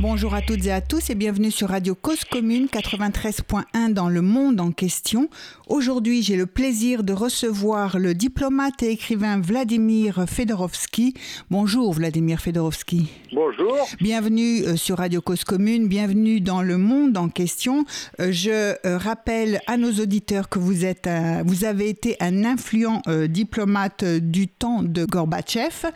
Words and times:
Bonjour 0.00 0.32
à 0.32 0.40
toutes 0.40 0.64
et 0.64 0.72
à 0.72 0.80
tous 0.80 1.10
et 1.10 1.14
bienvenue 1.14 1.50
sur 1.50 1.68
Radio 1.68 1.94
Cause 1.94 2.24
Commune 2.24 2.68
93.1 2.72 3.92
dans 3.92 4.08
le 4.08 4.22
monde 4.22 4.58
en 4.58 4.72
question. 4.72 5.28
Aujourd'hui, 5.68 6.22
j'ai 6.22 6.36
le 6.36 6.46
plaisir 6.46 7.04
de 7.04 7.12
recevoir 7.12 7.98
le 7.98 8.14
diplomate 8.14 8.82
et 8.82 8.92
écrivain 8.92 9.38
Vladimir 9.38 10.24
Fedorovski. 10.26 11.12
Bonjour 11.50 11.92
Vladimir 11.92 12.40
Fedorovski. 12.40 13.10
Bonjour. 13.30 13.76
Bienvenue 14.00 14.62
euh, 14.62 14.76
sur 14.76 14.96
Radio 14.96 15.20
Cause 15.20 15.44
Commune, 15.44 15.86
bienvenue 15.86 16.40
dans 16.40 16.62
le 16.62 16.78
monde 16.78 17.18
en 17.18 17.28
question. 17.28 17.84
Euh, 18.20 18.32
je 18.32 18.74
euh, 18.86 18.96
rappelle 18.96 19.60
à 19.66 19.76
nos 19.76 19.92
auditeurs 19.92 20.48
que 20.48 20.58
vous 20.58 20.86
êtes 20.86 21.10
vous 21.44 21.64
avez 21.64 21.90
été 21.90 22.16
un 22.20 22.44
influent 22.44 23.02
diplomate 23.28 24.04
du 24.04 24.48
temps 24.48 24.82
de 24.82 25.04
Gorbatchev. 25.04 25.90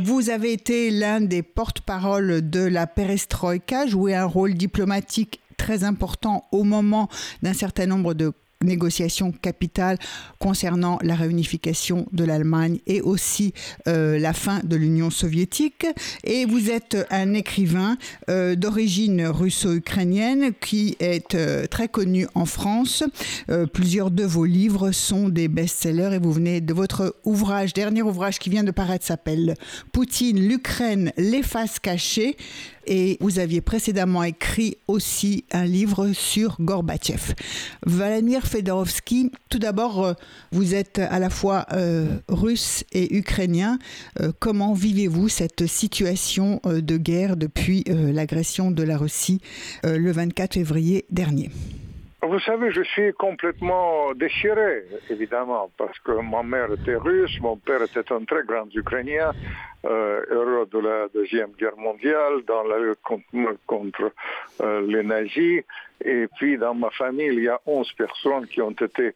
Vous 0.00 0.30
avez 0.30 0.52
été 0.52 0.90
l'un 0.90 1.20
des 1.20 1.42
porte-parole 1.42 2.48
de 2.48 2.60
la 2.60 2.86
perestroïka 2.86 3.27
Troïka 3.28 3.86
jouait 3.86 4.14
un 4.14 4.24
rôle 4.24 4.54
diplomatique 4.54 5.40
très 5.56 5.84
important 5.84 6.46
au 6.52 6.64
moment 6.64 7.08
d'un 7.42 7.52
certain 7.52 7.86
nombre 7.86 8.14
de 8.14 8.32
négociations 8.64 9.32
capitales 9.32 9.98
concernant 10.38 10.98
la 11.02 11.14
réunification 11.14 12.06
de 12.12 12.24
l'Allemagne 12.24 12.78
et 12.86 13.00
aussi 13.00 13.54
euh, 13.86 14.18
la 14.18 14.32
fin 14.32 14.60
de 14.64 14.76
l'Union 14.76 15.10
soviétique. 15.10 15.86
Et 16.24 16.44
vous 16.44 16.70
êtes 16.70 16.96
un 17.10 17.34
écrivain 17.34 17.96
euh, 18.28 18.56
d'origine 18.56 19.26
russo-ukrainienne 19.26 20.52
qui 20.60 20.96
est 20.98 21.34
euh, 21.34 21.66
très 21.66 21.88
connu 21.88 22.26
en 22.34 22.46
France. 22.46 23.04
plusieurs 23.72 24.10
de 24.10 24.24
vos 24.24 24.44
livres 24.44 24.90
sont 24.90 25.28
des 25.28 25.48
best-sellers 25.48 26.14
et 26.14 26.18
vous 26.18 26.32
venez 26.32 26.60
de 26.60 26.74
votre 26.74 27.14
ouvrage, 27.24 27.72
dernier 27.72 28.02
ouvrage 28.02 28.38
qui 28.38 28.50
vient 28.50 28.64
de 28.64 28.70
paraître 28.70 29.04
s'appelle 29.04 29.54
Poutine, 29.92 30.40
l'Ukraine, 30.40 31.12
les 31.16 31.42
faces 31.42 31.78
cachées 31.78 32.36
et 32.88 33.18
vous 33.20 33.38
aviez 33.38 33.60
précédemment 33.60 34.24
écrit 34.24 34.78
aussi 34.88 35.44
un 35.52 35.64
livre 35.64 36.12
sur 36.12 36.56
Gorbatchev. 36.58 37.34
Vladimir 37.86 38.46
Fedorovski, 38.46 39.30
tout 39.50 39.58
d'abord, 39.58 40.04
euh, 40.04 40.12
vous 40.50 40.74
êtes 40.74 40.98
à 40.98 41.18
la 41.18 41.30
fois 41.30 41.66
euh, 41.72 42.16
russe 42.28 42.84
et 42.92 43.16
ukrainien. 43.16 43.78
Euh, 44.20 44.32
comment 44.38 44.72
vivez-vous 44.72 45.28
cette 45.28 45.66
situation 45.66 46.60
de 46.64 46.96
guerre 46.96 47.36
depuis 47.36 47.84
l'agression 47.86 48.70
de 48.70 48.82
la 48.82 48.96
Russie 48.96 49.40
le 49.84 50.10
24 50.10 50.54
février 50.54 51.04
dernier? 51.10 51.50
Vous 52.22 52.40
savez, 52.40 52.72
je 52.72 52.82
suis 52.82 53.12
complètement 53.12 54.12
déchiré, 54.14 54.84
évidemment, 55.08 55.70
parce 55.76 55.98
que 56.00 56.12
ma 56.12 56.42
mère 56.42 56.72
était 56.72 56.96
russe, 56.96 57.38
mon 57.40 57.56
père 57.56 57.82
était 57.82 58.12
un 58.12 58.24
très 58.24 58.42
grand 58.42 58.66
Ukrainien, 58.74 59.32
héros 59.84 60.64
de 60.66 60.78
la 60.78 61.08
Deuxième 61.14 61.52
Guerre 61.52 61.76
mondiale, 61.76 62.42
dans 62.46 62.64
la 62.64 62.78
lutte 62.78 62.98
contre, 63.66 64.12
euh, 64.60 64.80
les 64.86 65.02
nazis. 65.02 65.62
Et 66.04 66.28
puis, 66.36 66.56
dans 66.58 66.74
ma 66.74 66.90
famille, 66.90 67.28
il 67.28 67.42
y 67.42 67.48
a 67.48 67.60
11 67.66 67.92
personnes 67.92 68.46
qui 68.46 68.62
ont 68.62 68.70
été 68.70 69.14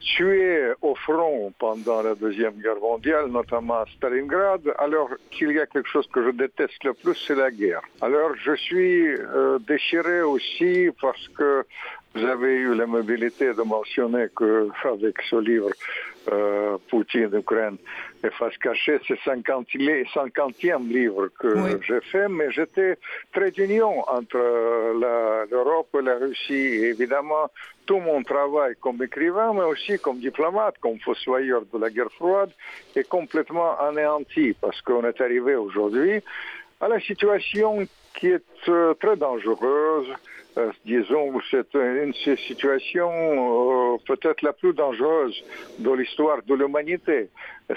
tuées 0.00 0.72
au 0.80 0.94
front 0.94 1.52
pendant 1.58 2.02
la 2.02 2.14
Deuxième 2.14 2.54
Guerre 2.54 2.80
mondiale, 2.80 3.26
notamment 3.26 3.80
à 3.80 3.86
Stalingrad. 3.96 4.62
Alors 4.78 5.10
qu'il 5.30 5.52
y 5.52 5.60
a 5.60 5.66
quelque 5.66 5.88
chose 5.88 6.08
que 6.12 6.24
je 6.24 6.30
déteste 6.30 6.82
le 6.84 6.94
plus, 6.94 7.14
c'est 7.26 7.34
la 7.34 7.50
guerre. 7.50 7.82
Alors, 8.00 8.30
je 8.36 8.54
suis 8.54 9.08
euh, 9.08 9.58
déchiré 9.60 10.22
aussi 10.22 10.88
parce 11.00 11.28
que 11.28 11.64
vous 12.14 12.24
avez 12.24 12.54
eu 12.54 12.74
la 12.74 12.86
mobilité 12.86 13.52
de 13.54 13.62
mentionner 13.62 14.26
que 14.34 14.68
avec 14.84 15.16
ce 15.28 15.36
livre 15.36 15.70
euh, 16.32 16.78
Poutine, 16.88 17.30
Ukraine 17.34 17.76
et 18.22 18.30
face 18.30 18.56
cachée, 18.58 18.98
c'est 19.06 19.18
50, 19.24 19.66
50e 19.66 20.88
livre 20.88 21.28
que 21.38 21.80
j'ai 21.82 22.00
fait, 22.00 22.28
mais 22.28 22.50
j'étais 22.52 22.96
très 23.32 23.50
d'union 23.50 24.08
entre 24.08 24.38
l'Europe 25.50 25.88
et 25.98 26.02
la 26.02 26.14
Russie. 26.16 26.54
Et 26.54 26.90
évidemment, 26.90 27.50
tout 27.84 27.98
mon 27.98 28.22
travail 28.22 28.74
comme 28.80 29.02
écrivain, 29.02 29.52
mais 29.52 29.64
aussi 29.64 29.98
comme 29.98 30.18
diplomate, 30.18 30.76
comme 30.80 30.98
fossoyeur 31.00 31.62
de 31.72 31.78
la 31.78 31.90
guerre 31.90 32.12
froide, 32.12 32.50
est 32.94 33.08
complètement 33.08 33.78
anéanti 33.78 34.54
parce 34.60 34.80
qu'on 34.82 35.04
est 35.04 35.20
arrivé 35.20 35.56
aujourd'hui 35.56 36.22
à 36.80 36.88
la 36.88 37.00
situation 37.00 37.86
qui 38.14 38.28
est 38.28 38.68
euh, 38.68 38.94
très 38.94 39.16
dangereuse 39.16 40.08
euh, 40.56 40.70
disons, 40.84 41.32
c'est 41.50 41.74
une 41.74 42.14
situation 42.46 43.10
euh, 43.10 43.96
peut-être 44.06 44.42
la 44.42 44.52
plus 44.52 44.72
dangereuse 44.72 45.34
de 45.80 45.90
l'histoire 45.90 46.42
de 46.46 46.54
l'humanité. 46.54 47.28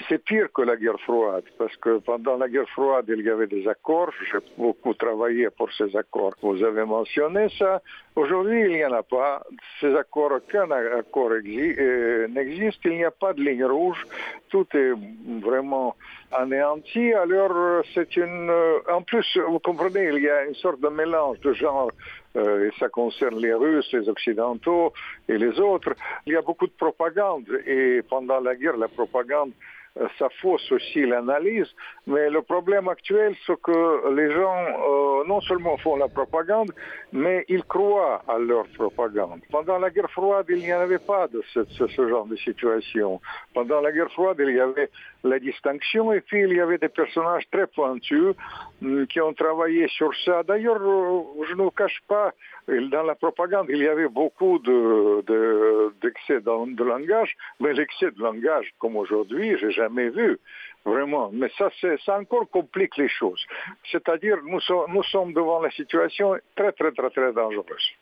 C'est 0.08 0.22
pire 0.22 0.48
que 0.52 0.62
la 0.62 0.76
guerre 0.76 1.00
froide, 1.00 1.44
parce 1.56 1.74
que 1.78 1.98
pendant 1.98 2.36
la 2.36 2.48
guerre 2.48 2.68
froide, 2.68 3.06
il 3.08 3.22
y 3.22 3.30
avait 3.30 3.46
des 3.46 3.66
accords. 3.66 4.12
J'ai 4.30 4.38
beaucoup 4.56 4.94
travaillé 4.94 5.48
pour 5.50 5.72
ces 5.72 5.96
accords. 5.96 6.34
Vous 6.42 6.62
avez 6.62 6.84
mentionné 6.84 7.48
ça. 7.58 7.80
Aujourd'hui, 8.14 8.60
il 8.66 8.72
n'y 8.74 8.84
en 8.84 8.92
a 8.92 9.02
pas. 9.02 9.42
Ces 9.80 9.96
accords, 9.96 10.32
aucun 10.36 10.70
accord 10.70 11.30
euh, 11.32 12.28
n'existe. 12.28 12.80
Il 12.84 12.96
n'y 12.98 13.04
a 13.04 13.10
pas 13.10 13.32
de 13.32 13.42
ligne 13.42 13.64
rouge. 13.64 14.04
Tout 14.50 14.66
est 14.74 14.92
vraiment 15.40 15.96
anéanti. 16.32 17.12
Alors, 17.14 17.82
c'est 17.94 18.14
une... 18.16 18.52
En 18.90 19.02
plus, 19.02 19.38
vous 19.48 19.58
comprenez, 19.58 20.10
il 20.12 20.22
y 20.22 20.28
a 20.28 20.44
une 20.44 20.54
sorte 20.54 20.80
de 20.80 20.88
mélange 20.88 21.40
de 21.40 21.52
genre 21.54 21.90
et 22.38 22.70
ça 22.78 22.88
concerne 22.88 23.38
les 23.38 23.54
Russes, 23.54 23.88
les 23.92 24.08
Occidentaux 24.08 24.92
et 25.28 25.38
les 25.38 25.58
autres. 25.60 25.94
Il 26.26 26.32
y 26.32 26.36
a 26.36 26.42
beaucoup 26.42 26.66
de 26.66 26.72
propagande 26.72 27.46
et 27.66 28.02
pendant 28.08 28.40
la 28.40 28.54
guerre, 28.54 28.76
la 28.76 28.88
propagande 28.88 29.52
euh, 30.00 30.06
ça 30.18 30.28
fausse 30.40 30.70
aussi 30.70 31.04
l'analyse, 31.06 31.66
mais 32.06 32.30
le 32.30 32.42
problème 32.42 32.88
actuel, 32.88 33.34
c'est 33.46 33.60
que 33.60 34.14
les 34.14 34.30
gens 34.32 34.64
euh, 34.64 35.24
non 35.26 35.40
seulement 35.40 35.76
font 35.78 35.96
la 35.96 36.08
propagande, 36.08 36.70
mais 37.12 37.44
ils 37.48 37.64
croient 37.64 38.22
à 38.28 38.38
leur 38.38 38.66
propagande. 38.68 39.40
Pendant 39.50 39.78
la 39.78 39.90
guerre 39.90 40.10
froide, 40.10 40.46
il 40.50 40.58
n'y 40.58 40.72
avait 40.72 40.98
pas 40.98 41.26
de 41.28 41.42
ce, 41.52 42.08
genre 42.08 42.26
de 42.26 42.36
situation. 42.36 43.20
Pendant 43.54 43.80
la 43.80 43.90
guerre 43.90 44.12
froide, 44.12 44.36
il 44.40 44.54
y 44.54 44.60
avait 44.60 44.90
la 45.24 45.38
distinction 45.38 46.12
et 46.12 46.20
puis 46.20 46.42
il 46.42 46.52
y 46.52 46.60
avait 46.60 46.78
des 46.78 46.88
personnages 46.88 47.44
très 47.50 47.66
pointus 47.66 48.34
hum, 48.82 49.06
qui 49.06 49.20
ont 49.20 49.32
travaillé 49.32 49.88
sur 49.88 50.10
ça. 50.24 50.42
D'ailleurs, 50.42 50.80
euh, 50.80 51.22
je 51.48 51.54
ne 51.54 51.62
vous 51.62 51.70
cache 51.70 52.00
pas, 52.06 52.32
dans 52.68 53.02
la 53.02 53.14
propagande, 53.14 53.66
il 53.68 53.78
y 53.78 53.88
avait 53.88 54.08
beaucoup 54.08 54.58
d'excès 54.58 55.24
de, 56.40 56.74
de, 56.74 56.84
langage, 56.84 57.36
mais 57.60 57.72
l'excès 57.72 58.10
de 58.10 58.20
langage, 58.20 58.72
comme 58.78 58.96
aujourd'hui, 58.96 59.56
j'ai 59.58 59.70
jamais 59.70 60.10
vu. 60.10 60.38
Vraiment. 60.84 61.30
Mais 61.32 61.50
ça, 61.58 61.68
ça 62.04 62.18
encore 62.18 62.48
complique 62.50 62.96
les 62.96 63.08
choses. 63.08 63.44
C'est-à-dire, 63.90 64.36
nous, 64.44 64.60
nous 64.88 65.02
sommes 65.02 65.34
devant 65.34 65.60
la 65.60 65.70
situation 65.70 66.36
très, 66.56 66.72
très, 66.72 66.92
très, 66.92 67.10
très 67.10 67.32
dangereuse. 67.32 67.92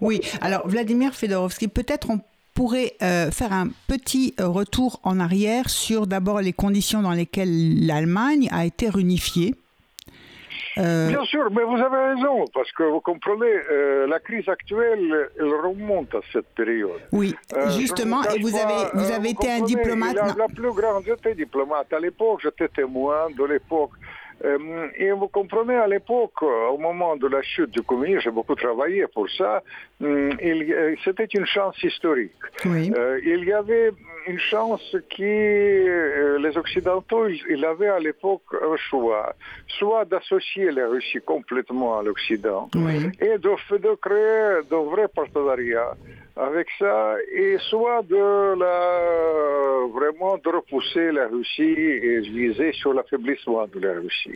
Oui. 0.00 0.20
Alors, 0.42 0.66
Vladimir 0.68 1.14
Fedorovski, 1.14 1.68
peut-être 1.68 2.10
on 2.10 2.20
pourrait 2.54 2.92
euh, 3.02 3.30
faire 3.30 3.52
un 3.52 3.68
petit 3.88 4.34
euh, 4.40 4.48
retour 4.48 5.00
en 5.02 5.20
arrière 5.20 5.68
sur 5.68 6.06
d'abord 6.06 6.40
les 6.40 6.52
conditions 6.52 7.02
dans 7.02 7.12
lesquelles 7.12 7.86
l'Allemagne 7.86 8.48
a 8.52 8.64
été 8.64 8.88
réunifiée. 8.88 9.54
Euh, 10.78 11.08
Bien 11.08 11.24
sûr, 11.24 11.50
mais 11.52 11.62
vous 11.62 11.76
avez 11.76 12.14
raison, 12.14 12.44
parce 12.52 12.70
que 12.72 12.82
vous 12.82 13.00
comprenez, 13.00 13.46
euh, 13.70 14.06
la 14.08 14.18
crise 14.18 14.48
actuelle, 14.48 15.30
elle 15.38 15.54
remonte 15.62 16.12
à 16.14 16.20
cette 16.32 16.48
période. 16.54 17.00
Oui, 17.12 17.34
euh, 17.56 17.70
justement, 17.70 18.22
et 18.24 18.40
vous 18.40 18.56
avez, 18.56 18.90
vous 18.94 19.10
avez 19.12 19.30
été 19.30 19.50
un 19.50 19.60
diplomate. 19.60 20.16
La, 20.16 20.34
la, 20.36 20.48
plus 20.48 20.72
grande, 20.72 21.04
j'étais 21.06 21.34
diplomate 21.34 21.92
à 21.92 22.00
l'époque, 22.00 22.40
j'étais 22.42 22.68
témoin 22.68 23.30
de 23.36 23.44
l'époque 23.44 23.92
et 24.96 25.10
vous 25.12 25.28
comprenez, 25.28 25.76
à 25.76 25.86
l'époque, 25.86 26.42
au 26.42 26.78
moment 26.78 27.16
de 27.16 27.26
la 27.26 27.42
chute 27.42 27.70
du 27.70 27.82
communisme, 27.82 28.20
j'ai 28.20 28.30
beaucoup 28.30 28.54
travaillé 28.54 29.06
pour 29.12 29.28
ça, 29.30 29.62
euh, 30.02 30.32
euh, 30.42 30.94
c'était 31.04 31.24
une 31.26 31.46
chance 31.46 31.82
historique. 31.82 32.32
il 32.64 33.44
y 33.44 33.52
avait 33.52 33.90
une 34.26 34.38
chance 34.38 34.96
qui, 35.10 35.22
les 35.22 36.56
Occidentaux, 36.56 37.26
ils 37.28 37.64
avaient 37.64 37.88
à 37.88 37.98
l'époque 37.98 38.42
un 38.62 38.76
choix, 38.76 39.34
soit 39.78 40.04
d'associer 40.04 40.70
la 40.70 40.88
Russie 40.88 41.20
complètement 41.24 41.98
à 41.98 42.02
l'Occident 42.02 42.68
et 43.20 43.38
de, 43.38 43.78
de 43.78 43.94
créer 43.96 44.62
de 44.70 44.76
vrais 44.90 45.08
partenariats 45.08 45.94
avec 46.36 46.66
ça, 46.80 47.14
et 47.32 47.56
soit 47.70 48.02
de 48.02 48.58
la, 48.58 49.86
vraiment 49.92 50.36
de 50.36 50.48
repousser 50.48 51.12
la 51.12 51.28
Russie 51.28 51.62
et 51.62 52.20
viser 52.20 52.72
sur 52.72 52.92
l'affaiblissement 52.92 53.66
de 53.72 53.78
la 53.78 53.94
Russie. 54.00 54.32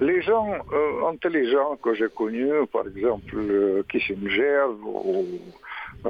Les 0.00 0.20
gens 0.22 0.48
euh, 0.50 1.08
intelligents 1.08 1.76
que 1.76 1.94
j'ai 1.94 2.08
connus, 2.08 2.66
par 2.72 2.84
exemple 2.88 3.36
euh, 3.36 3.84
Kissinger 3.88 4.64
ou 4.84 5.24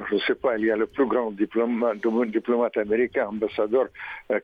je 0.08 0.14
ne 0.14 0.20
sais 0.20 0.34
pas, 0.34 0.56
il 0.56 0.66
y 0.66 0.70
a 0.70 0.76
le 0.76 0.86
plus 0.86 1.06
grand 1.06 1.30
diplomate, 1.30 1.98
diplomate 2.28 2.76
américain, 2.76 3.26
ambassadeur 3.28 3.86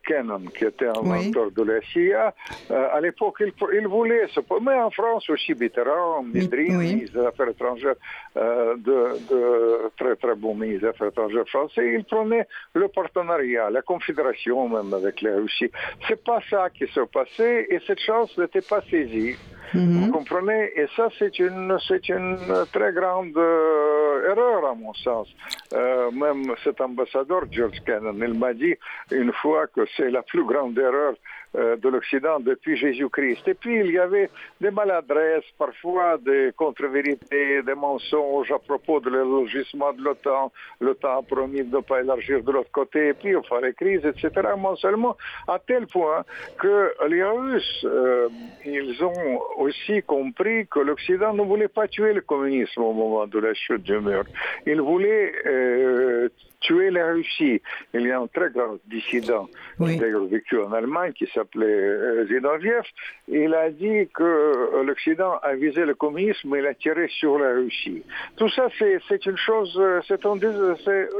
Kennan, 0.05 0.45
qui 0.57 0.65
était 0.65 0.87
un 0.87 1.01
mentor 1.01 1.51
de 1.51 1.63
la 1.63 1.81
CIA. 1.81 2.33
à 2.69 2.99
l'époque, 3.01 3.37
il, 3.41 3.53
il, 3.73 3.87
voulait 3.87 4.27
se... 4.29 4.39
Mais 4.61 4.75
en 4.75 4.89
France 4.89 5.29
aussi, 5.29 5.53
Mitterrand, 5.53 6.23
Midri, 6.23 6.69
ministre 6.71 7.19
des 7.19 7.25
Affaires 7.25 7.49
étrangères, 7.49 7.95
de, 8.35 8.75
de, 8.77 9.91
très 9.97 10.15
très 10.15 10.35
bon 10.35 10.55
ministre 10.55 10.81
des 10.81 10.87
Affaires 10.89 11.07
étrangères 11.07 11.47
français, 11.47 11.93
il 11.93 12.03
prenait 12.03 12.47
le 12.73 12.87
partenariat, 12.87 13.69
la 13.69 13.81
confédération 13.81 14.67
même 14.67 14.93
avec 14.93 15.21
la 15.21 15.35
Russie. 15.35 15.71
C'est 16.07 16.23
pas 16.23 16.39
ça 16.49 16.69
qui 16.69 16.85
s'est 16.93 17.05
passé 17.11 17.67
et 17.69 17.79
cette 17.85 17.99
chance 17.99 18.37
n'était 18.37 18.61
pas 18.61 18.81
saisie. 18.89 19.35
Mhm. 19.75 20.05
Vous 20.05 20.11
comprenez? 20.11 20.71
Et 20.75 20.87
ça, 20.95 21.09
c'est 21.19 21.37
une, 21.39 21.77
c'est 21.87 22.07
une 22.09 22.37
très 22.71 22.93
grande 22.93 23.37
euh, 23.37 24.31
erreur, 24.31 24.65
à 24.71 24.75
mon 24.75 24.93
sens. 24.93 25.27
Euh, 25.73 26.11
même 26.11 26.53
cet 26.63 26.79
ambassadeur, 26.81 27.43
George 27.51 27.79
Kennan, 27.85 28.17
il 28.19 28.33
m'a 28.33 28.53
dit 28.53 28.75
une 29.11 29.33
fois 29.33 29.67
que 29.67 29.81
c'est 29.97 30.09
la 30.09 30.21
plus 30.21 30.45
grande 30.45 30.77
erreur 30.77 31.13
de 31.55 31.89
l'Occident 31.89 32.39
depuis 32.39 32.75
Jésus-Christ. 32.77 33.47
Et 33.47 33.53
puis, 33.53 33.79
il 33.79 33.91
y 33.91 33.99
avait 33.99 34.29
des 34.59 34.71
maladresses, 34.71 35.45
parfois 35.57 36.17
des 36.17 36.51
contre-vérités, 36.55 37.61
des 37.61 37.75
mensonges 37.75 38.51
à 38.51 38.59
propos 38.59 38.99
de 38.99 39.09
l'élargissement 39.09 39.93
de 39.93 40.01
l'OTAN. 40.01 40.51
L'OTAN 40.81 41.19
a 41.19 41.21
promis 41.23 41.63
de 41.63 41.75
ne 41.75 41.81
pas 41.81 42.01
élargir 42.01 42.43
de 42.43 42.51
l'autre 42.51 42.71
côté, 42.71 43.09
et 43.09 43.13
puis 43.13 43.31
il 43.31 43.47
fallait 43.47 43.73
crise, 43.73 44.05
etc. 44.05 44.29
Mais 44.57 44.75
seulement 44.77 45.15
à 45.47 45.59
tel 45.59 45.87
point 45.87 46.23
que 46.59 46.93
les 47.07 47.23
Russes, 47.23 47.85
euh, 47.85 48.29
ils 48.65 49.03
ont 49.03 49.39
aussi 49.57 50.01
compris 50.03 50.67
que 50.67 50.79
l'Occident 50.79 51.33
ne 51.33 51.43
voulait 51.43 51.67
pas 51.67 51.87
tuer 51.87 52.13
le 52.13 52.21
communisme 52.21 52.81
au 52.81 52.93
moment 52.93 53.27
de 53.27 53.39
la 53.39 53.53
chute 53.53 53.83
du 53.83 53.99
mur. 53.99 54.23
Il 54.65 54.81
voulait 54.81 55.33
euh, 55.45 56.29
tuer 56.59 56.89
la 56.91 57.11
Russie. 57.11 57.61
Il 57.93 58.01
y 58.01 58.11
a 58.11 58.19
un 58.19 58.27
très 58.27 58.49
grand 58.49 58.77
dissident, 58.87 59.47
qui 59.77 60.03
a 60.03 60.19
vécu 60.29 60.59
en 60.59 60.71
Allemagne, 60.73 61.13
qui 61.13 61.27
s'appelait 61.27 61.65
euh, 61.65 62.27
Zinoviev. 62.27 62.83
Il 63.27 63.53
a 63.53 63.69
dit 63.69 64.07
que 64.13 64.23
euh, 64.23 64.83
l'Occident 64.83 65.37
a 65.41 65.55
visé 65.55 65.85
le 65.85 65.95
communisme 65.95 66.55
et 66.55 66.61
l'a 66.61 66.73
tiré 66.73 67.07
sur 67.19 67.39
la 67.39 67.53
Russie. 67.53 68.03
Tout 68.37 68.49
ça, 68.49 68.67
c'est 68.79 69.25
une 69.25 69.37
chose, 69.37 69.75
euh, 69.79 70.01
c'est 70.07 70.25
un 70.25 70.35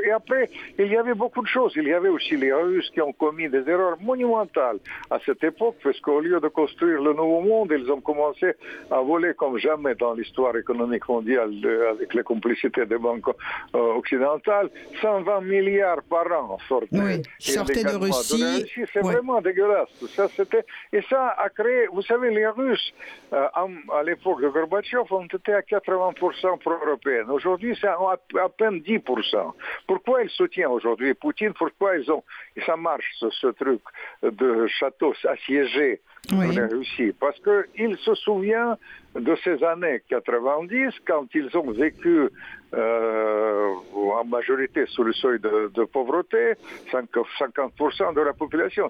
Et 0.04 0.12
après, 0.12 0.50
il 0.80 0.88
y 0.88 0.98
avait 0.98 1.14
beaucoup 1.14 1.42
de 1.42 1.48
choses. 1.48 1.74
Il 1.76 1.88
y 1.88 1.94
avait 1.94 2.10
aussi 2.10 2.36
les 2.36 2.54
Russes 2.54 2.90
qui 2.92 3.02
ont 3.02 3.14
commis 3.14 3.50
des 3.50 3.68
erreurs 3.70 3.98
monumentales 4.02 4.78
à 5.10 5.20
cette 5.26 5.44
époque, 5.44 5.76
parce 5.84 6.00
qu'au 6.02 6.20
lieu 6.20 6.40
de 6.40 6.48
construire 6.48 7.02
le 7.02 7.14
nouveau 7.14 7.42
monde, 7.42 7.74
ils 7.78 7.92
ont 7.92 8.02
commencé 8.02 8.54
à 8.92 9.00
voler 9.02 9.34
comme 9.34 9.58
jamais 9.58 9.96
dans 9.96 10.14
l'histoire 10.14 10.56
économique 10.56 11.08
mondiale 11.08 11.52
avec 11.90 12.14
la 12.14 12.24
complicité 12.24 12.86
des 12.86 12.98
banques 12.98 13.28
occidentales. 13.74 14.70
120 15.02 15.35
milliards 15.42 16.04
par 16.10 16.32
an 16.32 16.58
sortaient, 16.68 16.88
oui, 16.92 17.22
de 17.84 17.96
Russie. 17.96 18.72
c'est 18.94 19.00
vraiment 19.00 19.42
dégueulasse. 19.42 19.90
Ça, 20.16 20.28
et 20.94 21.02
ça 21.10 21.36
a 21.38 21.50
créé, 21.50 21.88
vous 21.92 22.02
savez, 22.02 22.32
les 22.32 22.48
Russes, 22.48 22.94
euh, 23.34 23.48
à 23.94 24.04
l'époque 24.04 24.42
de 24.42 24.50
Gorbatchev, 24.50 25.12
ont 25.12 25.26
été 25.26 25.54
à 25.54 25.62
80% 25.62 26.60
pro-européens. 26.60 27.30
Aujourd'hui, 27.30 27.78
c'est 27.80 27.88
à, 27.88 28.50
peine 28.58 28.80
10%. 28.80 29.54
Pourquoi 29.88 30.24
ils 30.24 30.30
soutiennent 30.30 30.68
aujourd'hui 30.68 31.14
Poutine? 31.14 31.54
Pourquoi 31.54 31.98
ils 31.98 32.12
ont, 32.12 32.24
et 32.56 32.62
ça 32.62 32.76
marche, 32.76 33.06
ce, 33.20 33.48
truc 33.48 33.82
de 34.24 34.68
châteaux 34.68 35.14
assiégés 35.28 36.02
oui. 36.34 36.56
la 36.56 36.68
Russie 36.68 37.14
Parce 37.20 37.40
qu'il 37.40 37.98
se 37.98 38.16
souvient 38.16 38.78
de 39.16 39.36
ces 39.44 39.64
années 39.64 40.02
90, 40.10 40.94
quand 41.06 41.26
ils 41.34 41.56
ont 41.56 41.72
vécu 41.72 42.30
euh, 42.74 43.70
en 43.96 44.26
majorité 44.26 44.86
sous 44.88 45.04
le 45.04 45.14
seuil 45.14 45.40
de, 45.40 45.84
pauvreté, 45.86 46.54
50% 46.92 48.14
de 48.14 48.22
la 48.22 48.34
population 48.34 48.88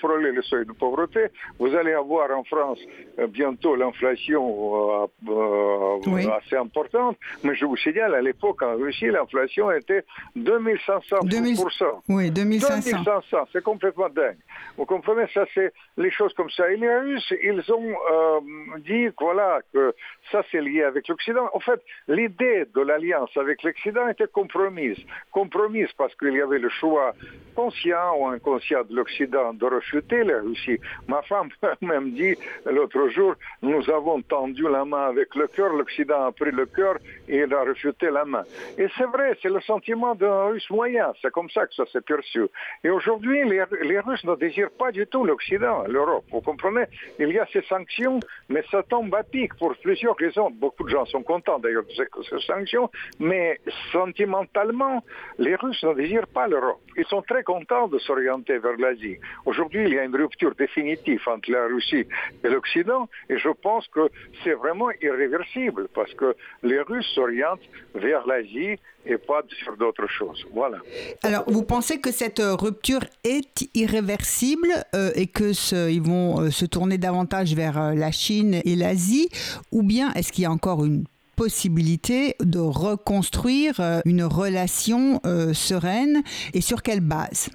frôler 0.00 0.32
le 0.32 0.42
seuil 0.42 0.66
de 0.66 0.72
pauvreté. 0.72 1.26
Vous 1.58 1.72
allez 1.74 1.92
avoir 1.92 2.30
en 2.36 2.42
France 2.42 2.80
euh, 3.18 3.28
bientôt 3.28 3.76
l'inflation 3.76 5.06
euh, 5.28 6.28
assez 6.36 6.56
importante, 6.56 7.16
mais 7.44 7.54
je 7.54 7.64
vous 7.64 7.76
signale, 7.76 8.14
à 8.14 8.22
l'époque 8.22 8.62
en 8.62 8.74
Russie, 8.74 9.06
l'inflation 9.06 9.70
était 9.70 10.04
2500%. 10.36 12.02
Oui, 12.08 12.30
2500. 12.30 12.90
2500, 12.90 13.48
c'est 13.52 13.62
complètement 13.62 14.08
dingue. 14.08 14.36
Vous 14.76 14.86
comprenez, 14.86 15.26
ça 15.32 15.44
c'est 15.54 15.72
les 15.96 16.10
choses 16.14 16.32
comme 16.34 16.50
ça. 16.50 16.70
Et 16.70 16.76
les 16.76 16.96
Russes, 16.96 17.32
ils 17.42 17.72
ont 17.72 18.42
dit 18.78 19.08
voilà, 19.20 19.60
que 19.72 19.94
ça 20.30 20.42
c'est 20.50 20.60
lié 20.60 20.82
avec 20.82 21.08
l'Occident. 21.08 21.48
En 21.52 21.60
fait, 21.60 21.80
l'idée 22.08 22.66
de 22.74 22.80
l'alliance 22.80 23.30
avec 23.36 23.62
l'Occident 23.62 24.08
était 24.08 24.28
compromise. 24.28 24.98
Compromise 25.30 25.90
parce 25.96 26.14
qu'il 26.16 26.34
y 26.34 26.40
avait 26.40 26.58
le 26.58 26.68
choix 26.68 27.12
conscient 27.54 28.16
ou 28.18 28.26
inconscient 28.26 28.82
de 28.84 28.96
l'Occident 28.96 29.54
de 29.54 29.66
refuter 29.66 30.24
la 30.24 30.40
Russie. 30.40 30.78
Ma 31.08 31.22
femme 31.22 31.48
même 31.80 32.12
dit 32.12 32.36
l'autre 32.66 33.08
jour, 33.08 33.34
nous 33.62 33.88
avons 33.90 34.20
tendu 34.22 34.62
la 34.68 34.84
main 34.84 35.06
avec 35.08 35.34
le 35.34 35.46
cœur, 35.46 35.72
l'Occident 35.72 36.26
a 36.26 36.32
pris 36.32 36.50
le 36.50 36.66
cœur 36.66 36.96
et 37.28 37.38
il 37.38 37.54
a 37.54 37.62
refuté 37.62 38.10
la 38.10 38.24
main. 38.24 38.44
Et 38.78 38.86
c'est 38.96 39.06
vrai, 39.06 39.36
c'est 39.40 39.48
le 39.48 39.60
sentiment 39.60 40.14
d'un 40.14 40.46
Russe 40.46 40.68
moyen, 40.70 41.12
c'est 41.22 41.30
comme 41.30 41.50
ça 41.50 41.66
que 41.66 41.74
ça 41.74 41.84
s'est 41.86 42.00
perçu. 42.00 42.46
Et 42.82 42.90
aujourd'hui, 42.90 43.44
les, 43.48 44.00
Russes 44.00 44.24
ne 44.24 44.34
désirent 44.36 44.72
pas 44.78 44.90
du 44.90 45.06
tout 45.06 45.24
l'Occident, 45.24 45.84
l'Europe. 46.06 46.24
Vous 46.30 46.40
comprenez? 46.40 46.84
Il 47.18 47.28
y 47.30 47.38
a 47.38 47.46
ces 47.52 47.62
sanctions, 47.62 48.20
mais 48.48 48.62
ça 48.70 48.82
tombe 48.82 49.14
à 49.14 49.22
pic 49.22 49.54
pour 49.54 49.74
plusieurs 49.76 50.16
raisons. 50.16 50.50
Beaucoup 50.50 50.84
de 50.84 50.90
gens 50.90 51.04
sont 51.06 51.22
contents 51.22 51.58
d'ailleurs 51.58 51.84
de 51.84 51.92
ces 51.92 52.46
sanctions, 52.46 52.90
mais 53.18 53.60
sentimentalement, 53.92 55.02
les 55.38 55.54
Russes 55.56 55.82
ne 55.82 55.94
désirent 55.94 56.26
pas 56.28 56.48
l'Europe. 56.48 56.80
Ils 56.96 57.06
sont 57.06 57.22
très 57.22 57.42
contents 57.42 57.88
de 57.88 57.98
s'orienter 57.98 58.58
vers 58.58 58.76
l'Asie. 58.76 59.18
Aujourd'hui, 59.46 59.84
il 59.84 59.94
y 59.94 59.98
a 59.98 60.04
une 60.04 60.16
rupture 60.16 60.54
définitive 60.54 61.20
entre 61.26 61.50
la 61.50 61.66
Russie 61.66 62.06
et 62.42 62.48
l'Occident, 62.48 63.08
et 63.28 63.38
je 63.38 63.48
pense 63.48 63.86
que 63.88 64.10
c'est 64.42 64.54
vraiment 64.54 64.90
irréversible, 65.02 65.88
parce 65.94 66.12
que 66.14 66.34
les 66.62 66.80
Russes 66.80 67.10
s'orientent 67.14 67.68
vers 67.94 68.26
l'Asie 68.26 68.78
et 69.06 69.18
pas 69.18 69.42
sur 69.62 69.76
d'autres 69.76 70.08
choses. 70.08 70.46
Voilà. 70.52 70.78
Alors, 71.22 71.44
vous 71.46 71.62
pensez 71.62 72.00
que 72.00 72.10
cette 72.10 72.40
euh, 72.40 72.54
rupture 72.54 73.00
est 73.22 73.68
irréversible 73.74 74.72
euh, 74.94 75.10
et 75.14 75.26
que 75.26 75.52
ils 75.90 76.02
vont 76.02 76.40
euh, 76.40 76.50
se 76.50 76.64
tourner 76.64 76.98
davantage 76.98 77.54
vers 77.54 77.94
la 77.94 78.10
Chine 78.10 78.60
et 78.64 78.76
l'Asie, 78.76 79.28
ou 79.72 79.82
bien 79.82 80.12
est-ce 80.14 80.32
qu'il 80.32 80.44
y 80.44 80.46
a 80.46 80.50
encore 80.50 80.84
une 80.84 81.04
possibilité 81.36 82.36
de 82.40 82.60
reconstruire 82.60 83.80
une 84.04 84.22
relation 84.22 85.20
sereine 85.52 86.22
et 86.52 86.60
sur 86.60 86.80
quelle 86.80 87.00
base? 87.00 87.50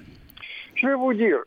Je 0.76 0.88
vais 0.88 0.96
vous 0.96 1.14
dire, 1.14 1.38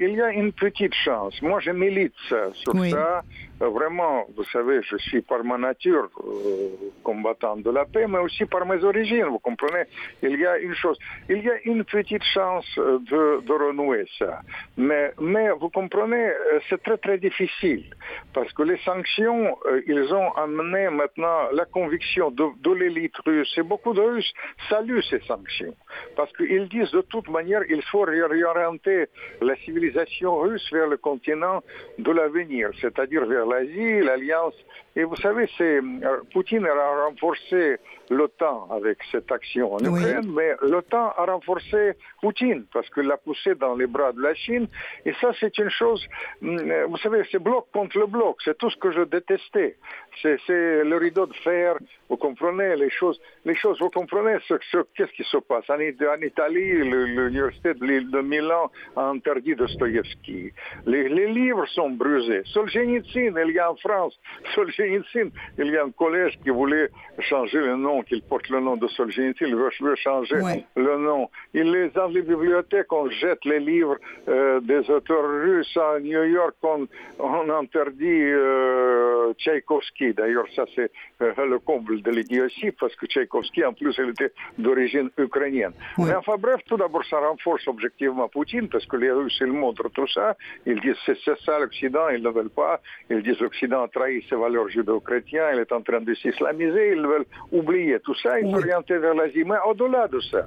il 0.00 0.14
y 0.14 0.22
a 0.22 0.30
une 0.30 0.52
petite 0.52 0.94
chance. 0.94 1.34
Moi, 1.42 1.60
je 1.60 1.70
milite 1.70 2.14
sur 2.54 2.72
ça. 2.88 3.22
Euh, 3.62 3.68
vraiment, 3.68 4.24
vous 4.36 4.44
savez, 4.44 4.80
je 4.82 4.96
suis 4.96 5.22
par 5.22 5.44
ma 5.44 5.56
nature 5.56 6.08
euh, 6.24 6.68
combattant 7.04 7.56
de 7.56 7.70
la 7.70 7.84
paix, 7.84 8.06
mais 8.08 8.18
aussi 8.18 8.44
par 8.44 8.66
mes 8.66 8.82
origines, 8.82 9.26
vous 9.26 9.38
comprenez. 9.38 9.84
Il 10.22 10.38
y 10.38 10.46
a 10.46 10.58
une 10.58 10.74
chose, 10.74 10.98
il 11.28 11.44
y 11.44 11.50
a 11.50 11.54
une 11.64 11.84
petite 11.84 12.24
chance 12.24 12.66
euh, 12.78 12.98
de, 12.98 13.52
renouer 13.52 14.06
ça. 14.18 14.40
Mais, 14.76 15.12
mais 15.20 15.50
vous 15.50 15.68
comprenez, 15.68 16.32
c'est 16.68 16.82
très 16.82 16.96
très 16.96 17.18
difficile, 17.18 17.84
parce 18.32 18.52
que 18.52 18.62
les 18.62 18.78
sanctions, 18.78 19.56
ils 19.86 20.12
ont 20.12 20.32
amené 20.32 20.88
maintenant 20.88 21.50
la 21.52 21.66
conviction 21.66 22.30
de, 22.30 22.44
de 22.62 22.72
l'élite 22.72 23.16
russe, 23.26 23.52
et 23.58 23.62
beaucoup 23.62 23.92
de 23.92 24.00
Russes 24.00 24.32
saluent 24.68 25.02
ces 25.02 25.20
sanctions, 25.20 25.74
parce 26.16 26.32
qu'ils 26.32 26.68
disent 26.68 26.90
de 26.90 27.02
toute 27.02 27.28
manière, 27.28 27.62
il 27.68 27.82
faut 27.82 28.02
réorienter 28.02 29.06
la 29.40 29.54
civilisation 29.56 30.38
russe 30.38 30.66
vers 30.72 30.88
le 30.88 30.96
continent 30.96 31.62
de 31.98 32.10
l'avenir, 32.10 32.70
c'est-à-dire 32.80 33.26
vers 33.26 33.46
l'Asie, 33.52 34.00
l'Alliance. 34.00 34.54
Et 34.94 35.04
vous 35.04 35.16
savez, 35.16 35.48
c'est 35.56 35.78
euh, 35.78 36.20
Poutine 36.32 36.66
a 36.66 37.04
renforcé 37.04 37.78
l'OTAN 38.10 38.68
avec 38.70 38.98
cette 39.10 39.30
action 39.32 39.72
en 39.74 39.78
Ukraine, 39.78 40.30
mais 40.36 40.54
l'OTAN 40.60 41.12
a 41.16 41.24
renforcé 41.24 41.94
Poutine 42.20 42.66
parce 42.72 42.88
qu'il 42.90 43.04
l'a 43.04 43.16
poussé 43.16 43.54
dans 43.54 43.74
les 43.74 43.86
bras 43.86 44.12
de 44.12 44.20
la 44.20 44.34
Chine. 44.34 44.68
Et 45.06 45.14
ça, 45.20 45.32
c'est 45.40 45.56
une 45.58 45.70
chose, 45.70 46.06
mm, 46.42 46.58
euh, 46.58 46.86
vous 46.86 46.98
savez, 46.98 47.22
c'est 47.30 47.38
bloc 47.38 47.68
contre 47.72 47.98
le 47.98 48.06
bloc. 48.06 48.36
C'est 48.44 48.58
tout 48.58 48.68
ce 48.68 48.76
que 48.76 48.92
je 48.92 49.02
détestais. 49.02 49.76
C'est 50.20 50.84
le 50.84 50.96
rideau 50.96 51.26
de 51.26 51.34
fer. 51.34 51.76
Vous 52.08 52.16
comprenez 52.16 52.76
les 52.76 52.90
choses. 52.90 53.20
Les 53.44 53.54
choses, 53.54 53.78
vous 53.80 53.90
comprenez 53.90 54.36
ce, 54.46 54.54
qu'est-ce 54.94 55.12
qui 55.12 55.24
se 55.24 55.38
passe. 55.38 55.68
En, 55.70 55.80
Italie, 55.80 56.72
l'université 56.72 57.74
de, 57.74 58.20
Milan 58.20 58.70
a 58.96 59.08
interdit 59.08 59.54
Dostoïevski. 59.54 60.52
Les, 60.86 61.08
les 61.08 61.28
livres 61.28 61.66
sont 61.68 61.90
brûlés. 61.90 62.42
Solzhenitsyn, 62.46 63.34
il 63.46 63.52
y 63.52 63.58
a 63.58 63.70
en 63.70 63.76
France, 63.76 64.18
Solzhenitsyn, 64.54 65.30
il 65.58 65.66
y 65.68 65.76
a 65.76 65.84
un 65.84 65.90
collège 65.90 66.38
qui 66.42 66.50
voulait 66.50 66.88
changer 67.18 67.58
le 67.58 67.76
nom, 67.76 68.02
qu'il 68.02 68.22
porte 68.22 68.48
le 68.48 68.60
nom 68.60 68.76
de 68.76 68.88
Solzhenitsyn, 68.88 69.46
il 69.48 69.56
veut, 69.56 69.70
changer 69.96 70.36
le 70.76 70.98
nom. 70.98 71.30
Il 71.54 71.70
les 71.70 71.88
dans 71.90 72.08
les 72.08 72.22
bibliothèques, 72.22 72.92
on 72.92 73.08
jette 73.10 73.44
les 73.44 73.60
livres 73.60 73.96
euh, 74.28 74.60
des 74.60 74.88
auteurs 74.90 75.28
russes. 75.28 75.76
À 75.76 75.98
New 76.00 76.24
York, 76.24 76.54
on, 76.62 77.50
interdit 77.50 78.06
euh, 78.06 79.32
Tchaïkovski 79.34 80.01
Tchaïkovski. 80.02 80.14
D'ailleurs, 80.14 80.46
ça 80.54 80.64
c'est 80.74 80.90
euh, 81.22 81.46
le 81.46 81.58
comble 81.58 82.02
de 82.02 82.10
l'idiotie 82.10 82.70
parce 82.72 82.94
que 82.96 83.06
Tchaïkovski, 83.06 83.64
en 83.64 83.72
plus, 83.72 83.94
il 83.98 84.10
était 84.10 84.32
d'origine 84.58 85.10
ukrainienne. 85.18 85.72
Mais 85.98 86.14
enfin 86.14 86.36
bref, 86.38 86.60
tout 86.66 86.76
d'abord, 86.76 87.04
ça 87.04 87.18
renforce 87.18 87.66
objectivement 87.68 88.28
Poutine 88.28 88.68
parce 88.68 88.86
que 88.86 88.96
les 88.96 89.10
Russes, 89.10 89.38
ils 89.40 89.52
montrent 89.52 89.88
tout 89.90 90.08
ça. 90.08 90.36
Ils 90.66 90.80
disent 90.80 90.96
c'est 91.06 91.16
ça 91.44 91.58
l'Occident, 91.58 92.08
ils 92.08 92.22
ne 92.22 92.30
veulent 92.30 92.50
pas. 92.50 92.80
Ils 93.10 93.22
disent 93.22 93.40
l'Occident 93.40 93.82
a 93.82 93.88
trahi 93.88 94.24
ses 94.28 94.36
valeurs 94.36 94.68
judéo-chrétiennes, 94.68 95.54
il 95.54 95.60
est 95.60 95.72
en 95.72 95.82
train 95.82 96.00
de 96.00 96.14
s'islamiser, 96.14 96.92
ils 96.92 97.06
veulent 97.06 97.26
oublier 97.50 97.98
tout 98.00 98.14
ça 98.14 98.40
et 98.40 98.50
s'orienter 98.50 98.98
vers 98.98 99.14
l'Asie. 99.14 99.44
Mais 99.44 99.56
au-delà 99.66 100.08
de 100.08 100.20
ça, 100.20 100.46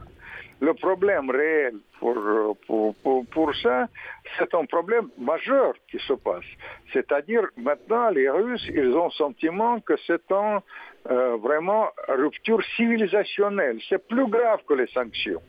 le 0.65 0.73
problème 0.73 1.29
réel 1.29 1.75
pour, 1.99 2.15
pour, 3.31 3.55
ça, 3.63 3.87
c'est 4.37 4.53
un 4.53 4.65
problème 4.65 5.07
majeur 5.17 5.73
qui 5.89 5.99
se 5.99 6.13
passe. 6.13 6.49
C'est-à-dire, 6.91 7.45
maintenant, 7.57 8.09
les 8.09 8.29
Russes, 8.29 8.67
ils 8.73 8.93
ont 8.95 9.05
le 9.05 9.11
sentiment 9.11 9.79
que 9.79 9.93
c'est 10.07 10.31
un 10.31 10.61
euh, 11.09 11.37
vraiment 11.37 11.89
rupture 12.07 12.61
civilisationnelle. 12.75 13.77
C'est 13.89 14.07
plus 14.07 14.27
grave 14.27 14.61
que 14.67 14.73
les 14.73 14.87
sanctions. 14.87 15.41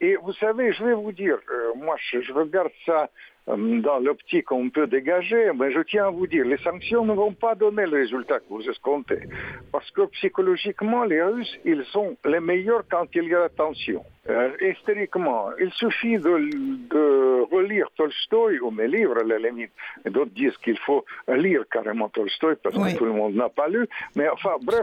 Et 0.00 0.16
vous 0.16 0.32
savez, 0.34 0.72
je 0.72 0.84
vais 0.84 0.94
vous 0.94 1.12
dire, 1.12 1.38
euh, 1.50 1.72
moi, 1.76 1.96
je, 1.98 2.20
je 2.20 2.32
regarde 2.32 2.72
ça 2.86 3.10
euh, 3.48 3.80
dans 3.80 3.98
l'optique 3.98 4.46
qu'on 4.46 4.70
peut 4.70 4.86
dégager, 4.86 5.50
mais 5.58 5.72
je 5.72 5.80
tiens 5.80 6.06
à 6.06 6.10
vous 6.10 6.26
dire, 6.26 6.44
les 6.44 6.58
sanctions 6.58 7.04
ne 7.04 7.14
vont 7.14 7.32
pas 7.32 7.54
donner 7.54 7.86
le 7.86 7.98
résultat 7.98 8.38
que 8.38 8.48
vous 8.48 8.68
escomptez. 8.68 9.22
Parce 9.72 9.90
que 9.90 10.02
psychologiquement, 10.16 11.04
les 11.04 11.22
Russes, 11.22 11.58
ils 11.64 11.84
sont 11.86 12.16
les 12.24 12.40
meilleurs 12.40 12.84
quand 12.90 13.06
il 13.14 13.24
y 13.24 13.34
a 13.34 13.40
la 13.40 13.48
tension. 13.48 14.04
Euh, 14.30 14.50
hystériquement, 14.60 15.48
il 15.58 15.72
suffit 15.72 16.18
de, 16.18 16.50
de, 16.88 17.42
relire 17.52 17.88
Tolstoï 17.96 18.60
ou 18.60 18.70
mes 18.70 18.86
livres, 18.86 19.18
à 19.18 19.24
la 19.24 19.38
limite. 19.38 19.72
D'autres 20.04 20.30
disent 20.30 20.56
qu'il 20.58 20.78
faut 20.78 21.04
lire 21.28 21.64
carrément 21.70 22.08
Tolstoï 22.08 22.54
parce 22.62 22.76
oui. 22.76 22.92
que 22.92 22.98
tout 22.98 23.06
le 23.06 23.12
monde 23.12 23.34
n'a 23.34 23.48
pas 23.48 23.68
lu. 23.68 23.88
Mais 24.14 24.28
enfin, 24.28 24.54
bref, 24.62 24.82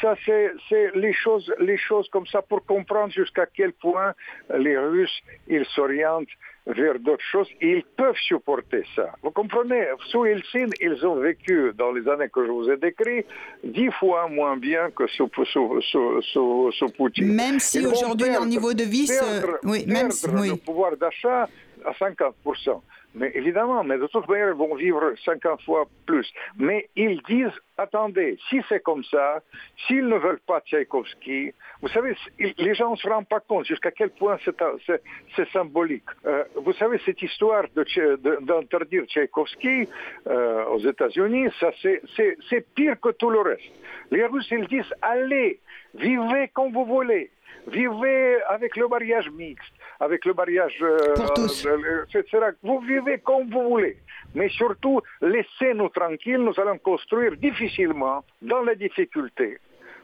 ça 0.00 0.14
c'est 0.24 0.90
les 0.94 1.12
choses, 1.14 1.52
les 1.58 1.78
choses 1.78 2.08
comme 2.10 2.26
ça 2.26 2.42
pour 2.42 2.64
comprendre 2.66 3.12
jusqu'à 3.12 3.46
quel 3.46 3.72
point 3.72 4.12
les 4.54 4.76
Russes, 4.76 5.22
ils 5.48 5.64
s'orientent 5.64 6.28
vers 6.66 6.98
d'autres 6.98 7.24
choses, 7.30 7.48
ils 7.60 7.82
peuvent 7.96 8.16
supporter 8.28 8.84
ça. 8.94 9.10
Vous 9.22 9.30
comprenez 9.30 9.84
Sous 10.10 10.24
Helsinki, 10.24 10.72
ils 10.80 11.04
ont 11.04 11.16
vécu, 11.16 11.72
dans 11.76 11.92
les 11.92 12.08
années 12.08 12.28
que 12.28 12.44
je 12.46 12.50
vous 12.50 12.70
ai 12.70 12.76
décrites, 12.76 13.26
dix 13.64 13.90
fois 13.98 14.28
moins 14.28 14.56
bien 14.56 14.90
que 14.90 15.06
sous, 15.08 15.28
sous, 15.52 15.80
sous, 15.80 16.22
sous, 16.22 16.72
sous 16.72 16.88
Poutine. 16.90 17.34
Même 17.34 17.58
si 17.58 17.84
aujourd'hui, 17.84 18.36
au 18.40 18.46
niveau 18.46 18.74
de 18.74 18.84
vie, 18.84 19.06
perdre, 19.06 19.58
oui, 19.64 19.84
même 19.86 20.10
si, 20.10 20.28
oui. 20.28 20.50
le 20.50 20.56
pouvoir 20.56 20.96
d'achat 20.96 21.48
à 21.84 21.92
50%. 21.92 22.80
Mais 23.14 23.30
évidemment, 23.34 23.84
mais 23.84 23.98
de 23.98 24.06
toute 24.06 24.26
manière, 24.28 24.48
ils 24.48 24.54
vont 24.54 24.74
vivre 24.74 25.12
50 25.24 25.62
fois 25.62 25.84
plus. 26.06 26.26
Mais 26.56 26.88
ils 26.96 27.20
disent, 27.22 27.52
attendez, 27.76 28.38
si 28.48 28.62
c'est 28.68 28.82
comme 28.82 29.04
ça, 29.04 29.42
s'ils 29.86 30.06
ne 30.06 30.16
veulent 30.16 30.40
pas 30.46 30.60
Tchaïkovski, 30.60 31.52
vous 31.82 31.88
savez, 31.88 32.16
les 32.38 32.74
gens 32.74 32.92
ne 32.92 32.96
se 32.96 33.08
rendent 33.08 33.28
pas 33.28 33.40
compte 33.40 33.66
jusqu'à 33.66 33.90
quel 33.90 34.10
point 34.10 34.38
c'est 35.36 35.48
symbolique. 35.50 36.04
Euh, 36.24 36.44
vous 36.56 36.72
savez, 36.72 36.98
cette 37.04 37.20
histoire 37.20 37.64
d'interdire 37.74 39.04
Tchaïkovski 39.06 39.88
euh, 40.26 40.64
aux 40.66 40.80
États-Unis, 40.80 41.48
ça 41.60 41.70
c'est 41.82 42.74
pire 42.74 42.98
que 43.00 43.10
tout 43.10 43.30
le 43.30 43.40
reste. 43.40 43.72
Les 44.10 44.24
Russes, 44.24 44.50
ils 44.50 44.66
disent, 44.68 44.94
allez, 45.02 45.60
vivez 45.94 46.48
comme 46.54 46.72
vous 46.72 46.86
voulez. 46.86 47.30
Vivez 47.68 48.42
avec 48.48 48.76
le 48.76 48.88
mariage 48.88 49.30
mixte, 49.30 49.72
avec 50.02 50.24
le 50.24 50.34
mariage, 50.34 50.78
euh, 50.82 52.04
etc. 52.12 52.46
Vous 52.62 52.80
vivez 52.80 53.18
comme 53.18 53.48
vous 53.48 53.68
voulez. 53.68 53.96
Mais 54.34 54.48
surtout, 54.48 55.00
laissez-nous 55.20 55.90
tranquilles, 55.90 56.38
nous 56.38 56.58
allons 56.58 56.78
construire 56.78 57.36
difficilement, 57.36 58.24
dans 58.40 58.62
la 58.62 58.74
difficulté, 58.74 59.58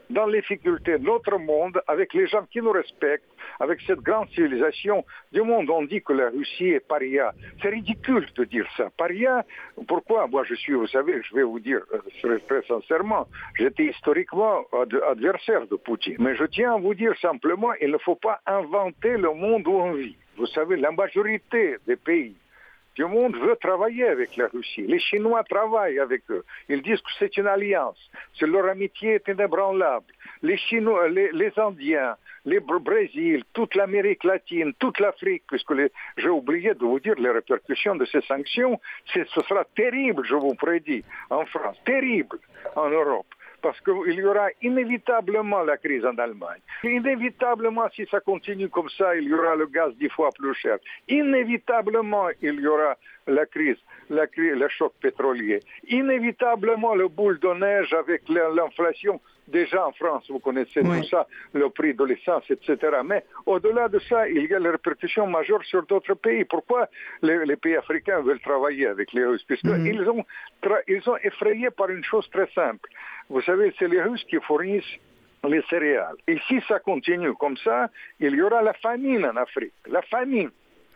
dans 0.09 0.25
les 0.25 0.41
difficultés 0.41 0.97
de 0.97 1.03
notre 1.03 1.37
monde, 1.37 1.81
avec 1.87 2.13
les 2.13 2.27
gens 2.27 2.45
qui 2.51 2.61
nous 2.61 2.71
respectent, 2.71 3.29
avec 3.59 3.79
cette 3.85 3.99
grande 3.99 4.29
civilisation 4.29 5.05
du 5.31 5.41
monde. 5.41 5.69
On 5.69 5.83
dit 5.83 6.01
que 6.01 6.13
la 6.13 6.29
Russie 6.29 6.69
est 6.69 6.79
paria. 6.79 7.33
C'est 7.61 7.69
ridicule 7.69 8.27
de 8.35 8.43
dire 8.45 8.67
ça. 8.75 8.89
Paria, 8.97 9.45
pourquoi? 9.87 10.27
Moi, 10.27 10.43
je 10.45 10.55
suis, 10.55 10.73
vous 10.73 10.87
savez, 10.87 11.21
je 11.21 11.35
vais 11.35 11.43
vous 11.43 11.59
dire 11.59 11.81
euh, 11.93 12.39
très 12.47 12.61
sincèrement, 12.63 13.27
j'étais 13.57 13.85
historiquement 13.85 14.63
adversaire 15.09 15.67
de 15.67 15.75
Poutine. 15.75 16.17
Mais 16.19 16.35
je 16.35 16.45
tiens 16.45 16.75
à 16.75 16.77
vous 16.79 16.93
dire 16.93 17.13
simplement, 17.19 17.71
il 17.81 17.91
ne 17.91 17.97
faut 17.97 18.15
pas 18.15 18.39
inventer 18.45 19.17
le 19.17 19.33
monde 19.33 19.67
où 19.67 19.73
on 19.73 19.93
vit. 19.93 20.15
Vous 20.37 20.47
savez, 20.47 20.77
la 20.77 20.91
majorité 20.91 21.77
des 21.85 21.97
pays 21.97 22.35
du 22.99 23.05
monde 23.05 23.37
veut 23.37 23.55
travailler 23.55 24.09
avec 24.09 24.35
la 24.35 24.47
Russie. 24.47 24.85
Les 24.85 24.99
Chinois 24.99 25.45
travaillent 25.45 25.99
avec 25.99 26.23
eux. 26.29 26.43
Ils 26.67 26.81
disent 26.81 26.99
que 26.99 27.13
c'est 27.17 27.37
une 27.37 27.47
alliance. 27.47 27.97
C'est 28.37 28.45
leur 28.45 28.65
amitié 28.67 29.13
est 29.13 29.27
inébranlable. 29.29 30.11
Les 30.41 30.57
Chinois, 30.57 31.07
les, 31.07 31.31
les 31.31 31.53
Indiens, 31.57 32.15
les 32.43 32.59
Brésil, 32.59 33.45
toute 33.53 33.75
l'Amérique 33.75 34.25
latine, 34.25 34.73
toute 34.79 34.99
l'Afrique, 34.99 35.43
puisque 35.47 35.73
j'ai 36.17 36.27
oublié 36.27 36.73
de 36.73 36.83
vous 36.83 36.99
dire 36.99 37.15
les 37.17 37.31
répercussions 37.31 37.95
de 37.95 38.03
ces 38.03 38.21
sanctions, 38.21 38.81
ce 39.13 39.41
sera 39.47 39.63
terrible, 39.77 40.25
je 40.25 40.35
vous 40.35 40.55
prédis, 40.55 41.05
en 41.29 41.45
France, 41.45 41.77
terrible 41.85 42.37
en 42.75 42.89
Europe 42.89 43.27
parce 43.61 43.79
qu'il 43.81 44.13
y 44.13 44.23
aura 44.23 44.47
inévitablement 44.61 45.61
la 45.63 45.77
crise 45.77 46.05
en 46.05 46.17
Allemagne. 46.17 46.61
Inévitablement, 46.83 47.87
si 47.95 48.05
ça 48.09 48.19
continue 48.19 48.69
comme 48.69 48.89
ça, 48.97 49.15
il 49.15 49.23
y 49.23 49.33
aura 49.33 49.55
le 49.55 49.67
gaz 49.67 49.93
dix 49.97 50.09
fois 50.09 50.29
plus 50.37 50.53
cher. 50.55 50.77
Inévitablement, 51.07 52.27
il 52.41 52.59
y 52.59 52.67
aura 52.67 52.97
la 53.27 53.45
crise, 53.45 53.77
la 54.09 54.27
crise 54.27 54.53
le 54.55 54.67
choc 54.69 54.93
pétrolier. 55.01 55.59
Inévitablement, 55.87 56.95
le 56.95 57.07
boule 57.07 57.39
de 57.39 57.53
neige 57.53 57.93
avec 57.93 58.23
l'inflation. 58.29 59.19
Déjà 59.47 59.87
en 59.87 59.91
France, 59.93 60.29
vous 60.29 60.37
connaissez 60.37 60.81
oui. 60.81 61.01
tout 61.01 61.07
ça, 61.07 61.27
le 61.53 61.69
prix 61.69 61.95
de 61.95 62.03
l'essence, 62.03 62.43
etc. 62.51 62.77
Mais 63.03 63.25
au-delà 63.47 63.87
de 63.87 63.97
ça, 63.97 64.29
il 64.29 64.45
y 64.45 64.53
a 64.53 64.59
les 64.59 64.69
répercussions 64.69 65.25
majeures 65.25 65.63
sur 65.63 65.83
d'autres 65.87 66.13
pays. 66.13 66.45
Pourquoi 66.45 66.87
les, 67.23 67.45
les, 67.45 67.55
pays 67.55 67.75
africains 67.75 68.21
veulent 68.21 68.39
travailler 68.41 68.85
avec 68.85 69.11
les 69.11 69.25
Russes? 69.25 69.43
Puisqu'ils 69.43 69.71
mm 69.71 70.03
-hmm. 70.03 70.19
ont, 70.19 70.25
ils 70.87 71.01
effrayés 71.23 71.71
par 71.71 71.89
une 71.89 72.03
chose 72.03 72.29
très 72.29 72.49
simple. 72.53 72.87
Vous 73.29 73.41
savez, 73.41 73.73
c'est 73.77 73.87
les 73.87 74.01
Russes 74.01 74.23
qui 74.29 74.37
fournissent 74.37 74.97
les 75.47 75.61
céréales. 75.69 76.15
Et 76.27 76.37
si 76.47 76.59
ça 76.67 76.79
continue 76.79 77.33
comme 77.35 77.57
ça, 77.57 77.89
il 78.19 78.35
y 78.35 78.41
aura 78.41 78.61
la 78.61 78.73
famine 78.73 79.25
en 79.25 79.35
Afrique. 79.37 79.73
La 79.87 80.01
famine. 80.01 80.51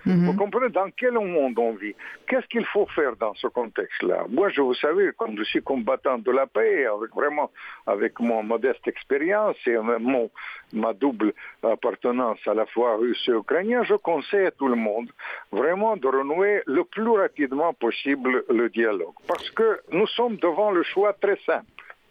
Vous 0.05 0.33
comprenez 0.35 0.69
dans 0.69 0.89
quel 0.97 1.13
monde 1.13 1.57
on 1.57 1.73
vit 1.73 1.95
Qu'est-ce 2.27 2.45
qu'il 2.47 2.65
faut 2.65 2.85
faire 2.87 3.15
dans 3.15 3.33
ce 3.35 3.47
contexte-là 3.47 4.25
Moi, 4.29 4.49
je 4.49 4.61
vous 4.61 4.73
savez, 4.73 5.11
comme 5.17 5.37
je 5.37 5.43
suis 5.43 5.61
combattant 5.61 6.17
de 6.17 6.29
la 6.29 6.45
paix, 6.45 6.85
avec 6.85 7.15
vraiment 7.15 7.51
avec 7.87 8.19
mon 8.19 8.43
modeste 8.43 8.85
expérience 8.85 9.55
et 9.65 9.77
mon, 9.77 10.29
ma 10.73 10.93
double 10.93 11.33
appartenance 11.63 12.39
à 12.45 12.53
la 12.53 12.65
fois 12.65 12.97
russe 12.97 13.23
et 13.29 13.31
ukrainien, 13.31 13.83
je 13.83 13.95
conseille 13.95 14.47
à 14.47 14.51
tout 14.51 14.67
le 14.67 14.75
monde 14.75 15.09
vraiment 15.51 15.95
de 15.95 16.07
renouer 16.07 16.63
le 16.65 16.83
plus 16.83 17.09
rapidement 17.09 17.73
possible 17.73 18.43
le 18.49 18.69
dialogue. 18.69 19.15
Parce 19.25 19.49
que 19.51 19.79
nous 19.91 20.07
sommes 20.07 20.35
devant 20.35 20.71
le 20.71 20.83
choix 20.83 21.13
très 21.13 21.37
simple. 21.45 21.65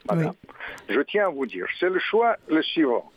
Madame. 0.08 0.32
Oui. 0.48 0.54
Je 0.88 1.00
tiens 1.00 1.26
à 1.26 1.30
vous 1.30 1.46
dire, 1.46 1.66
c'est 1.78 1.90
le 1.90 1.98
choix 1.98 2.36
le 2.48 2.62
suivant. 2.62 3.10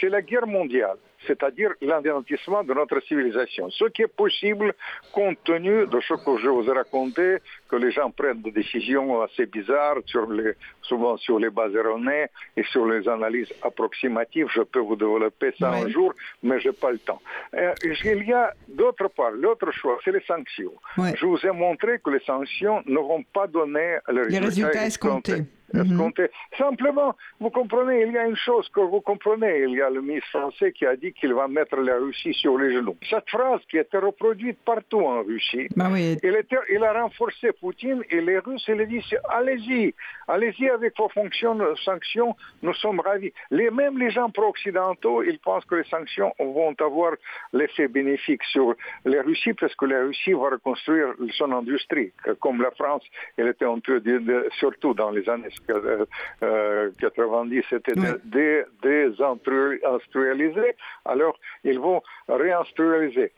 C'est 0.00 0.08
la 0.08 0.22
guerre 0.22 0.46
mondiale 0.46 0.96
c'est-à-dire 1.26 1.70
l'anéantissement 1.80 2.64
de 2.64 2.74
notre 2.74 3.00
civilisation. 3.02 3.70
Ce 3.70 3.84
qui 3.86 4.02
est 4.02 4.14
possible 4.14 4.74
compte 5.12 5.38
tenu 5.44 5.86
de 5.86 6.00
ce 6.00 6.14
que 6.14 6.38
je 6.42 6.48
vous 6.48 6.64
ai 6.68 6.72
raconté, 6.72 7.38
que 7.68 7.76
les 7.76 7.90
gens 7.92 8.10
prennent 8.10 8.42
des 8.42 8.50
décisions 8.50 9.22
assez 9.22 9.46
bizarres, 9.46 9.98
sur 10.06 10.30
les, 10.30 10.52
souvent 10.82 11.16
sur 11.16 11.38
les 11.38 11.50
bases 11.50 11.74
erronées 11.74 12.26
et 12.56 12.64
sur 12.64 12.86
les 12.86 13.08
analyses 13.08 13.52
approximatives. 13.62 14.48
Je 14.54 14.62
peux 14.62 14.80
vous 14.80 14.96
développer 14.96 15.52
ça 15.58 15.72
oui. 15.72 15.82
un 15.82 15.88
jour, 15.88 16.12
mais 16.42 16.60
je 16.60 16.68
n'ai 16.68 16.74
pas 16.74 16.90
le 16.90 16.98
temps. 16.98 17.20
Euh, 17.54 17.72
il 17.84 18.26
y 18.26 18.32
a 18.32 18.52
d'autre 18.68 19.08
part, 19.08 19.32
l'autre 19.32 19.70
choix, 19.72 19.98
c'est 20.04 20.12
les 20.12 20.22
sanctions. 20.22 20.74
Oui. 20.98 21.10
Je 21.16 21.26
vous 21.26 21.38
ai 21.38 21.52
montré 21.52 22.00
que 22.04 22.10
les 22.10 22.20
sanctions 22.20 22.82
ne 22.86 22.98
vont 22.98 23.22
pas 23.32 23.46
donner 23.46 23.98
le 24.08 24.26
les 24.26 24.38
résultats 24.38 24.86
escomptés. 24.86 25.32
escomptés. 25.32 25.61
-hmm. 25.72 26.28
Simplement, 26.58 27.14
vous 27.40 27.50
comprenez, 27.50 28.02
il 28.02 28.12
y 28.12 28.18
a 28.18 28.26
une 28.26 28.36
chose 28.36 28.68
que 28.68 28.80
vous 28.80 29.00
comprenez. 29.00 29.62
Il 29.62 29.74
y 29.74 29.82
a 29.82 29.90
le 29.90 30.02
ministre 30.02 30.30
français 30.30 30.72
qui 30.72 30.86
a 30.86 30.96
dit 30.96 31.12
qu'il 31.12 31.34
va 31.34 31.48
mettre 31.48 31.76
la 31.76 31.96
Russie 31.96 32.34
sur 32.34 32.58
les 32.58 32.72
genoux. 32.74 32.96
Cette 33.08 33.28
phrase 33.28 33.60
qui 33.68 33.78
était 33.78 33.98
reproduite 33.98 34.58
partout 34.64 35.00
en 35.00 35.22
Russie, 35.22 35.68
bah 35.76 35.88
oui. 35.90 36.16
il, 36.22 36.34
était, 36.36 36.56
il, 36.70 36.82
a 36.84 36.92
renforcé 37.02 37.52
Poutine 37.52 38.02
et 38.10 38.20
les 38.20 38.38
Russes, 38.38 38.64
ils 38.68 38.86
disent 38.86 39.18
allez-y, 39.28 39.94
allez-y 40.28 40.68
avec 40.68 40.96
vos 40.98 41.08
fonctions, 41.08 41.58
sanctions, 41.84 42.36
nous 42.62 42.74
sommes 42.74 43.00
ravis. 43.00 43.32
Les, 43.50 43.70
même 43.70 43.98
les 43.98 44.10
gens 44.10 44.30
pro-occidentaux, 44.30 45.22
ils 45.22 45.38
pensent 45.38 45.64
que 45.64 45.76
les 45.76 45.84
sanctions 45.84 46.32
vont 46.38 46.74
avoir 46.80 47.12
l'effet 47.52 47.88
bénéfique 47.88 48.42
sur 48.44 48.74
les 49.04 49.20
Russies 49.20 49.54
parce 49.54 49.74
que 49.74 49.86
la 49.86 50.02
Russie 50.02 50.32
va 50.32 50.50
reconstruire 50.50 51.14
son 51.38 51.52
industrie, 51.52 52.12
comme 52.40 52.60
la 52.62 52.70
France, 52.72 53.02
elle 53.36 53.48
était 53.48 53.64
un 53.64 53.78
peu, 53.78 54.02
surtout 54.58 54.94
dans 54.94 55.10
les 55.10 55.28
années 55.28 55.50
90 55.66 57.62
c'était 57.70 57.92
désindustrialisé. 58.82 60.76
Alors, 61.04 61.38
ils 61.64 61.78
vont 61.78 62.02
réindustrialiser, 62.28 63.32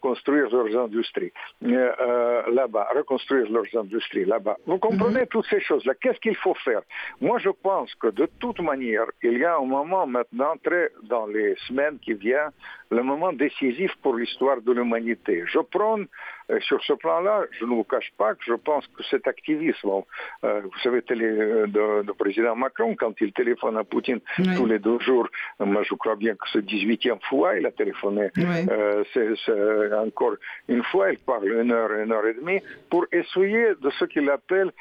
construire 0.00 0.48
leurs 0.50 0.76
industries 0.84 1.32
là-bas, 1.60 2.88
reconstruire 2.94 3.50
leurs 3.50 3.76
industries 3.76 4.24
là-bas. 4.24 4.56
Vous 4.66 4.78
comprenez 4.78 5.20
mhm. 5.20 5.26
toutes 5.26 5.46
ces 5.46 5.60
choses-là. 5.60 5.94
Qu'est-ce 6.00 6.20
qu'il 6.20 6.36
faut 6.36 6.54
faire? 6.54 6.82
Moi, 7.20 7.38
je 7.38 7.50
pense 7.50 7.94
que 7.96 8.08
de 8.08 8.28
toute 8.40 8.60
manière, 8.60 9.06
il 9.22 9.38
y 9.38 9.44
a 9.44 9.56
un 9.56 9.64
moment 9.64 10.06
maintenant, 10.06 10.54
très 10.62 10.90
dans 11.04 11.26
les 11.26 11.54
semaines 11.66 11.98
qui 11.98 12.14
viennent, 12.14 12.50
le 12.90 13.02
moment 13.02 13.32
décisif 13.32 13.92
pour 14.02 14.16
l'histoire 14.16 14.60
de 14.60 14.72
l'humanité. 14.72 15.44
Je 15.46 15.58
prends 15.58 15.98
euh, 16.50 16.58
sur 16.60 16.82
ce 16.82 16.94
plan-là, 16.94 17.44
je 17.58 17.64
ne 17.64 17.70
vous 17.70 17.84
cache 17.84 18.10
pas 18.16 18.34
que 18.34 18.42
je 18.46 18.54
pense 18.54 18.86
que 18.86 19.02
cet 19.10 19.28
activisme, 19.28 19.90
euh, 20.44 20.60
vous 20.62 20.78
savez, 20.82 21.02
le 21.10 21.66
euh, 21.76 22.02
président 22.18 22.56
Macron, 22.56 22.96
quand 22.98 23.12
il 23.20 23.32
téléphone 23.32 23.76
à 23.76 23.84
Poutine 23.84 24.20
tous 24.56 24.64
les 24.64 24.78
deux 24.78 24.98
jours, 25.00 25.28
moi 25.60 25.82
je 25.82 25.94
crois 25.94 26.16
bien 26.16 26.34
que 26.34 26.46
c'est 26.52 26.64
18e 26.64 27.18
fois 27.28 27.56
il 27.58 27.66
a 27.66 27.70
téléphoné, 27.70 28.30
c'est 29.12 29.94
encore 29.94 30.36
une 30.68 30.82
fois, 30.84 31.12
il 31.12 31.18
parle 31.18 31.48
une 31.48 31.70
heure, 31.70 31.92
une 31.92 32.12
heure 32.12 32.26
et 32.26 32.34
demie, 32.34 32.60
pour 32.88 33.04
essayer 33.12 33.74
de 33.80 33.90
ce 33.98 34.06
qu'il 34.06 34.28
appelle 34.30 34.72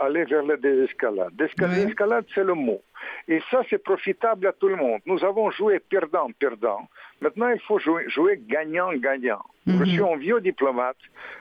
aller 0.00 0.24
vers 0.24 0.44
la 0.44 0.56
désescalade. 0.56 1.32
Désescalade, 1.34 2.24
c'est 2.34 2.44
le 2.44 2.54
mot. 2.54 2.80
Et 3.28 3.40
ça, 3.50 3.62
c'est 3.68 3.82
profitable 3.82 4.46
à 4.46 4.52
tout 4.52 4.68
le 4.68 4.76
monde. 4.76 5.00
Nous 5.06 5.24
avons 5.24 5.50
joué 5.50 5.78
perdant-perdant. 5.80 6.88
Maintenant, 7.20 7.48
il 7.50 7.60
faut 7.60 7.78
jouer 7.78 8.40
gagnant-gagnant. 8.46 9.42
Je 9.66 9.84
suis 9.84 10.02
un 10.02 10.16
vieux 10.16 10.40
diplomate. 10.40 10.96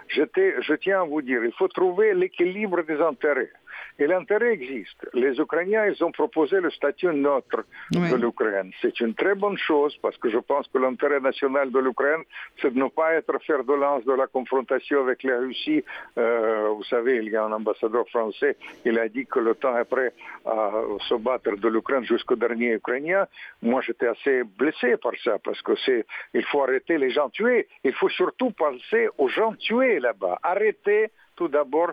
je 0.10 0.74
tiens 0.76 1.02
à 1.02 1.06
vous 1.06 1.22
dire, 1.22 1.44
il 1.44 1.54
faut 1.54 1.68
trouver 1.68 2.14
l'équilibre 2.14 2.82
des 2.84 3.00
intérêts. 3.02 3.52
Et 4.00 4.08
l'intérêt 4.08 4.54
existe. 4.54 5.08
Les 5.14 5.40
Ukrainiens, 5.40 5.86
ils 5.88 6.04
ont 6.04 6.12
proposé 6.12 6.60
le 6.60 6.70
statut 6.70 7.08
neutre 7.08 7.66
de 7.92 8.16
l'Ukraine. 8.16 8.72
C'est 8.82 9.00
une 9.00 9.16
très 9.16 9.36
bonne 9.36 9.58
chose 9.58 9.98
parce 10.02 10.18
que 10.18 10.30
je 10.30 10.38
pense 10.38 10.68
que 10.68 10.78
l'intérêt 10.78 11.20
national 11.20 11.72
de 11.72 11.80
l'Ukraine, 11.80 12.24
c'est 12.62 12.74
de 12.74 12.80
ne 12.80 12.90
pas 12.90 13.14
être 13.14 13.38
fer 13.46 13.64
de 13.64 13.74
lance 13.74 14.06
de 14.06 14.14
la 14.14 14.28
confrontation 14.28 15.02
avec 15.02 15.24
la 15.24 15.40
Russie. 15.40 15.84
Euh, 16.18 16.70
vous 16.76 16.84
savez, 16.84 17.18
il 17.18 17.30
y 17.30 17.36
a 17.36 17.44
un 17.44 17.52
ambassadeur 17.52 18.08
français, 18.10 18.56
il 18.86 19.00
a 19.00 19.08
dit 19.10 19.26
que 19.26 19.40
le 19.40 19.56
temps 19.56 19.78
est 19.78 19.86
prêt 19.86 20.14
à 20.46 20.72
se 21.08 21.16
battre 21.16 21.56
de 21.56 21.68
l'Ukraine 21.68 22.04
jusqu'au 22.04 22.36
dernier 22.36 22.74
Ukrainien. 22.74 23.28
Moi, 23.62 23.82
j'étais 23.82 24.08
assez 24.08 24.44
blessé 24.44 24.98
par 24.98 25.14
ça 25.24 25.38
parce 25.44 25.62
que 25.62 25.74
c'est, 25.86 26.06
il 26.34 26.44
faut 26.46 26.62
arrêter 26.62 26.98
les 26.98 27.10
gens 27.10 27.30
tués. 27.30 27.68
Il 27.84 27.94
faut 27.94 28.10
surtout 28.10 28.52
penser 28.52 29.10
aux 29.18 29.28
gens 29.28 29.54
tués 29.54 30.00
là-bas. 30.00 30.40
Arrêter 30.44 31.12
tout 31.36 31.48
d'abord 31.48 31.92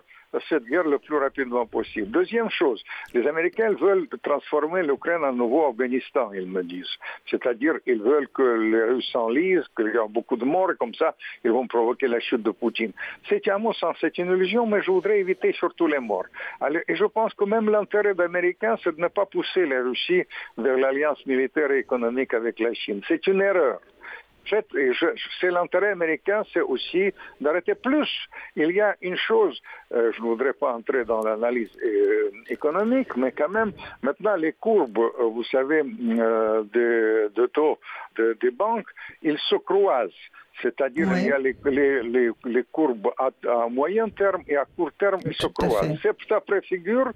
cette 0.49 0.65
guerre 0.65 0.83
le 0.83 0.99
plus 0.99 1.17
rapidement 1.17 1.65
possible. 1.65 2.09
Deuxième 2.11 2.49
chose, 2.49 2.83
les 3.13 3.27
Américains 3.27 3.73
veulent 3.73 4.07
transformer 4.23 4.83
l'Ukraine 4.83 5.23
en 5.23 5.33
nouveau 5.33 5.67
Afghanistan, 5.67 6.31
ils 6.33 6.47
me 6.47 6.63
disent. 6.63 6.95
C'est-à-dire, 7.29 7.75
ils 7.85 8.01
veulent 8.01 8.27
que 8.29 8.43
les 8.43 8.83
Russes 8.83 9.09
s'enlisent, 9.11 9.67
qu'il 9.75 9.93
y 9.93 9.97
a 9.97 10.07
beaucoup 10.07 10.37
de 10.37 10.45
morts, 10.45 10.71
et 10.71 10.75
comme 10.75 10.93
ça, 10.95 11.15
ils 11.43 11.51
vont 11.51 11.67
provoquer 11.67 12.07
la 12.07 12.19
chute 12.19 12.43
de 12.43 12.51
Poutine. 12.51 12.91
C'est 13.29 13.47
à 13.47 13.57
mon 13.57 13.73
sens, 13.73 13.95
c'est 14.01 14.17
une 14.17 14.31
illusion, 14.31 14.65
mais 14.65 14.81
je 14.81 14.91
voudrais 14.91 15.19
éviter 15.19 15.53
surtout 15.53 15.87
les 15.87 15.99
morts. 15.99 16.25
et 16.87 16.95
je 16.95 17.05
pense 17.05 17.33
que 17.33 17.45
même 17.45 17.69
l'intérêt 17.69 18.19
américain, 18.19 18.75
c'est 18.83 18.95
de 18.95 19.01
ne 19.01 19.07
pas 19.07 19.25
pousser 19.25 19.65
la 19.65 19.81
Russie 19.81 20.23
vers 20.57 20.77
l'alliance 20.77 21.25
militaire 21.25 21.71
et 21.71 21.79
économique 21.79 22.33
avec 22.33 22.59
la 22.59 22.73
Chine. 22.73 23.01
C'est 23.07 23.25
une 23.27 23.41
erreur 23.41 23.79
c'est 24.49 25.51
l'intérêt 25.51 25.91
américain, 25.91 26.43
c'est 26.53 26.61
aussi 26.61 27.13
d'arrêter 27.41 27.75
plus. 27.75 28.09
Il 28.55 28.71
y 28.71 28.81
a 28.81 28.95
une 29.01 29.17
chose, 29.17 29.61
euh, 29.93 30.11
je 30.13 30.21
ne 30.21 30.27
voudrais 30.27 30.53
pas 30.53 30.73
entrer 30.73 31.05
dans 31.05 31.21
l'analyse 31.21 31.71
euh, 31.83 32.31
économique, 32.49 33.15
mais 33.17 33.31
quand 33.31 33.49
même, 33.49 33.71
maintenant 34.01 34.35
les 34.35 34.53
courbes, 34.53 34.97
euh, 34.97 35.23
vous 35.23 35.43
savez, 35.45 35.83
de, 35.83 37.45
taux 37.53 37.79
des 38.17 38.51
banques, 38.51 38.87
ils 39.21 39.37
se 39.37 39.55
croisent. 39.55 40.11
C'est-à-dire 40.61 41.07
qu'il 41.13 41.25
y 41.25 41.31
a 41.31 41.37
les, 41.37 42.63
courbes 42.71 43.11
à, 43.17 43.29
moyen 43.69 44.07
terme 44.09 44.41
et 44.47 44.55
à 44.55 44.65
court 44.65 44.91
terme, 44.97 45.19
ils 45.25 45.33
se 45.33 45.47
croisent. 45.47 45.99
Ça 46.29 46.39
préfigure 46.39 47.11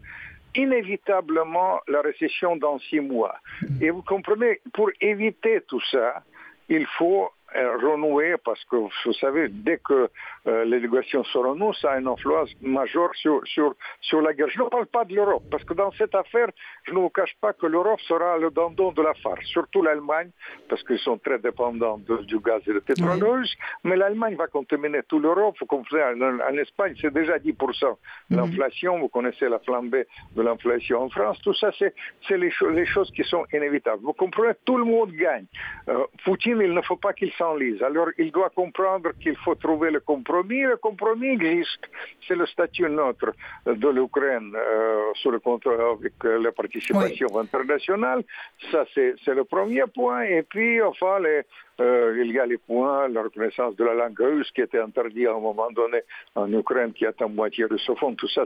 inévitablement 0.56 1.80
la 1.88 2.02
récession 2.02 2.56
dans 2.56 2.80
six 2.80 3.00
mois. 3.00 3.36
Mm. 3.62 3.84
Et 3.84 3.90
vous 3.92 4.02
comprenez, 4.02 4.62
pour 4.74 4.90
éviter 5.00 5.62
tout 5.68 5.82
ça, 5.92 6.24
il 6.70 6.86
faut 6.98 7.30
renouer 7.56 8.36
parce 8.44 8.64
que 8.66 8.76
vous 8.76 9.14
savez, 9.14 9.50
dès 9.50 9.78
que 9.78 10.10
euh, 10.48 10.66
l'éducation 10.66 11.24
se 11.24 11.38
renoue, 11.38 11.74
ça 11.74 11.92
a 11.92 12.00
une 12.00 12.08
influence 12.08 12.50
majeure 12.62 13.14
sur, 13.16 13.42
sur, 13.46 13.76
sur 14.02 14.22
la 14.22 14.34
guerre. 14.34 14.50
Je 14.50 14.62
ne 14.62 14.70
parle 14.70 14.86
pas 14.88 15.06
de 15.06 15.16
l'Europe, 15.16 15.44
parce 15.52 15.64
que 15.64 15.74
dans 15.74 15.92
cette 15.94 16.16
affaire, 16.16 16.48
je 16.84 16.94
ne 16.94 17.00
vous 17.00 17.10
cache 17.10 17.36
pas 17.42 17.54
que 17.54 17.66
l'Europe 17.66 18.00
sera 18.02 18.38
le 18.38 18.52
dandon 18.52 18.92
de 18.92 19.02
la 19.02 19.14
farce, 19.16 19.46
surtout 19.46 19.82
l'Allemagne, 19.82 20.30
parce 20.68 20.84
qu'ils 20.84 21.00
sont 21.00 21.18
très 21.18 21.40
dépendants 21.40 22.00
du 22.00 22.40
gaz 22.40 22.62
et 22.68 22.74
du 22.74 22.82
pétrole 22.82 23.24
russe, 23.24 23.56
mais 23.84 23.96
l'Allemagne 23.96 24.36
va 24.36 24.48
contaminer 24.48 25.02
toute 25.08 25.24
l'Europe. 25.24 25.56
Vous 25.60 25.66
comprenez, 25.66 26.04
en, 26.04 26.58
Espagne, 26.58 26.96
c'est 27.02 27.14
déjà 27.14 27.38
10%. 27.38 27.98
Mhm. 28.30 28.38
L'inflation, 28.38 29.00
vous 29.00 29.10
connaissez 29.10 29.48
la 29.50 29.60
flambée 29.60 30.06
de 30.36 30.42
l'inflation 30.42 31.04
en 31.04 31.10
France, 31.10 31.40
tout 31.44 31.54
ça, 31.54 31.72
c'est 31.80 31.94
les, 32.38 32.52
les, 32.74 32.86
choses 32.86 33.12
qui 33.12 33.24
sont 33.24 33.46
inévitables. 33.54 34.02
Vous 34.04 34.14
comprenez, 34.14 34.54
tout 34.66 34.78
le 34.78 34.86
monde 34.86 35.12
gagne. 35.12 35.46
Euh, 35.88 36.06
Poutine, 36.24 36.60
il 36.62 36.74
ne 36.74 36.82
faut 36.82 36.96
pas 36.96 37.14
qu'il 37.14 37.32
Alors, 37.42 38.10
il 38.18 38.32
doit 38.32 38.50
comprendre 38.50 39.12
qu'il 39.22 39.36
faut 39.38 39.56
trouver 39.56 39.92
le 39.92 40.02
compromis. 40.02 40.62
Le 40.62 40.78
compromis 40.78 41.30
existe. 41.30 41.90
C'est 42.28 42.36
le 42.36 42.46
statut 42.46 42.90
neutre 42.90 43.32
de 43.66 43.88
l'Ukraine 43.88 44.54
euh, 44.56 45.12
sur 45.16 45.32
le 45.32 45.40
contrôle 45.40 45.80
avec 45.80 46.14
euh, 46.26 46.42
la 46.42 46.52
participation 46.52 47.28
internationale. 47.38 48.24
Ça, 48.72 48.84
c'est 48.94 49.16
le 49.28 49.44
premier 49.46 49.84
point. 49.94 50.24
Et 50.24 50.44
puis, 50.44 50.82
enfin, 50.82 51.20
les, 51.20 51.44
euh, 51.80 52.22
il 52.24 52.32
y 52.32 52.40
a 52.40 52.46
les 52.46 52.58
points, 52.58 53.08
la 53.08 53.22
reconnaissance 53.24 53.76
de 53.76 53.84
la 53.86 53.94
langue 53.94 54.20
russe 54.20 54.52
qui 54.52 54.62
était 54.62 54.80
interdite 54.80 55.28
à 55.28 55.32
un 55.32 55.40
moment 55.40 55.72
donné 55.72 56.00
en 56.36 56.52
Ukraine, 56.52 56.92
qui 56.92 57.06
est 57.06 57.22
en 57.22 57.30
moitié 57.30 57.66
russophone, 57.66 58.16
tout 58.16 58.28
ça. 58.28 58.44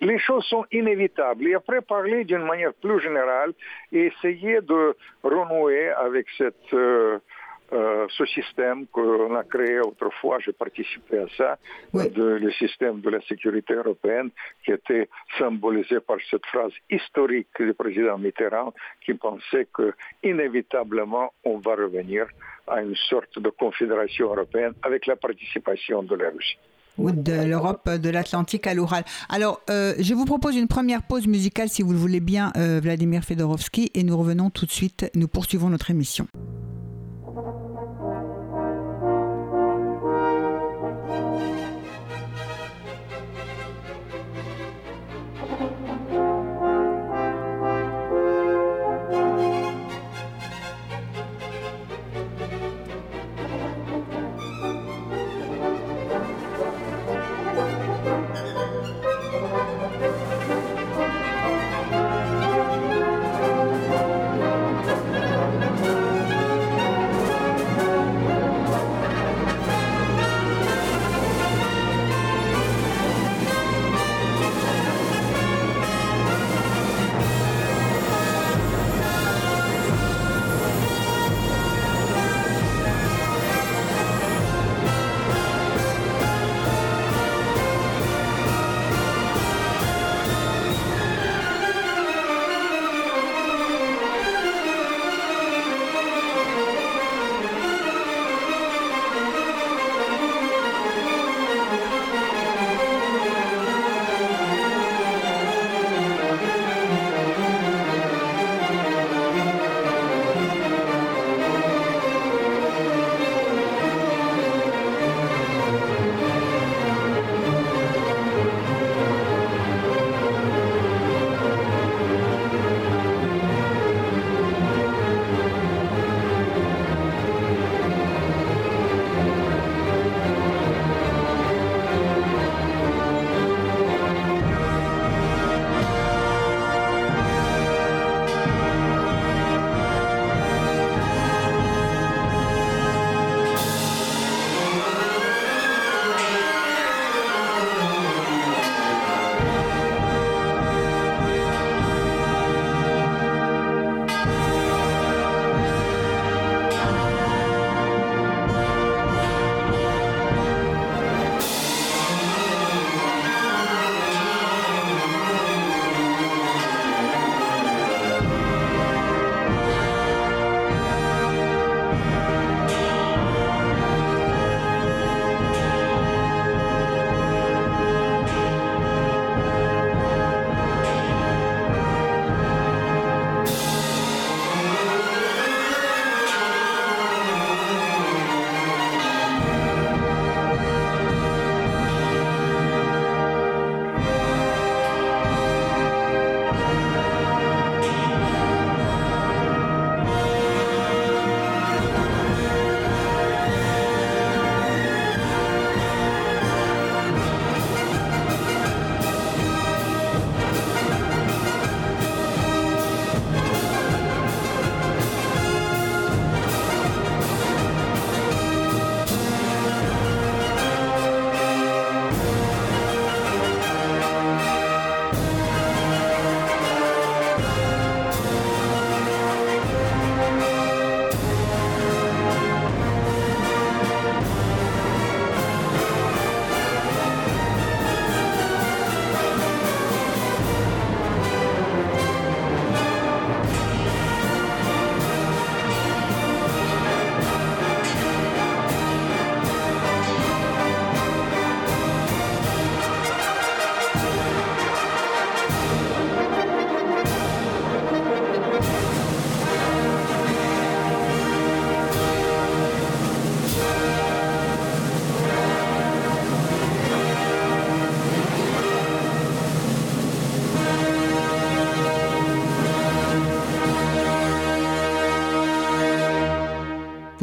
les 0.00 0.18
choses 0.18 0.44
sont 0.44 0.66
inévitables. 0.70 1.46
Et 1.48 1.54
après, 1.54 1.80
parler 1.80 2.24
d'une 2.24 2.44
manière 2.44 2.74
plus 2.74 3.00
générale 3.00 3.52
et 3.92 4.06
essayer 4.06 4.60
de 4.60 4.94
renouer 5.22 5.88
avec 5.90 6.26
cette... 6.36 6.74
Euh, 6.74 7.18
euh, 7.72 8.06
ce 8.16 8.24
système 8.26 8.86
qu'on 8.86 9.34
a 9.34 9.44
créé 9.44 9.80
autrefois, 9.80 10.38
j'ai 10.40 10.52
participé 10.52 11.18
à 11.18 11.26
ça, 11.36 11.58
le 11.92 12.50
système 12.52 13.00
de 13.00 13.10
la 13.10 13.20
sécurité 13.22 13.74
européenne, 13.74 14.30
qui 14.64 14.72
était 14.72 15.08
symbolisé 15.38 16.00
par 16.00 16.16
cette 16.30 16.46
phrase 16.46 16.72
historique 16.90 17.48
du 17.58 17.74
président 17.74 18.18
Mitterrand, 18.18 18.72
qui 19.04 19.14
pensait 19.14 19.68
que 19.72 19.92
inévitablement 20.22 21.32
on 21.44 21.58
va 21.58 21.74
revenir 21.74 22.26
à 22.66 22.80
une 22.82 22.96
sorte 22.96 23.38
de 23.38 23.50
confédération 23.50 24.26
européenne 24.26 24.72
avec 24.82 25.06
la 25.06 25.16
participation 25.16 26.02
de 26.02 26.14
la 26.14 26.30
Russie 26.30 26.58
ou 26.98 27.12
de 27.12 27.44
l'Europe 27.44 27.88
de 27.88 28.10
l'Atlantique 28.10 28.66
à 28.66 28.74
l'Oural. 28.74 29.04
Alors, 29.28 29.60
euh, 29.70 29.94
je 30.00 30.14
vous 30.14 30.24
propose 30.24 30.56
une 30.56 30.66
première 30.66 31.02
pause 31.02 31.26
musicale, 31.26 31.68
si 31.68 31.82
vous 31.82 31.92
le 31.92 31.98
voulez 31.98 32.20
bien, 32.20 32.52
euh, 32.56 32.80
Vladimir 32.82 33.22
Fedorovski, 33.22 33.90
et 33.94 34.02
nous 34.02 34.16
revenons 34.16 34.50
tout 34.50 34.66
de 34.66 34.72
suite, 34.72 35.08
nous 35.14 35.28
poursuivons 35.28 35.70
notre 35.70 35.90
émission. 35.90 36.26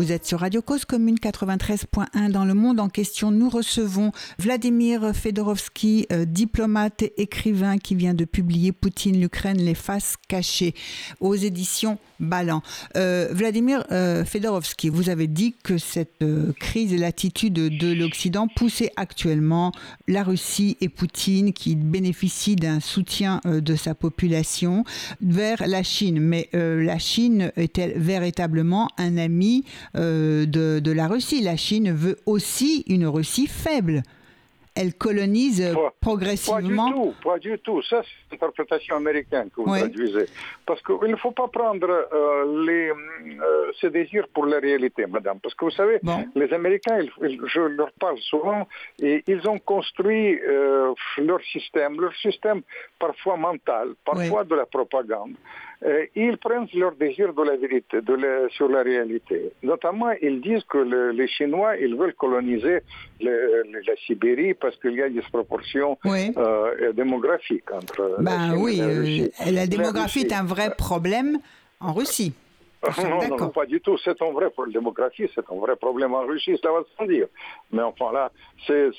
Vous 0.06 0.12
êtes 0.12 0.28
sur 0.28 0.42
Radio 0.42 0.62
Cause 0.62 0.86
Commune 0.86 1.16
93.1 1.16 2.30
dans 2.30 2.46
le 2.46 2.54
monde 2.54 2.80
en 2.80 2.90
question. 2.90 3.32
Nous 3.32 3.50
recevons 3.50 4.12
Vladimir 4.38 5.16
Fedorovski, 5.16 6.06
euh, 6.12 6.26
diplomate 6.26 7.02
et 7.02 7.24
écrivain 7.24 7.80
qui 7.80 7.96
vient 7.96 8.14
de 8.14 8.24
publier 8.24 8.72
Poutine, 8.72 9.20
l'Ukraine, 9.20 9.58
les 9.58 9.74
faces 9.74 10.14
cachées 10.28 10.76
aux 11.22 11.34
éditions 11.34 11.98
Ballant. 12.20 12.62
Euh, 12.96 13.30
Vladimir 13.32 13.84
euh, 13.92 14.24
Fedorovski, 14.24 14.90
vous 14.90 15.10
avez 15.10 15.26
dit 15.26 15.56
que 15.64 15.80
cette 15.80 16.24
crise 16.60 16.94
et 16.94 16.98
l'attitude 16.98 17.54
de 17.54 17.92
l'Occident 17.92 18.48
poussaient 18.48 18.92
actuellement 18.98 19.72
la 20.08 20.24
Russie 20.24 20.78
et 20.82 20.88
Poutine, 20.88 21.52
qui 21.52 21.76
bénéficient 21.76 22.56
d'un 22.56 22.80
soutien 22.80 23.42
de 23.44 23.76
sa 23.76 23.96
population, 23.96 24.84
vers 25.20 25.68
la 25.68 25.82
Chine. 25.82 26.20
Mais 26.20 26.48
la 26.54 27.00
Chine 27.00 27.52
est-elle 27.58 27.98
véritablement 27.98 28.88
un 28.98 29.18
ami 29.18 29.66
euh, 29.96 30.46
de, 30.46 30.92
la 30.92 31.08
Russie. 31.08 31.42
La 31.42 31.58
Chine 31.58 31.92
veut 31.92 32.18
aussi 32.26 32.84
une 32.88 33.06
Russie 33.08 33.48
faible. 33.48 34.04
Elle 34.78 34.94
colonise 34.94 35.74
progressivement. 36.02 36.92
Pas 36.92 36.92
du 36.92 36.94
tout, 36.94 37.14
pas 37.24 37.40
du 37.40 37.60
tout. 37.60 37.82
Ça, 37.84 38.02
c'est 38.04 38.36
l'interprétation 38.36 38.98
américaine 38.98 39.50
que 39.50 39.62
vous 39.62 39.74
traduisez. 39.74 40.26
Parce 40.66 40.82
qu'il 40.82 41.10
ne 41.10 41.16
faut 41.16 41.32
pas 41.32 41.48
prendre 41.48 41.88
euh, 41.90 42.66
les, 42.66 42.90
euh, 42.90 43.72
ces 43.80 43.90
désirs 43.90 44.28
pour 44.34 44.46
la 44.46 44.60
réalité, 44.60 45.06
madame. 45.06 45.40
Parce 45.40 45.56
que 45.56 45.64
vous 45.64 45.72
savez, 45.72 46.02
les 46.36 46.52
Américains, 46.52 47.00
je 47.22 47.62
leur 47.62 47.92
parle 47.94 48.18
souvent, 48.18 48.68
et 49.02 49.24
ils 49.28 49.48
ont 49.48 49.60
construit 49.60 50.38
leur 51.20 51.42
système, 51.54 52.02
leur 52.02 52.14
système 52.18 52.62
parfois 53.00 53.38
mental, 53.38 53.90
parfois 54.06 54.44
de 54.44 54.56
la 54.56 54.66
propagande. 54.66 55.36
Euh, 55.84 56.06
ils 56.16 56.38
prennent 56.38 56.68
leur 56.74 56.96
désir 56.96 57.34
de 57.34 57.44
la 57.44 57.58
vérité, 57.58 58.02
de 58.02 58.48
sur 58.50 58.70
la 58.70 58.82
réalité. 58.82 59.52
Notamment, 59.62 60.12
ils 60.22 60.42
disent 60.42 60.64
que 60.70 60.78
les 61.12 61.28
Chinois, 61.28 61.76
ils 61.78 61.96
veulent 61.96 62.16
coloniser 62.16 62.80
la 63.20 63.96
Sibérie 64.06 64.54
parce 64.54 64.76
qu'il 64.78 64.94
y 64.94 65.02
a 65.02 65.08
une 65.08 65.14
disproportion 65.14 65.98
euh, 66.06 66.94
démographique 66.94 67.70
entre 67.72 68.16
ben, 68.20 68.52
la 68.52 68.58
oui, 68.58 68.80
euh, 68.82 69.52
la 69.52 69.68
démographie 69.68 70.22
est 70.22 70.34
un 70.34 70.44
vrai 70.46 70.72
problème 70.76 71.40
en 71.80 71.94
Russie. 71.94 72.34
Non, 73.04 73.28
non, 73.28 73.38
non, 73.38 73.50
pas 73.50 73.66
du 73.66 73.82
tout. 73.82 73.98
C'est 73.98 74.22
un 74.22 74.32
vrai 74.32 74.50
problème. 74.50 74.74
démographie, 74.74 75.30
c'est 75.34 75.46
un 75.52 75.56
vrai 75.56 75.76
problème 75.76 76.14
en 76.14 76.26
Russie, 76.26 76.58
ça 76.62 76.72
va 76.72 76.82
sans 76.98 77.06
dire. 77.06 77.28
Mais 77.72 77.82
enfin 77.82 78.12
là, 78.12 78.32
c'est, 78.68 78.92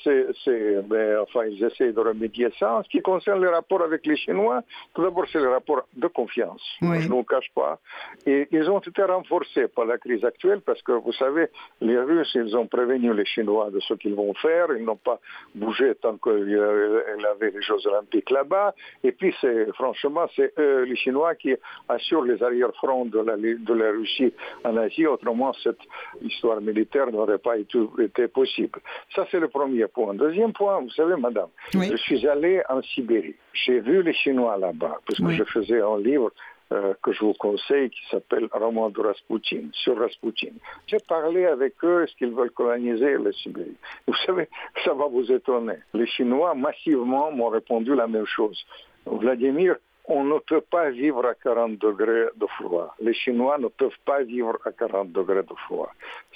ben, 0.83 1.19
enfin, 1.21 1.45
ils 1.45 1.63
essaient 1.63 1.91
de 1.91 1.99
remédier 1.99 2.49
ça. 2.59 2.77
En 2.77 2.83
ce 2.83 2.89
qui 2.89 3.01
concerne 3.01 3.41
les 3.41 3.49
rapports 3.49 3.81
avec 3.81 4.05
les 4.05 4.17
Chinois, 4.17 4.61
tout 4.93 5.01
d'abord, 5.03 5.25
c'est 5.31 5.39
le 5.39 5.49
rapport 5.49 5.83
de 5.95 6.07
confiance. 6.07 6.61
Je 6.81 6.85
ne 6.85 7.07
vous 7.07 7.23
cache 7.23 7.51
pas. 7.55 7.79
Et 8.25 8.47
ils 8.51 8.69
ont 8.69 8.79
été 8.79 9.03
renforcés 9.03 9.67
par 9.67 9.85
la 9.85 9.97
crise 9.97 10.23
actuelle 10.23 10.61
parce 10.61 10.81
que, 10.81 10.91
vous 10.91 11.13
savez, 11.13 11.47
les 11.81 11.99
Russes, 11.99 12.33
ils 12.35 12.55
ont 12.55 12.67
prévenu 12.67 13.13
les 13.13 13.25
Chinois 13.25 13.69
de 13.71 13.79
ce 13.79 13.93
qu'ils 13.93 14.15
vont 14.15 14.33
faire. 14.35 14.67
Ils 14.77 14.83
n'ont 14.83 14.95
pas 14.95 15.19
bougé 15.55 15.95
tant 15.95 16.17
qu'il 16.17 16.49
y 16.49 16.55
avait 16.55 17.51
les 17.51 17.61
Jeux 17.61 17.85
Olympiques 17.87 18.29
là-bas. 18.29 18.73
Et 19.03 19.11
puis, 19.11 19.33
c'est, 19.41 19.71
franchement, 19.73 20.25
c'est 20.35 20.53
eux, 20.57 20.83
les 20.83 20.95
Chinois, 20.95 21.35
qui 21.35 21.55
assurent 21.89 22.23
les 22.23 22.41
arrière-fronts 22.41 23.05
de 23.05 23.19
la, 23.19 23.37
de 23.37 23.73
la 23.77 23.91
Russie 23.91 24.33
en 24.63 24.75
Asie, 24.77 25.05
autrement 25.05 25.53
cette 25.63 25.79
histoire 26.21 26.61
militaire 26.61 27.11
n'aurait 27.11 27.37
pas 27.37 27.57
été, 27.57 28.27
possible. 28.27 28.79
Ça, 29.15 29.25
c'est 29.31 29.39
le 29.39 29.47
premier 29.47 29.87
point. 29.87 30.13
Deuxième 30.13 30.53
point, 30.53 30.79
vous 30.81 30.89
savez, 30.91 31.15
madame, 31.15 31.49
je 31.73 31.95
suis 31.97 32.27
allé 32.27 32.61
en 32.69 32.81
Sibérie. 32.81 33.35
J'ai 33.53 33.79
vu 33.79 34.03
les 34.03 34.13
Chinois 34.13 34.57
là-bas, 34.57 34.99
puisque 35.05 35.29
je 35.29 35.43
faisais 35.43 35.81
un 35.81 35.97
livre 35.99 36.31
euh, 36.73 36.93
que 37.01 37.13
je 37.13 37.21
vous 37.21 37.33
conseille 37.33 37.89
qui 37.89 38.01
s'appelle 38.11 38.49
Roman 38.51 38.89
de 38.89 38.99
Rasputin, 38.99 39.69
sur 39.71 39.97
Rasputin. 39.97 40.51
J'ai 40.87 40.97
parlé 41.07 41.45
avec 41.45 41.75
eux, 41.83 42.03
est-ce 42.03 42.13
qu'ils 42.17 42.33
veulent 42.33 42.51
coloniser 42.51 43.17
la 43.17 43.31
Sibérie 43.31 43.77
Vous 44.05 44.15
savez, 44.25 44.49
ça 44.83 44.93
va 44.93 45.07
vous 45.07 45.31
étonner. 45.31 45.77
Les 45.93 46.05
Chinois 46.07 46.53
massivement 46.55 47.31
m'ont 47.31 47.47
répondu 47.47 47.95
la 47.95 48.07
même 48.07 48.25
chose. 48.25 48.65
Vladimir, 49.05 49.77
on 50.07 50.23
ne 50.23 50.39
peut 50.39 50.61
pas 50.61 50.89
vivre 50.89 51.25
à 51.25 51.33
40 51.35 51.77
degrés 51.77 52.27
de 52.35 52.47
froid. 52.57 52.95
Les 53.01 53.13
Chinois 53.13 53.57
ne 53.57 53.67
peuvent 53.67 53.99
pas 54.05 54.23
vivre 54.23 54.57
à 54.65 54.71
40 54.71 55.11
degrés 55.11 55.43
de 55.43 55.53
froid. 55.65 55.91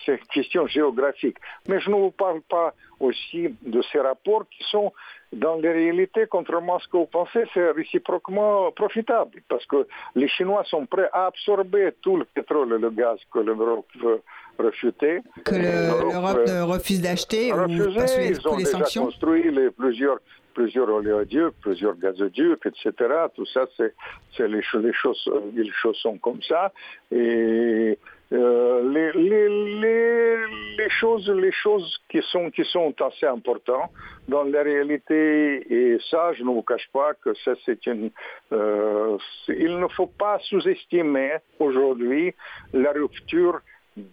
C'est 0.06 0.14
une 0.14 0.28
question 0.28 0.68
géographique. 0.68 1.38
Mais 1.68 1.80
je 1.80 1.90
ne 1.90 1.96
vous 1.96 2.12
parle 2.12 2.42
pas 2.42 2.74
aussi 3.00 3.56
de 3.62 3.82
ces 3.92 4.00
rapports 4.00 4.44
qui 4.50 4.64
sont, 4.70 4.92
dans 5.32 5.56
les 5.56 5.72
réalités, 5.72 6.26
contrairement 6.30 6.76
à 6.76 6.80
ce 6.80 6.88
que 6.88 6.98
vous 6.98 7.06
pensez, 7.06 7.44
c'est 7.54 7.72
réciproquement 7.72 8.72
profitable. 8.72 9.42
Parce 9.48 9.66
que 9.66 9.88
les 10.16 10.28
Chinois 10.28 10.64
sont 10.66 10.86
prêts 10.86 11.10
à 11.14 11.28
absorber 11.28 11.94
tout 12.02 12.18
le 12.18 12.26
pétrole 12.26 12.74
et 12.74 12.78
le 12.78 12.90
gaz 12.90 13.20
que 13.34 13.40
l'Europe 13.40 13.88
veut 14.02 14.22
refuter. 14.60 15.22
Que 15.46 15.56
l'Europe 15.56 16.74
refuse 16.74 17.02
d'acheter 17.02 17.54
ou 17.54 17.68
ils 17.70 18.48
ont 18.48 18.58
déjà 18.58 18.84
construit 19.00 19.50
les 19.50 19.72
plusieurs 19.72 20.20
plusieurs 20.54 20.90
oléoducs, 20.90 21.54
plusieurs 21.62 21.96
gazoducs, 21.98 22.66
etc. 22.66 22.94
Tout 23.36 23.46
ça, 23.46 23.66
c'est, 23.78 23.94
les, 24.40 24.62
les, 24.74 24.94
choses, 24.94 25.32
les 25.56 25.72
choses 25.72 25.98
sont 25.98 26.18
comme 26.18 26.42
ça. 26.42 26.72
Et 27.12 27.98
euh, 28.34 29.12
les, 30.78 30.90
choses, 30.90 31.30
les 31.30 31.52
choses 31.52 32.02
qui 32.10 32.22
sont, 32.32 32.50
qui 32.50 32.64
sont 32.64 32.94
assez 33.02 33.26
importantes 33.26 33.92
dans 34.30 34.44
la 34.44 34.64
réalité, 34.64 35.66
et 35.70 35.98
ça, 36.10 36.32
je 36.34 36.44
ne 36.44 36.50
vous 36.50 36.62
cache 36.62 36.88
pas 36.94 37.14
que 37.16 37.34
ça, 37.44 37.52
c'est 37.66 37.86
une... 37.88 38.10
Euh, 38.54 39.18
il 39.50 39.78
ne 39.78 39.88
faut 39.90 40.08
pas 40.08 40.40
sous-estimer 40.40 41.38
aujourd'hui 41.60 42.34
la 42.74 42.92
rupture 42.94 43.60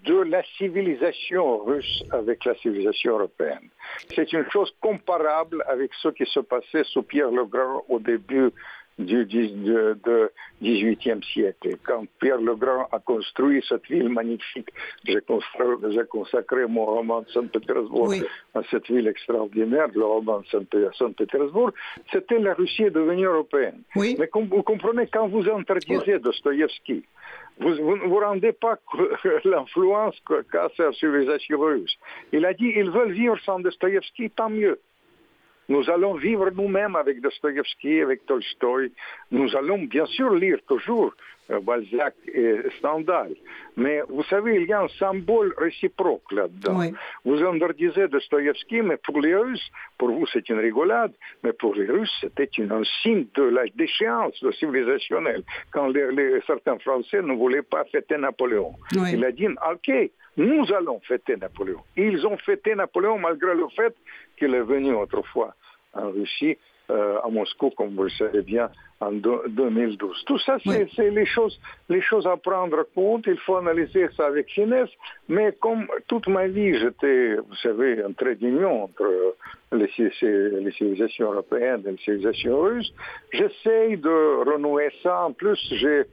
de 0.05 0.23
la 0.23 0.43
civilisation 0.57 1.59
russe 1.59 2.03
avec 2.11 2.45
la 2.45 2.55
civilisation 2.57 3.13
européenne. 3.19 3.69
C'est 4.15 4.33
une 4.33 4.49
chose 4.51 4.73
comparable 4.81 5.65
avec 5.69 5.91
ce 6.03 6.09
qui 6.09 6.27
se 6.27 6.41
passait 6.41 6.85
sous 6.85 7.03
Pierre 7.03 7.31
le 7.31 7.45
Grand 7.45 7.85
au 7.89 7.99
début 7.99 8.53
du, 8.99 9.25
XVIIIe 10.61 11.23
siècle. 11.33 11.77
Quand 11.87 12.05
Pierre 12.21 12.41
le 12.41 12.55
Grand 12.57 12.89
a 12.91 12.99
construit 12.99 13.65
cette 13.69 13.87
ville 13.87 14.09
magnifique, 14.09 14.69
j'ai 15.05 15.21
consacré, 15.21 16.67
mon 16.67 16.85
roman 16.85 17.23
de 17.23 17.31
Saint-Pétersbourg 17.31 18.13
à 18.55 18.61
cette 18.71 18.87
ville 18.89 19.07
extraordinaire, 19.07 19.89
le 19.95 20.05
roman 20.05 20.41
de 20.41 20.91
Saint-Pétersbourg, 20.99 21.71
c'était 22.13 22.39
la 22.39 22.55
Russie 22.55 22.91
devenue 22.91 23.27
européenne. 23.27 23.83
Mais 23.95 24.29
vous 24.35 24.63
comprenez, 24.63 25.07
quand 25.07 25.29
vous 25.29 25.49
interdisez 25.49 26.19
Dostoïevski, 26.19 27.05
vous 27.61 27.71
ne 27.71 28.07
vous, 28.07 28.21
rendez 28.21 28.53
pas 28.53 28.79
l'influence 29.45 30.17
qu'a 30.27 30.69
sa 30.77 30.93
civilisation 30.93 31.59
russe. 31.59 31.97
Il 32.33 32.45
a 32.45 32.55
dit, 32.55 32.73
ils 32.77 32.91
veulent 32.91 33.13
vivre 33.13 33.39
sans 33.41 33.59
Dostoïevski, 33.61 34.31
tant 34.31 34.51
mieux. 34.51 34.81
Nous 35.69 35.91
allons 35.91 36.15
vivre 36.15 36.51
nous-mêmes 36.51 36.97
avec 36.97 37.21
Dostoïevski, 37.21 38.01
avec 38.01 38.25
Tolstoï. 38.27 38.91
Nous 39.31 39.55
allons 39.55 39.79
bien 39.79 40.07
sûr 40.07 40.35
lire 40.35 40.59
toujours 40.67 41.13
euh, 41.51 41.61
Balzac 41.61 42.15
et 42.27 42.57
Stendhal. 42.79 43.35
Mais 43.77 44.01
vous 44.09 44.23
savez, 44.25 44.57
il 44.57 44.67
y 44.67 44.73
a 44.73 44.83
un 44.83 44.89
symbole 44.99 45.55
réciproque 45.59 46.33
là-dedans. 46.33 46.81
Vous 47.25 47.43
interdisez 47.43 48.09
Dostoïevski, 48.09 48.83
mais 48.83 48.97
pour 48.97 49.21
les 49.21 49.37
Russes, 49.37 49.71
pour 49.99 50.11
vous 50.11 50.27
c'est 50.33 50.49
une 50.49 50.59
rigolade, 50.59 51.13
mais 51.43 51.53
pour 51.53 51.75
les 51.75 51.87
Russes 51.87 52.17
c'était 52.21 52.51
un 52.71 52.83
signe 53.03 53.27
de 53.35 53.43
la 53.43 53.65
déchéance 53.75 54.43
civilisationnelle. 54.59 55.43
Quand 55.71 55.89
les, 55.89 56.41
certains 56.47 56.79
Français 56.79 57.23
ne 57.23 57.35
voulaient 57.35 57.63
pas 57.63 57.85
fêter 57.85 58.17
Napoléon. 58.17 58.73
Il 58.93 59.25
a 59.25 59.33
dit, 59.33 59.49
ok, 59.49 60.11
nous 60.39 60.73
allons 60.73 61.01
fêter 61.01 61.37
Napoléon. 61.37 61.81
Ils 61.97 62.27
ont 62.27 62.37
fêté 62.39 62.75
Napoléon 62.75 63.19
malgré 63.19 63.55
le 63.55 63.69
fait 63.75 63.95
qu'il 64.39 64.55
est 64.55 64.63
venu 64.63 64.93
autrefois 64.93 65.55
en 65.95 66.11
Russie, 66.11 66.57
euh, 66.91 67.19
à 67.23 67.29
Moscou, 67.29 67.71
comme 67.71 67.95
vous 67.95 68.05
le 68.05 68.11
savez 68.11 68.41
bien, 68.41 68.71
en 69.01 69.13
2012. 69.13 70.25
Tout 70.27 70.39
ça, 70.39 70.57
c'est 70.65 71.11
les, 71.11 71.27
choses, 71.27 71.61
les 71.91 72.01
choses 72.01 72.27
à 72.27 72.37
prendre 72.37 72.83
compte. 72.95 73.27
Il 73.27 73.39
faut 73.39 73.57
analyser 73.57 74.09
ça 74.17 74.27
avec 74.27 74.49
finesse. 74.49 74.89
Mais 75.29 75.53
comme 75.61 75.87
toute 76.07 76.27
ma 76.29 76.47
vie, 76.47 76.79
j'étais, 76.79 77.37
vous 77.37 77.55
savez, 77.63 78.03
un 78.03 78.13
trait 78.13 78.37
d'union 78.37 78.85
entre 78.85 79.35
les, 79.73 79.91
les, 79.93 80.73
civilisations 80.73 81.31
européennes 81.31 81.83
et 81.87 81.91
les 81.91 81.99
civilisations 81.99 82.59
russes, 82.59 82.93
j'essaye 83.33 83.99
de 83.99 84.51
renouer 84.51 84.89
ça. 85.03 85.25
En 85.25 85.33
plus, 85.33 85.59
j'ai 85.71 86.05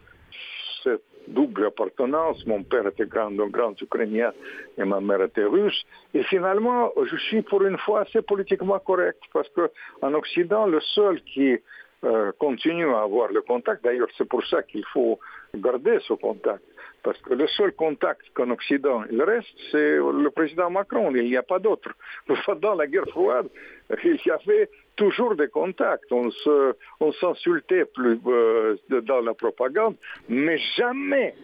double 1.28 1.66
appartenance. 1.68 2.46
Mon 2.46 2.64
père 2.64 2.88
était 2.88 3.06
grand, 3.06 3.28
un 3.40 3.48
grand 3.48 3.80
Ukrainien 3.82 4.32
et 4.78 4.84
ma 4.84 5.00
mère 5.00 5.22
était 5.24 5.44
russe. 5.44 5.86
Et 6.14 6.24
finalement, 6.24 6.92
je 7.04 7.18
suis 7.18 7.42
pour 7.42 7.64
une 7.64 7.78
fois 7.78 8.02
assez 8.02 8.22
politiquement 8.22 8.80
correct 8.80 9.20
parce 9.34 9.50
qu'en 9.50 10.14
Occident, 10.14 10.66
le 10.66 10.82
seul 10.82 11.22
qui 11.22 11.58
euh, 12.04 12.32
continue 12.38 12.94
à 12.94 13.02
avoir 13.02 13.32
le 13.32 13.42
contact, 13.42 13.84
d'ailleurs 13.84 14.10
c'est 14.18 14.28
pour 14.28 14.46
ça 14.46 14.62
qu'il 14.64 14.86
faut 14.94 15.20
garder 15.56 15.98
ce 16.08 16.14
contact, 16.14 16.62
parce 17.02 17.18
que 17.22 17.34
le 17.34 17.48
seul 17.48 17.72
contact 17.72 18.22
qu'en 18.34 18.52
Occident 18.52 19.04
il 19.10 19.22
reste, 19.24 19.48
c'est 19.72 19.96
le 19.98 20.30
président 20.30 20.70
Macron, 20.70 21.16
il 21.16 21.24
n'y 21.24 21.38
a 21.38 21.42
pas 21.42 21.58
d'autre. 21.58 21.90
Dans 22.62 22.76
la 22.76 22.86
guerre 22.86 23.08
froide, 23.10 23.48
il 24.04 24.20
y 24.24 24.30
avait 24.30 24.70
toujours 24.96 25.36
des 25.36 25.48
contacts. 25.48 26.12
On 26.12 26.30
on 27.00 27.12
s'insultait 27.14 27.86
plus 27.86 28.20
euh, 28.28 28.76
dans 29.04 29.22
la 29.22 29.34
propagande, 29.34 29.96
mais 30.30 30.58
jamais 30.78 31.36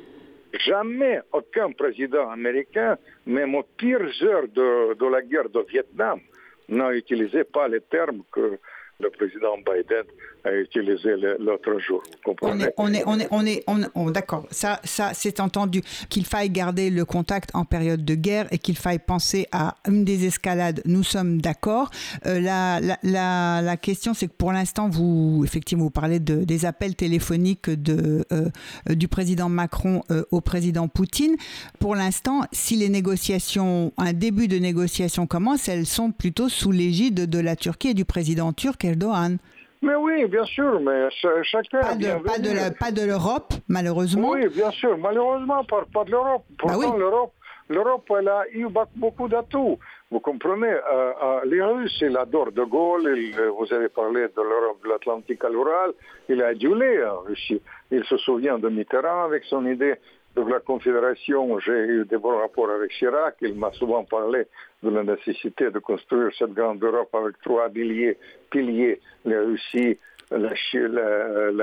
Jamais 0.66 1.22
aucun 1.32 1.72
président 1.72 2.30
américain, 2.30 2.98
même 3.26 3.56
aux 3.56 3.64
pires 3.78 4.12
heures 4.24 4.48
de, 4.50 4.94
de 4.96 5.06
la 5.06 5.22
guerre 5.22 5.50
de 5.50 5.62
Vietnam, 5.70 6.20
n'a 6.68 6.94
utilisé 6.94 7.44
pas 7.46 7.68
les 7.68 7.82
termes 7.82 8.24
que 8.32 8.58
le 9.00 9.10
président 9.12 9.58
Biden 9.58 10.04
a 10.44 10.54
utilisé 10.54 11.16
l'autre 11.40 11.80
jour. 11.80 12.02
on 12.42 12.60
est, 12.60 12.74
on 12.78 12.94
est, 12.94 13.04
on 13.06 13.20
est, 13.20 13.28
on 13.32 13.46
est, 13.82 13.90
on, 13.96 14.12
d'accord. 14.12 14.48
Ça, 14.52 14.80
ça, 14.84 15.12
c'est 15.14 15.40
entendu 15.40 15.82
qu'il 16.10 16.26
faille 16.26 16.50
garder 16.50 16.90
le 16.90 17.06
contact 17.06 17.52
en 17.54 17.66
période 17.66 18.04
de 18.04 18.16
guerre 18.16 18.48
et 18.52 18.58
qu'il 18.58 18.78
faille 18.78 19.00
penser 19.00 19.48
à 19.52 19.76
une 19.88 20.04
désescalade. 20.04 20.82
Nous 20.86 21.04
sommes 21.04 21.42
d'accord. 21.42 21.90
Euh, 22.26 22.40
la, 22.40 22.80
la, 23.04 23.62
la, 23.62 23.78
question, 23.78 24.14
c'est 24.14 24.28
que 24.28 24.34
pour 24.34 24.52
l'instant, 24.52 24.90
vous, 24.90 25.44
effectivement, 25.46 25.86
vous 25.86 25.90
parlez 25.92 26.20
de, 26.20 26.44
des 26.44 26.66
appels 26.66 26.96
téléphoniques 26.96 27.70
de, 27.70 28.26
euh, 28.32 28.50
du 28.90 29.08
président 29.08 29.50
Macron 29.50 30.04
euh, 30.12 30.24
au 30.32 30.42
président 30.42 30.88
Poutine. 30.88 31.36
Pour 31.80 31.96
l'instant, 31.96 32.42
si 32.52 32.76
les 32.76 32.90
négociations, 32.90 33.94
un 33.98 34.14
début 34.14 34.48
de 34.48 34.58
négociation 34.58 35.28
commence, 35.28 35.68
elles 35.70 35.86
sont 35.86 36.12
plutôt 36.12 36.50
sous 36.50 36.72
l'égide 36.72 37.30
de 37.30 37.40
la 37.40 37.56
Turquie 37.56 37.90
et 37.90 37.94
du 37.94 38.06
président 38.06 38.54
turc 38.54 38.84
Erdogan. 38.84 39.38
Mais 39.82 39.96
oui, 39.96 40.26
bien 40.28 40.46
sûr, 40.46 40.80
mais 40.80 41.10
chacun. 41.44 41.82
Pas 41.82 41.96
de, 41.96 42.78
pas 42.78 42.92
de 42.92 43.06
l'Europe, 43.06 43.54
malheureusement. 43.68 44.30
Oui, 44.30 44.48
bien 44.50 44.70
sûr, 44.72 44.98
malheureusement, 44.98 45.64
pas, 45.64 45.84
pas 45.92 46.04
de 46.04 46.12
l'Europe. 46.12 46.44
Bah 46.50 46.74
Pourtant, 46.74 46.98
l'Europe, 46.98 47.34
l'Europe, 47.68 48.12
elle 48.20 48.28
a 48.28 48.44
eu 48.54 48.68
beaucoup 48.96 49.28
d'atouts. 49.28 49.80
Vous 50.12 50.20
comprenez, 50.20 50.68
euh, 50.68 51.14
euh, 51.24 51.40
les 51.46 51.64
Russes, 51.64 51.98
il 52.02 52.16
adore 52.18 52.52
De 52.52 52.64
Gaulle, 52.64 53.10
vous 53.58 53.74
avez 53.74 53.90
parlé 53.90 54.22
de 54.24 54.42
l'Europe 54.42 54.84
de 54.84 54.90
l'Atlantique 54.90 55.44
à 55.46 55.50
l'Ural, 55.50 55.94
il 56.30 56.44
a 56.44 56.48
adulé 56.48 57.04
en 57.06 57.22
Russie. 57.22 57.62
Il 57.90 58.04
se 58.04 58.18
souvient 58.18 58.60
de 58.60 58.70
Mitterrand 58.70 59.24
avec 59.24 59.46
son 59.46 59.66
idée 59.66 59.96
de 60.36 60.42
la 60.42 60.60
Confédération, 60.60 61.60
j'ai 61.60 61.72
eu 61.72 62.06
des 62.06 62.18
bons 62.18 62.38
rapports 62.40 62.70
avec 62.70 62.92
Chirac. 62.92 63.36
Il 63.42 63.56
m'a 63.56 63.72
souvent 63.74 64.04
parlé 64.04 64.48
de 64.82 64.90
la 64.90 65.04
nécessité 65.04 65.70
de 65.70 65.80
construire 65.80 66.32
cette 66.38 66.54
grande 66.54 66.84
Europe 66.84 67.14
avec 67.14 67.40
trois 67.42 67.70
piliers, 67.70 68.18
piliers 68.50 69.00
la 69.26 69.42
Russie, 69.42 69.98
l'Allemagne 70.32 71.58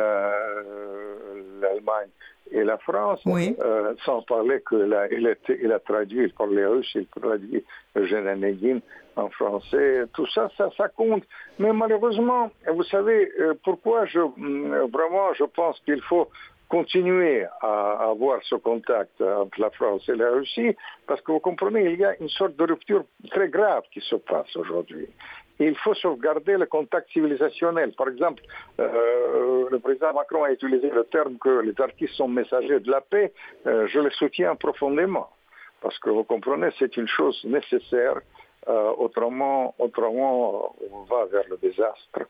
la, 1.72 2.04
et 2.50 2.64
la 2.64 2.78
France, 2.78 3.20
euh, 3.26 3.94
sans 4.04 4.22
parler 4.22 4.62
qu'il 4.68 4.92
a, 4.94 5.07
il 5.12 5.37
il 5.62 5.72
a 5.72 5.78
traduit 5.78 6.28
pour 6.28 6.46
les 6.46 6.64
Russes, 6.64 6.90
il 6.94 7.07
traduit 7.07 7.64
Eugène 7.96 8.81
en 9.16 9.28
français. 9.31 10.04
Tout 10.14 10.26
ça, 10.28 10.48
ça, 10.57 10.70
ça 10.76 10.88
compte. 10.88 11.24
Mais 11.59 11.72
malheureusement, 11.72 12.50
vous 12.72 12.85
savez, 12.85 13.31
euh, 13.40 13.54
pourquoi 13.64 14.07
je, 14.07 14.20
vraiment, 14.20 15.33
je 15.35 15.44
pense 15.44 15.81
qu'il 15.81 16.00
faut 16.02 16.28
continuer 16.68 17.46
à 17.61 18.11
avoir 18.11 18.42
ce 18.44 18.57
contact 18.57 19.20
entre 19.20 19.61
la 19.61 19.70
France 19.70 20.09
et 20.09 20.16
la 20.16 20.31
Russie, 20.31 20.76
parce 21.07 21.20
que 21.22 21.33
vous 21.33 21.40
comprenez, 21.40 21.92
il 21.92 21.98
y 21.98 22.04
a 22.04 22.14
une 22.20 22.28
sorte 22.28 22.57
de 22.57 22.64
rupture 22.64 23.04
très 23.31 23.48
grave 23.48 23.85
qui 23.92 24.00
se 24.00 24.16
passe 24.16 24.54
aujourd'hui. 24.57 25.09
Il 25.61 25.74
faut 25.76 25.94
sauvegarder 25.94 26.57
le 26.57 26.66
contact 26.66 27.11
civilisationnel. 27.11 27.92
Par 27.92 28.09
exemple, 28.09 28.42
euh, 28.78 29.68
le 29.70 29.78
président 29.81 30.12
Macron 30.12 30.44
a 30.44 30.52
utilisé 30.52 30.88
le 30.88 31.04
terme 31.04 31.37
que 31.38 31.61
les 31.61 31.74
artistes 31.81 32.14
sont 32.14 32.28
messagers 32.28 32.78
de 32.78 32.90
la 32.90 33.00
paix. 33.00 33.33
Euh, 33.66 33.87
je 33.88 33.98
le 33.98 34.11
soutiens 34.11 34.54
profondément, 34.54 35.28
parce 35.81 35.98
que 35.98 36.11
vous 36.11 36.22
comprenez, 36.22 36.68
c'est 36.78 36.96
une 36.96 37.09
chose 37.09 37.40
nécessaire. 37.44 38.20
Euh, 38.68 38.92
autrement, 38.98 39.74
autrement, 39.78 40.74
on 40.92 41.02
va 41.04 41.24
vers 41.26 41.44
le 41.50 41.57
désastre. 41.57 42.20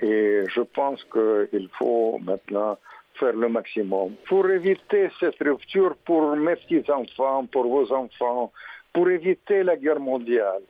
Et 0.00 0.44
je 0.48 0.62
pense 0.62 1.04
qu'il 1.04 1.68
faut 1.78 2.18
maintenant 2.22 2.78
faire 3.18 3.34
le 3.34 3.48
maximum 3.48 4.14
pour 4.28 4.48
éviter 4.48 5.08
cette 5.20 5.40
rupture 5.40 5.96
pour 6.04 6.36
mes 6.36 6.56
petits-enfants, 6.56 7.46
pour 7.46 7.66
vos 7.66 7.92
enfants, 7.92 8.52
pour 8.92 9.08
éviter 9.08 9.62
la 9.62 9.76
guerre 9.76 10.00
mondiale. 10.00 10.62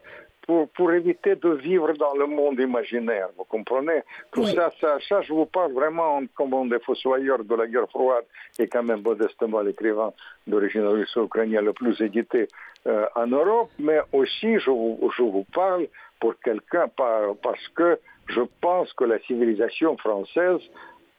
Pour, 0.45 0.69
pour, 0.71 0.91
éviter 0.91 1.37
de 1.37 1.51
vivre 1.51 1.93
dans 1.93 2.15
le 2.15 2.27
monde 2.27 2.59
imaginaire, 2.59 3.29
vous 3.39 3.45
comprenez? 3.45 4.01
Tout 4.33 4.45
ça, 4.45 4.73
ça, 4.81 4.99
ça, 5.09 5.23
je 5.23 5.33
vous 5.33 5.47
parle 5.47 5.73
vraiment 5.73 6.21
comme 6.35 6.53
un 6.55 6.65
des 6.65 6.81
fossoyeurs 6.81 7.45
de 7.45 7.55
la 7.55 7.69
guerre 7.69 7.89
froide 7.89 8.25
et 8.59 8.67
quand 8.67 8.83
même 8.83 9.03
modestement 9.03 9.61
l'écrivain 9.61 10.13
d'origine 10.49 10.85
russo-ukrainienne 10.85 11.67
le 11.67 11.73
plus 11.73 12.01
édité 12.01 12.49
euh, 12.89 13.07
en 13.15 13.29
Europe, 13.29 13.71
mais 13.79 14.01
aussi 14.13 14.59
je 14.59 14.69
vous, 14.69 15.13
je 15.17 15.23
vous 15.23 15.47
parle 15.55 15.87
pour 16.19 16.35
quelqu'un 16.41 16.89
par, 16.89 17.37
parce 17.41 17.69
que 17.77 18.01
je 18.27 18.41
pense 18.61 18.93
que 18.95 19.05
la 19.05 19.21
civilisation 19.21 19.97
française 19.97 20.61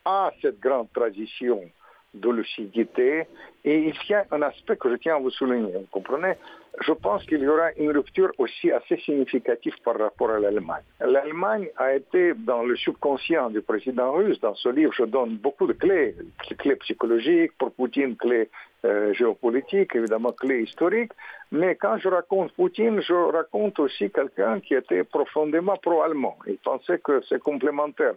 a 0.05 0.31
cette 0.41 0.59
grande 0.59 0.91
tradition 0.93 1.61
de 2.13 2.29
lucidité. 2.29 3.27
Et 3.65 3.87
il 3.87 3.95
y 4.09 4.13
a 4.13 4.25
un 4.31 4.41
aspect 4.41 4.77
que 4.77 4.89
je 4.89 4.95
tiens 4.97 5.15
à 5.15 5.19
vous 5.19 5.31
souligner, 5.31 5.73
vous 5.73 5.87
comprenez? 5.91 6.33
Je 6.81 6.91
pense 6.91 7.23
qu'il 7.25 7.39
y 7.39 7.47
aura 7.47 7.71
une 7.77 7.91
rupture 7.91 8.31
aussi 8.39 8.71
assez 8.71 8.97
significative 8.97 9.75
par 9.83 9.97
rapport 9.97 10.31
à 10.31 10.39
l'Allemagne. 10.39 10.83
L'Allemagne 10.99 11.69
a 11.77 11.93
été 11.93 12.33
dans 12.33 12.63
le 12.63 12.75
subconscient 12.75 13.51
du 13.51 13.61
président 13.61 14.11
russe. 14.13 14.39
Dans 14.41 14.55
ce 14.55 14.69
livre, 14.69 14.91
je 14.93 15.03
donne 15.03 15.37
beaucoup 15.37 15.67
de 15.67 15.73
clés, 15.73 16.15
clés 16.57 16.75
psychologiques, 16.77 17.51
pour 17.59 17.71
Poutine, 17.71 18.15
clés 18.15 18.49
euh, 18.85 19.13
géopolitiques, 19.13 19.95
évidemment 19.95 20.31
clés 20.33 20.63
historiques. 20.63 21.13
Mais 21.53 21.75
quand 21.75 21.97
je 21.99 22.09
raconte 22.09 22.51
Poutine, 22.53 22.99
je 23.01 23.13
raconte 23.13 23.79
aussi 23.79 24.09
quelqu'un 24.09 24.59
qui 24.59 24.73
était 24.73 25.03
profondément 25.03 25.77
pro-allemand. 25.77 26.37
Il 26.47 26.57
pensait 26.57 26.97
que 26.97 27.21
c'est 27.29 27.39
complémentaire. 27.39 28.15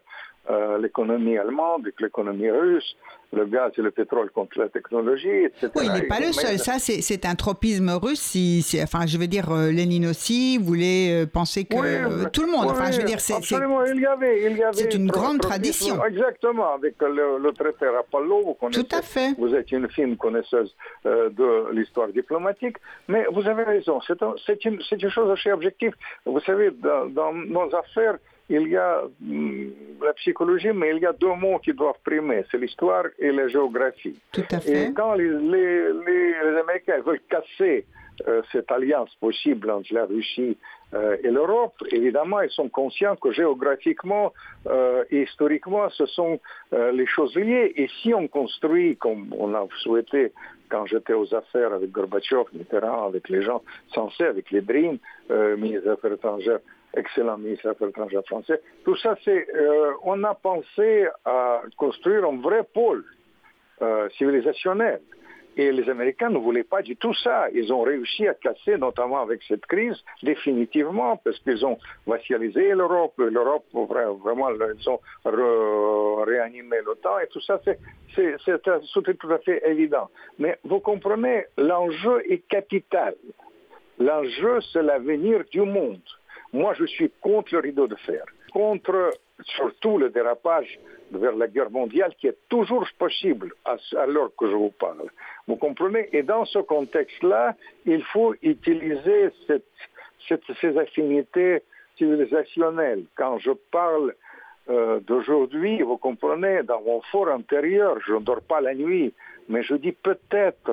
Euh, 0.48 0.78
l'économie 0.78 1.36
allemande 1.36 1.82
avec 1.82 2.00
l'économie 2.00 2.48
russe, 2.48 2.96
le 3.32 3.46
gaz 3.46 3.72
et 3.78 3.82
le 3.82 3.90
pétrole 3.90 4.30
contre 4.30 4.60
la 4.60 4.68
technologie, 4.68 5.44
etc. 5.46 5.72
Oui, 5.74 5.86
il 5.86 5.92
n'est 5.92 6.06
pas 6.06 6.20
le 6.20 6.30
seul. 6.30 6.56
Ça, 6.60 6.78
c'est 6.78 7.26
un 7.26 7.34
tropisme 7.34 7.90
russe. 8.00 8.20
Si, 8.20 8.78
enfin, 8.80 9.06
je 9.06 9.18
veux 9.18 9.26
dire, 9.26 9.50
euh, 9.50 9.72
Lénine 9.72 10.06
aussi 10.06 10.56
voulait 10.58 11.26
penser 11.26 11.64
que 11.64 12.28
tout 12.28 12.42
le 12.42 12.52
monde. 12.52 12.68
enfin, 12.70 12.92
je 12.92 12.98
veux 12.98 13.06
dire, 13.06 13.18
c'est 13.18 14.94
une 14.94 15.08
grande 15.08 15.40
tradition. 15.40 16.04
Exactement, 16.04 16.74
avec 16.74 16.94
le, 17.00 17.38
le 17.42 17.52
traité 17.52 17.88
Rapallo, 17.88 18.42
vous 18.44 18.54
connaissez. 18.54 18.84
Tout 18.84 18.96
à 18.96 19.02
fait. 19.02 19.34
Vous 19.38 19.52
êtes 19.52 19.72
une 19.72 19.88
fine 19.88 20.16
connaisseuse 20.16 20.55
de 21.04 21.72
l'histoire 21.72 22.08
diplomatique, 22.08 22.76
mais 23.08 23.24
vous 23.32 23.46
avez 23.46 23.64
raison. 23.64 24.00
C'est 24.06 24.22
un, 24.22 24.34
une, 24.64 24.80
une, 24.90 25.10
chose 25.10 25.30
assez 25.30 25.52
objective. 25.52 25.94
Vous 26.24 26.40
savez, 26.40 26.70
dans, 26.70 27.06
dans 27.06 27.32
nos 27.32 27.74
affaires 27.74 28.18
il 28.48 28.68
y 28.68 28.76
a 28.76 29.02
mm, 29.20 29.68
la 30.02 30.12
psychologie, 30.14 30.72
mais 30.72 30.90
il 30.94 31.02
y 31.02 31.06
a 31.06 31.12
deux 31.12 31.34
mots 31.34 31.58
qui 31.58 31.72
doivent 31.72 31.98
primer, 32.04 32.44
c'est 32.50 32.58
l'histoire 32.58 33.04
et 33.18 33.32
la 33.32 33.48
géographie. 33.48 34.18
Tout 34.32 34.44
à 34.50 34.60
fait. 34.60 34.84
Et 34.84 34.92
quand 34.92 35.14
les, 35.14 35.28
les, 35.28 35.92
les 35.92 36.58
Américains 36.60 37.00
veulent 37.04 37.22
casser 37.28 37.86
euh, 38.28 38.42
cette 38.52 38.70
alliance 38.70 39.14
possible 39.16 39.70
entre 39.70 39.92
la 39.92 40.06
Russie 40.06 40.56
euh, 40.56 40.56
et 40.94 41.30
l'Europe, 41.30 41.74
évidemment, 41.90 42.40
ils 42.40 42.50
sont 42.50 42.68
conscients 42.68 43.16
que 43.16 43.32
géographiquement 43.32 44.32
euh, 44.66 45.04
et 45.10 45.22
historiquement, 45.22 45.90
ce 45.90 46.06
sont 46.06 46.40
les 46.72 47.06
choses 47.06 47.34
liées. 47.36 47.72
Et 47.76 47.88
si 48.02 48.14
on 48.14 48.28
construit, 48.28 48.96
comme 48.96 49.34
on 49.36 49.54
a 49.54 49.66
souhaité 49.78 50.32
quand 50.68 50.86
j'étais 50.86 51.12
aux 51.12 51.32
affaires 51.34 51.72
avec 51.72 51.90
Gorbatchev, 51.90 52.44
Mitterrand, 52.52 53.06
avec 53.06 53.28
les 53.28 53.42
gens 53.42 53.62
censés, 53.94 54.24
avec 54.24 54.50
les 54.50 54.62
DREAM, 54.62 54.98
ministres 55.56 55.84
des 55.84 55.90
Affaires 55.90 56.12
étrangères, 56.12 56.60
excellent 56.96 57.38
ministre 57.38 57.64
des 57.64 57.70
Affaires 57.70 57.88
étrangères 57.88 58.24
français. 58.26 58.60
Tout 58.84 58.96
ça, 58.96 59.16
c'est, 59.24 59.46
euh, 59.54 59.92
on 60.02 60.22
a 60.24 60.34
pensé 60.34 61.06
à 61.24 61.62
construire 61.76 62.24
un 62.24 62.40
vrai 62.40 62.64
pôle 62.74 63.04
euh, 63.82 64.08
civilisationnel. 64.16 65.00
Et 65.56 65.72
les 65.72 65.88
Américains 65.88 66.28
ne 66.28 66.38
voulaient 66.38 66.64
pas 66.64 66.82
du 66.82 66.96
tout 66.96 67.14
ça. 67.14 67.48
Ils 67.54 67.72
ont 67.72 67.80
réussi 67.80 68.28
à 68.28 68.34
casser, 68.34 68.76
notamment 68.76 69.20
avec 69.22 69.42
cette 69.48 69.64
crise, 69.64 69.96
définitivement, 70.22 71.16
parce 71.16 71.38
qu'ils 71.40 71.64
ont 71.64 71.78
vassalisé 72.06 72.74
l'Europe. 72.74 73.14
L'Europe, 73.16 73.64
vraiment, 73.72 74.50
ils 74.50 74.88
ont 74.90 75.00
réanimé 76.24 76.76
l'OTAN 76.84 77.18
et 77.20 77.26
tout 77.28 77.40
ça, 77.40 77.58
c'est, 77.64 77.78
tout 78.14 79.30
à 79.30 79.38
fait 79.38 79.62
évident. 79.66 80.10
Mais 80.38 80.58
vous 80.64 80.80
comprenez, 80.80 81.46
l'enjeu 81.56 82.22
est 82.30 82.46
capital. 82.48 83.14
L'enjeu, 83.98 84.60
c'est 84.72 84.82
l'avenir 84.82 85.42
du 85.50 85.62
monde. 85.62 86.02
Moi, 86.52 86.74
je 86.74 86.84
suis 86.84 87.10
contre 87.22 87.54
le 87.54 87.60
rideau 87.60 87.86
de 87.86 87.96
fer, 87.96 88.24
contre 88.52 89.10
surtout 89.44 89.98
le 89.98 90.10
dérapage 90.10 90.78
vers 91.12 91.36
la 91.36 91.46
guerre 91.46 91.70
mondiale 91.70 92.14
qui 92.18 92.26
est 92.26 92.38
toujours 92.48 92.86
possible 92.98 93.52
à, 93.64 93.76
l'heure 94.06 94.30
que 94.38 94.48
je 94.48 94.54
vous 94.54 94.70
parle. 94.70 95.10
Vous 95.46 95.56
comprenez? 95.56 96.08
Et 96.12 96.22
dans 96.22 96.44
ce 96.44 96.58
contexte-là, 96.58 97.54
il 97.84 98.02
faut 98.04 98.34
utiliser 98.42 99.30
ces 99.48 100.78
affinités 100.78 101.62
civilisationnelles. 101.96 103.04
Quand 103.14 103.38
je 103.38 103.52
parle 103.70 104.14
euh, 104.68 105.00
d'aujourd'hui, 105.00 105.80
vous 105.82 105.96
comprenez, 105.96 106.62
dans 106.64 106.80
mon 106.82 107.00
fort 107.12 107.28
intérieur, 107.28 107.98
je 108.06 108.14
ne 108.14 108.20
dors 108.20 108.42
pas 108.42 108.60
la 108.60 108.74
nuit, 108.74 109.14
mais 109.48 109.62
je 109.62 109.74
dis 109.74 109.92
peut-être 109.92 110.72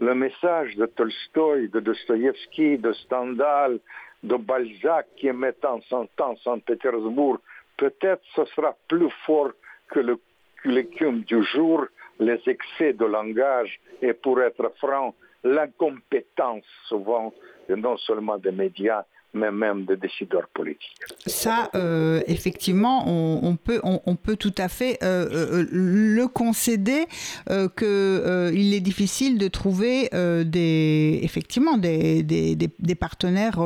le 0.00 0.14
message 0.14 0.76
de 0.76 0.86
Tolstoï, 0.86 1.68
de 1.68 1.80
Dostoïevski, 1.80 2.78
de 2.78 2.92
Stendhal, 2.92 3.78
de 4.22 4.36
Balzac 4.36 5.06
qui 5.16 5.28
est 5.28 5.32
mettant 5.32 5.80
son 5.88 6.08
temps 6.16 6.36
Saint-Pétersbourg, 6.42 7.38
peut-être 7.78 8.22
ce 8.34 8.44
sera 8.46 8.76
plus 8.88 9.10
fort 9.24 9.52
que 9.90 10.00
l'écume 10.64 11.20
du 11.22 11.42
jour 11.42 11.86
les 12.20 12.40
excès 12.46 12.92
de 12.92 13.04
langage 13.04 13.80
et 14.02 14.12
pour 14.12 14.40
être 14.42 14.72
franc, 14.78 15.14
l'incompétence 15.44 16.64
souvent, 16.88 17.32
non 17.68 17.96
seulement 17.96 18.38
des 18.38 18.50
médias, 18.50 19.04
mais 19.34 19.50
même 19.50 19.84
des 19.84 19.96
décideurs 19.96 20.48
politiques. 20.54 20.96
Ça, 21.26 21.70
euh, 21.74 22.22
effectivement, 22.26 23.04
on, 23.06 23.56
peut, 23.56 23.80
on, 23.82 24.16
peut 24.16 24.36
tout 24.36 24.54
à 24.56 24.68
fait 24.68 24.98
euh, 25.02 25.28
euh, 25.30 25.66
le 25.70 26.26
concéder 26.28 27.06
qu'il 27.46 28.74
est 28.74 28.80
difficile 28.80 29.38
de 29.38 29.48
trouver 29.48 30.08
des, 30.44 31.20
effectivement 31.22 31.76
des, 31.76 32.22
des, 32.22 32.56
des 32.56 32.94
partenaires 32.94 33.60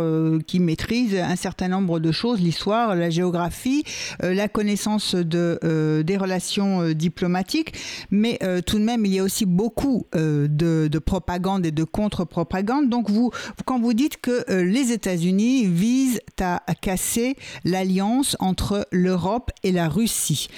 qui 0.47 0.61
maîtrisent 0.61 1.17
un 1.17 1.37
certain 1.37 1.69
nombre 1.69 2.01
de 2.01 2.13
choses, 2.13 2.41
l'histoire, 2.41 2.95
la 2.95 3.11
géographie, 3.11 3.85
la 4.21 4.49
connaissance 4.49 5.15
de, 5.15 6.03
des 6.03 6.17
relations 6.17 6.93
diplomatiques, 6.93 7.75
mais 8.11 8.39
tout 8.67 8.79
de 8.79 8.85
même, 8.85 9.05
il 9.07 9.15
y 9.15 9.19
a 9.19 9.23
aussi 9.23 9.47
beaucoup 9.47 10.07
de, 10.13 10.49
de 10.89 10.99
propagande 10.99 11.67
et 11.67 11.71
de 11.71 11.85
contre-propagande. 11.85 12.89
Donc, 12.89 13.11
vous, 13.11 13.31
quand 13.65 13.81
vous 13.81 13.95
dites 13.95 14.21
que 14.21 14.45
les 14.63 14.93
États-Unis 14.93 15.52
vise 15.61 16.21
à 16.41 16.61
casser 16.81 17.37
l'alliance 17.65 18.37
entre 18.41 18.87
l'Europe 18.91 19.51
et 19.63 19.73
la 19.73 19.89
Russie. 19.89 20.49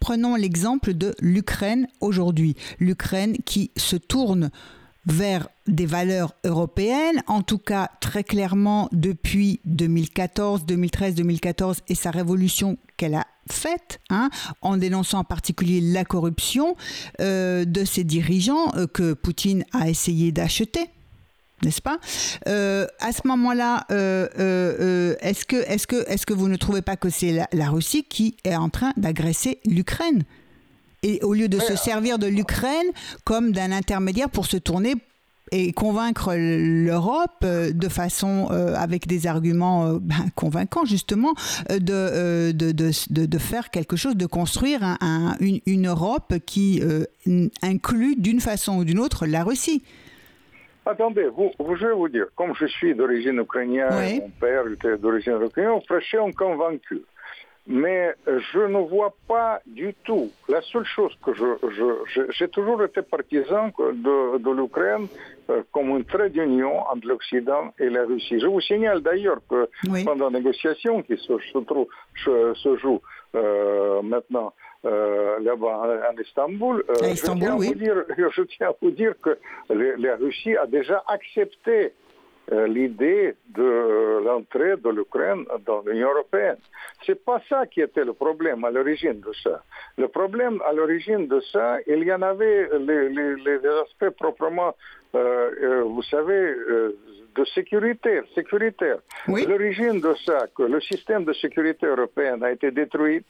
Prenons 0.00 0.36
l'exemple 0.36 0.94
de 0.94 1.14
l'Ukraine 1.20 1.88
aujourd'hui. 2.00 2.56
L'Ukraine 2.78 3.36
qui 3.44 3.70
se 3.76 3.96
tourne 3.96 4.50
vers 5.06 5.48
des 5.66 5.86
valeurs 5.86 6.34
européennes, 6.44 7.22
en 7.26 7.42
tout 7.42 7.58
cas 7.58 7.90
très 8.00 8.24
clairement 8.24 8.88
depuis 8.92 9.60
2014, 9.64 10.64
2013, 10.66 11.14
2014 11.14 11.78
et 11.88 11.94
sa 11.94 12.10
révolution 12.10 12.78
qu'elle 12.96 13.14
a 13.14 13.26
faite, 13.50 14.00
hein, 14.10 14.30
en 14.62 14.76
dénonçant 14.76 15.18
en 15.18 15.24
particulier 15.24 15.80
la 15.80 16.04
corruption 16.04 16.76
euh, 17.20 17.64
de 17.64 17.84
ses 17.84 18.04
dirigeants 18.04 18.74
euh, 18.76 18.86
que 18.86 19.12
Poutine 19.12 19.64
a 19.72 19.90
essayé 19.90 20.32
d'acheter 20.32 20.88
n'est-ce 21.64 21.82
pas? 21.82 21.98
Euh, 22.48 22.86
À 23.00 23.12
ce 23.12 23.26
moment-là, 23.26 23.86
euh, 23.90 24.28
euh, 24.38 25.14
est-ce 25.20 25.44
que, 25.44 25.56
est 25.56 25.84
que, 25.86 26.08
est 26.08 26.24
que 26.24 26.34
vous 26.34 26.48
ne 26.48 26.56
trouvez 26.56 26.82
pas 26.82 26.96
que 26.96 27.10
c'est 27.10 27.46
la, 27.52 27.68
Russie 27.68 28.04
qui 28.04 28.36
est 28.44 28.54
en 28.54 28.68
train 28.68 28.92
d'agresser 28.96 29.58
l'Ukraine? 29.66 30.22
Et 31.02 31.20
au 31.22 31.34
lieu 31.34 31.48
de 31.48 31.58
se 31.58 31.76
servir 31.76 32.18
de 32.18 32.26
l'Ukraine 32.26 32.86
comme 33.24 33.52
d'un 33.52 33.72
intermédiaire 33.72 34.30
pour 34.30 34.46
se 34.46 34.56
tourner 34.56 34.94
et 35.52 35.72
convaincre 35.72 36.34
l'Europe 36.34 37.44
de 37.44 37.88
façon 37.90 38.48
avec 38.74 39.06
des 39.06 39.26
arguments 39.26 39.98
ben, 40.00 40.30
convaincants 40.34 40.86
justement 40.86 41.34
de 41.68 42.52
de, 42.52 42.72
de, 42.72 43.26
de, 43.26 43.38
faire 43.38 43.70
quelque 43.70 43.96
chose, 43.96 44.16
de 44.16 44.24
construire 44.24 44.96
une, 45.40 45.60
une, 45.66 45.88
Europe 45.88 46.32
qui 46.46 46.80
inclut 47.60 48.16
d'une 48.16 48.40
façon 48.40 48.78
ou 48.78 48.84
d'une 48.84 48.98
autre 48.98 49.26
la 49.26 49.44
Russie? 49.44 49.82
Attendez, 50.86 51.28
vous, 51.28 51.50
je 51.76 51.86
vais 51.86 51.94
vous 51.94 52.08
dire, 52.08 52.26
comme 52.36 52.54
je 52.54 52.66
suis 52.66 52.94
d'origine 52.94 53.38
ukrainienne, 53.40 54.20
mon 54.20 54.30
père 54.40 54.66
était 54.66 54.98
d'origine 54.98 55.40
ukrainienne, 55.42 55.80
fraîchement 55.86 56.26
on 56.26 56.32
convaincu. 56.32 57.02
Mais 57.66 58.14
je 58.26 58.58
ne 58.58 58.86
vois 58.86 59.14
pas 59.26 59.60
du 59.64 59.94
tout. 60.04 60.30
La 60.50 60.60
seule 60.60 60.84
chose 60.84 61.16
que 61.24 61.32
je, 61.32 62.28
j'ai 62.32 62.48
toujours 62.48 62.82
été 62.84 63.00
partisan 63.00 63.68
de, 63.78 64.36
de 64.36 64.50
l'Ukraine 64.50 65.06
euh, 65.48 65.62
comme 65.72 65.92
un 65.92 66.02
trait 66.02 66.28
d'union 66.28 66.80
entre 66.80 67.06
l'Occident 67.06 67.72
et 67.78 67.88
la 67.88 68.04
Russie. 68.04 68.38
Je 68.38 68.46
vous 68.46 68.60
signale 68.60 69.00
d'ailleurs 69.00 69.40
que 69.48 69.66
pendant 70.04 70.28
les 70.28 70.40
négociations 70.40 71.00
qui 71.02 71.16
se, 71.16 71.32
se, 72.22 72.54
se 72.54 72.76
jouent 72.76 73.00
euh, 73.34 74.02
maintenant 74.02 74.52
euh, 74.84 75.38
là-bas 75.40 76.08
à 76.08 76.20
Istanbul, 76.20 76.84
euh, 76.90 76.94
je, 77.14 77.22
tiens 77.22 77.56
oui. 77.56 77.74
dire, 77.74 78.04
je, 78.18 78.42
tiens 78.42 78.68
à 78.68 78.74
vous 78.80 78.90
dire, 78.90 79.14
que 79.22 79.38
la 79.70 80.16
Russie 80.16 80.56
a 80.56 80.66
déjà 80.66 81.02
accepté 81.08 81.94
euh, 82.52 82.66
l'idée 82.66 83.34
de 83.48 84.20
l'entrée 84.22 84.76
de 84.76 84.90
l'Ukraine 84.90 85.46
dans 85.64 85.82
l'Union 85.86 86.10
européenne. 86.10 86.58
C'est 87.06 87.24
pas 87.24 87.40
ça 87.48 87.66
qui 87.66 87.80
était 87.80 88.04
le 88.04 88.12
problème 88.12 88.64
à 88.64 88.70
l'origine 88.70 89.20
de 89.20 89.32
ça. 89.42 89.62
Le 89.96 90.08
problème 90.08 90.60
à 90.66 90.74
l'origine 90.74 91.28
de 91.28 91.40
ça, 91.40 91.78
il 91.86 92.04
y 92.04 92.12
en 92.12 92.20
avait 92.20 92.68
les, 92.78 93.08
les, 93.08 93.36
les 93.36 93.66
aspects 93.84 94.14
proprement, 94.18 94.74
vous 95.14 96.02
savez, 96.02 96.54
de 97.34 97.44
sécurité, 97.46 98.20
sécuritaire. 98.34 98.98
L'origine 99.26 100.00
de 100.00 100.14
ça, 100.24 100.46
que 100.56 100.62
le 100.62 100.80
système 100.80 101.24
de 101.24 101.32
sécurité 101.32 101.86
européen 101.86 102.40
a 102.42 102.52
été 102.52 102.70
détruit, 102.70 103.24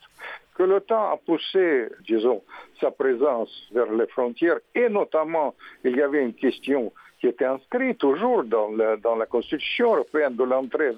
que 0.55 0.62
l'OTAN 0.62 1.12
a 1.12 1.16
poussé, 1.16 1.88
disons, 2.07 2.42
sa 2.80 2.90
présence 2.90 3.50
vers 3.72 3.90
les 3.92 4.07
frontières, 4.07 4.59
et 4.74 4.88
notamment, 4.88 5.55
il 5.84 5.96
y 5.96 6.02
avait 6.02 6.22
une 6.22 6.34
question 6.34 6.92
qui 7.24 7.28
était 7.30 7.46
inscrite 7.46 7.96
toujours 7.96 8.44
dans, 8.44 8.68
la 8.68 9.24
Constitution 9.24 9.94
européenne 9.94 10.36
de 10.36 10.44
l'entrée 10.44 10.90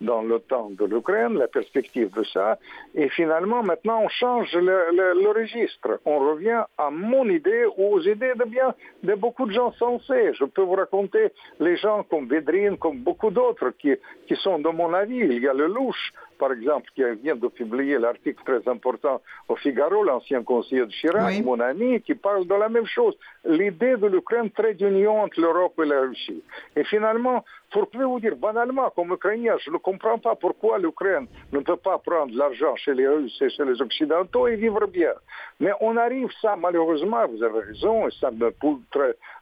dans 0.00 0.22
l'OTAN 0.22 0.70
de 0.70 0.86
l'Ukraine, 0.86 1.34
la 1.34 1.48
perspective 1.48 2.10
de 2.14 2.24
ça. 2.24 2.58
Et 2.94 3.10
finalement, 3.10 3.62
maintenant, 3.62 4.00
on 4.02 4.08
change 4.08 4.54
le, 4.54 5.28
registre. 5.36 6.00
On 6.06 6.18
revient 6.30 6.62
à 6.78 6.88
mon 6.90 7.28
idée 7.28 7.66
ou 7.76 7.94
aux 7.94 8.00
idées 8.00 8.32
de 8.36 8.44
bien 8.44 8.74
de 9.02 9.14
beaucoup 9.16 9.44
de 9.44 9.52
gens 9.52 9.72
sensés. 9.72 10.32
Je 10.32 10.46
peux 10.46 10.62
vous 10.62 10.76
raconter 10.76 11.28
les 11.60 11.76
gens 11.76 12.04
comme 12.04 12.26
Védrine, 12.26 12.78
comme 12.78 13.00
beaucoup 13.00 13.30
d'autres 13.30 13.70
qui 13.78 14.36
sont 14.36 14.58
de 14.58 14.70
mon 14.70 14.94
avis. 14.94 15.18
Il 15.18 15.42
y 15.42 15.48
a 15.48 15.52
le 15.52 15.66
louche 15.66 16.14
par 16.38 16.52
exemple, 16.52 16.90
qui 16.94 17.02
vient 17.22 17.36
de 17.36 17.48
publier 17.48 17.98
l'article 17.98 18.42
très 18.44 18.68
important 18.70 19.20
au 19.48 19.56
Figaro, 19.56 20.02
l'ancien 20.02 20.42
conseiller 20.42 20.86
de 20.86 20.90
Chirac, 20.90 21.42
mon 21.44 21.60
ami, 21.60 22.00
qui 22.00 22.14
parle 22.14 22.46
de 22.46 22.54
la 22.54 22.68
même 22.68 22.86
chose. 22.86 23.16
L'idée 23.44 23.96
de 23.96 24.06
l'Ukraine 24.06 24.50
très 24.50 24.74
d'union 24.74 25.22
entre 25.22 25.40
l'Europe 25.40 25.74
et 25.82 25.86
la 25.86 26.00
Russie. 26.00 26.42
Et 26.74 26.84
finalement, 26.84 27.44
pour 27.70 27.88
vous 27.92 28.20
dire 28.20 28.36
banalement, 28.36 28.90
comme 28.94 29.12
Ukrainien, 29.12 29.56
je 29.64 29.70
ne 29.70 29.78
comprends 29.78 30.18
pas 30.18 30.34
pourquoi 30.34 30.78
l'Ukraine 30.78 31.26
ne 31.52 31.60
peut 31.60 31.76
pas 31.76 31.98
prendre 31.98 32.34
l'argent 32.36 32.74
chez 32.76 32.94
les 32.94 33.08
Russes 33.08 33.40
et 33.40 33.50
chez 33.50 33.64
les 33.64 33.80
Occidentaux 33.82 34.46
et 34.48 34.56
vivre 34.56 34.86
bien. 34.86 35.12
Mais 35.60 35.72
on 35.80 35.96
arrive, 35.96 36.28
ça 36.40 36.56
malheureusement, 36.56 37.26
vous 37.28 37.42
avez 37.42 37.60
raison, 37.60 38.08
et 38.08 38.10
ça 38.20 38.30
me 38.30 38.50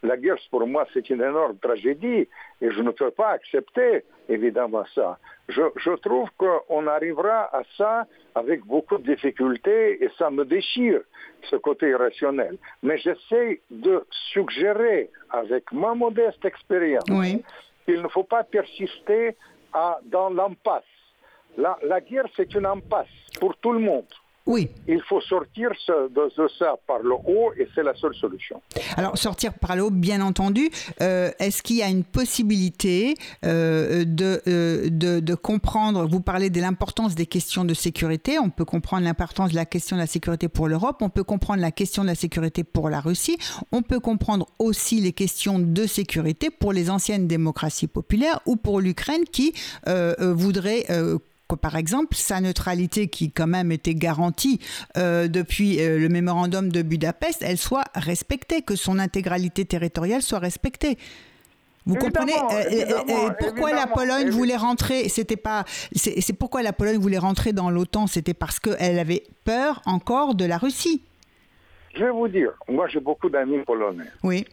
la 0.02 0.16
guerre 0.16 0.36
pour 0.50 0.66
moi 0.66 0.86
c'est 0.92 1.08
une 1.10 1.22
énorme 1.22 1.56
tragédie 1.58 2.28
et 2.60 2.70
je 2.70 2.80
ne 2.80 2.90
peux 2.90 3.10
pas 3.10 3.30
accepter 3.30 4.04
évidemment 4.28 4.84
ça. 4.94 5.18
Je, 5.48 5.62
je 5.76 5.90
trouve 5.96 6.28
qu'on 6.38 6.86
arrivera 6.86 7.54
à 7.54 7.62
ça 7.76 8.06
avec 8.34 8.64
beaucoup 8.64 8.96
de 8.98 9.14
difficultés 9.14 10.02
et 10.02 10.08
ça 10.18 10.30
me 10.30 10.44
déchire, 10.44 11.00
ce 11.50 11.56
côté 11.56 11.88
irrationnel. 11.90 12.56
Mais 12.82 12.96
j'essaie 12.98 13.60
de 13.70 14.06
suggérer 14.32 15.10
avec 15.30 15.70
ma 15.72 15.94
modeste 15.94 16.44
expérience 16.44 17.04
qu'il 17.84 18.00
ne 18.00 18.08
faut 18.08 18.24
pas 18.24 18.44
persister 18.44 19.36
à, 19.72 19.98
dans 20.04 20.30
l'impasse. 20.30 20.84
La, 21.58 21.78
la 21.82 22.00
guerre, 22.00 22.26
c'est 22.36 22.54
une 22.54 22.66
impasse 22.66 23.06
pour 23.38 23.54
tout 23.58 23.72
le 23.72 23.80
monde. 23.80 24.06
Oui. 24.46 24.68
Il 24.86 25.00
faut 25.08 25.22
sortir 25.22 25.70
de, 25.88 26.48
ça 26.58 26.76
par 26.86 26.98
le 26.98 27.12
haut 27.12 27.52
et 27.58 27.66
c'est 27.74 27.82
la 27.82 27.94
seule 27.94 28.14
solution. 28.14 28.60
Alors 28.96 29.16
sortir 29.16 29.54
par 29.54 29.74
le 29.74 29.84
haut, 29.84 29.90
bien 29.90 30.20
entendu. 30.20 30.68
Euh, 31.00 31.30
est-ce 31.38 31.62
qu'il 31.62 31.76
y 31.76 31.82
a 31.82 31.88
une 31.88 32.04
possibilité 32.04 33.14
euh, 33.46 34.04
de, 34.04 34.42
euh, 34.46 34.90
de, 34.90 35.20
de, 35.20 35.34
comprendre, 35.34 36.06
vous 36.06 36.20
parlez 36.20 36.50
de 36.50 36.60
l'importance 36.60 37.14
des 37.14 37.24
questions 37.24 37.64
de 37.64 37.72
sécurité, 37.72 38.38
on 38.38 38.50
peut 38.50 38.66
comprendre 38.66 39.04
l'importance 39.04 39.50
de 39.50 39.56
la 39.56 39.64
question 39.64 39.96
de 39.96 40.02
la 40.02 40.06
sécurité 40.06 40.48
pour 40.48 40.68
l'Europe, 40.68 40.98
on 41.00 41.08
peut 41.08 41.24
comprendre 41.24 41.62
la 41.62 41.70
question 41.70 42.02
de 42.02 42.08
la 42.08 42.14
sécurité 42.14 42.64
pour 42.64 42.90
la 42.90 43.00
Russie, 43.00 43.38
on 43.72 43.80
peut 43.80 44.00
comprendre 44.00 44.46
aussi 44.58 45.00
les 45.00 45.12
questions 45.12 45.58
de 45.58 45.86
sécurité 45.86 46.50
pour 46.50 46.74
les 46.74 46.90
anciennes 46.90 47.26
démocraties 47.26 47.86
populaires 47.86 48.40
ou 48.44 48.56
pour 48.56 48.80
l'Ukraine 48.80 49.24
qui 49.24 49.54
voudrait 50.20 50.86
par 51.56 51.76
exemple 51.76 52.14
sa 52.14 52.40
neutralité 52.40 53.08
qui 53.08 53.30
quand 53.30 53.46
même 53.46 53.72
était 53.72 53.94
garantie 53.94 54.60
euh, 54.96 55.28
depuis 55.28 55.80
euh, 55.80 55.98
le 55.98 56.08
mémorandum 56.08 56.70
de 56.70 56.82
Budapest, 56.82 57.42
elle 57.42 57.58
soit 57.58 57.84
respectée, 57.94 58.62
que 58.62 58.76
son 58.76 58.98
intégralité 58.98 59.64
territoriale 59.64 60.22
soit 60.22 60.38
respectée. 60.38 60.98
Vous 61.86 61.96
comprenez? 61.96 62.32
Euh, 62.32 63.30
pourquoi 63.38 63.72
la 63.72 63.86
Pologne 63.86 64.30
voulait 64.30 64.56
rentrer? 64.56 65.08
C'était 65.10 65.36
pas. 65.36 65.64
C'est 65.94 66.32
pourquoi 66.32 66.62
la 66.62 66.72
Pologne 66.72 66.96
voulait 66.96 67.18
rentrer 67.18 67.52
dans 67.52 67.68
l'OTAN? 67.68 68.06
C'était 68.06 68.32
parce 68.32 68.58
qu'elle 68.58 68.98
avait 68.98 69.24
peur 69.44 69.82
encore 69.84 70.34
de 70.34 70.46
la 70.46 70.56
Russie. 70.56 71.02
Je 71.94 72.04
vais 72.04 72.10
vous 72.10 72.28
dire, 72.28 72.50
moi 72.68 72.88
j'ai 72.88 73.00
beaucoup 73.00 73.28
d'amis 73.28 73.58
polonais. 73.64 74.04
Oui. 74.22 74.46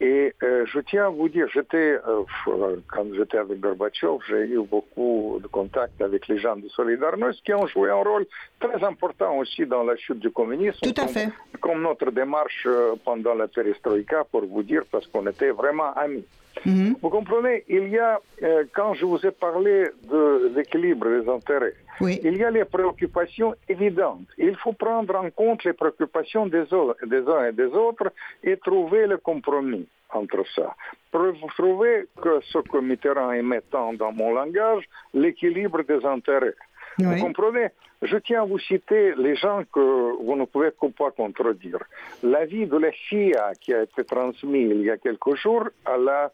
Et 0.00 0.32
euh, 0.44 0.64
je 0.66 0.78
tiens 0.80 1.06
à 1.06 1.08
vous 1.08 1.28
dire, 1.28 1.48
j'étais, 1.52 1.98
euh, 2.06 2.76
quand 2.86 3.06
j'étais 3.14 3.38
avec 3.38 3.58
Gorbatchev, 3.58 4.18
j'ai 4.28 4.44
eu 4.44 4.60
beaucoup 4.62 5.40
de 5.42 5.48
contacts 5.48 6.00
avec 6.00 6.28
les 6.28 6.38
gens 6.38 6.54
de 6.56 6.68
Solidarność 6.68 7.42
qui 7.42 7.52
ont 7.52 7.66
joué 7.66 7.90
un 7.90 8.02
rôle 8.02 8.26
très 8.60 8.82
important 8.84 9.38
aussi 9.38 9.66
dans 9.66 9.82
la 9.82 9.96
chute 9.96 10.20
du 10.20 10.30
communisme. 10.30 10.78
Tout 10.82 10.90
à 10.90 11.04
comme, 11.04 11.08
fait. 11.08 11.28
Comme 11.60 11.82
notre 11.82 12.12
démarche 12.12 12.64
euh, 12.66 12.94
pendant 13.04 13.34
la 13.34 13.48
perestroïka, 13.48 14.24
pour 14.30 14.46
vous 14.46 14.62
dire, 14.62 14.82
parce 14.90 15.06
qu'on 15.08 15.26
était 15.26 15.50
vraiment 15.50 15.92
amis. 15.94 16.24
Mhm. 16.64 16.96
Vous 17.02 17.10
comprenez, 17.10 17.64
il 17.68 17.88
y 17.88 17.98
a, 17.98 18.20
euh, 18.42 18.64
quand 18.74 18.94
je 18.94 19.04
vous 19.04 19.24
ai 19.24 19.30
parlé 19.30 19.84
de 20.10 20.52
l'équilibre 20.54 21.08
des 21.08 21.28
intérêts, 21.28 21.74
il 22.00 22.36
y 22.36 22.44
a 22.44 22.50
les 22.50 22.64
préoccupations 22.64 23.54
évidentes. 23.68 24.28
Il 24.38 24.56
faut 24.56 24.72
prendre 24.72 25.14
en 25.16 25.30
compte 25.30 25.64
les 25.64 25.72
préoccupations 25.72 26.46
des, 26.46 26.64
des 27.06 27.28
uns 27.28 27.44
et 27.46 27.52
des 27.52 27.72
autres 27.74 28.12
et 28.42 28.56
trouver 28.56 29.06
le 29.06 29.18
compromis 29.18 29.86
entre 30.10 30.44
ça. 30.54 30.74
Trouver 31.10 32.06
que 32.22 32.40
ce 32.52 32.58
que 32.58 32.78
Mitterrand 32.78 33.32
est 33.32 33.42
mettant 33.42 33.92
dans 33.92 34.12
mon 34.12 34.32
langage, 34.32 34.84
l'équilibre 35.12 35.82
des 35.82 36.04
intérêts. 36.04 36.54
Vous 36.98 37.16
comprenez 37.16 37.68
Je 38.02 38.16
tiens 38.16 38.42
à 38.42 38.44
vous 38.44 38.58
citer 38.58 39.14
les 39.16 39.36
gens 39.36 39.62
que 39.72 39.80
vous 40.22 40.36
ne 40.36 40.44
pouvez 40.44 40.70
pas 40.70 41.10
contredire. 41.10 41.82
L'avis 42.22 42.66
de 42.66 42.76
la 42.76 42.90
CIA 43.08 43.52
qui 43.60 43.72
a 43.72 43.82
été 43.82 44.04
transmis 44.04 44.62
il 44.62 44.82
y 44.82 44.90
a 44.90 44.96
quelques 44.96 45.34
jours 45.36 45.68
à 45.84 45.96
la, 45.96 46.32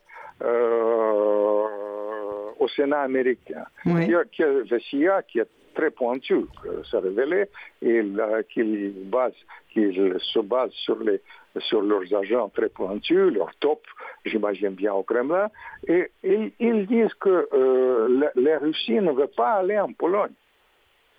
au 2.58 2.68
Sénat 2.68 3.02
américain. 3.02 3.64
Oui. 3.86 4.12
CIA 4.90 5.22
qui 5.22 5.38
est 5.38 5.48
très 5.74 5.90
pointu, 5.90 6.46
ça 6.90 7.00
révélé, 7.00 7.46
et 7.82 8.02
qu'il 8.52 8.92
base, 9.06 9.34
qu'il 9.72 9.92
se 10.20 10.38
base 10.40 10.70
sur 10.72 10.98
les 11.00 11.20
sur 11.60 11.82
leurs 11.82 12.12
agents 12.14 12.48
très 12.48 12.68
pointus, 12.68 13.32
leurs 13.32 13.54
top, 13.60 13.82
j'imagine 14.24 14.70
bien 14.70 14.92
au 14.92 15.02
Kremlin, 15.02 15.48
et 15.86 16.10
ils, 16.24 16.86
disent 16.86 17.14
que 17.14 17.48
euh, 17.52 18.30
la, 18.34 18.58
Russie 18.58 18.94
ne 18.94 19.12
veut 19.12 19.30
pas 19.36 19.52
aller 19.52 19.78
en 19.78 19.92
Pologne 19.92 20.32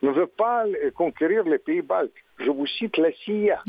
ne 0.02 0.12
veut 0.12 0.28
pas 0.28 0.66
conquérir 0.94 1.46
les 1.46 1.58
pays 1.58 1.82
baltes. 1.82 2.12
Je 2.38 2.52
vous 2.52 2.68
cite 2.68 2.98
la 2.98 3.12
CIA. 3.14 3.62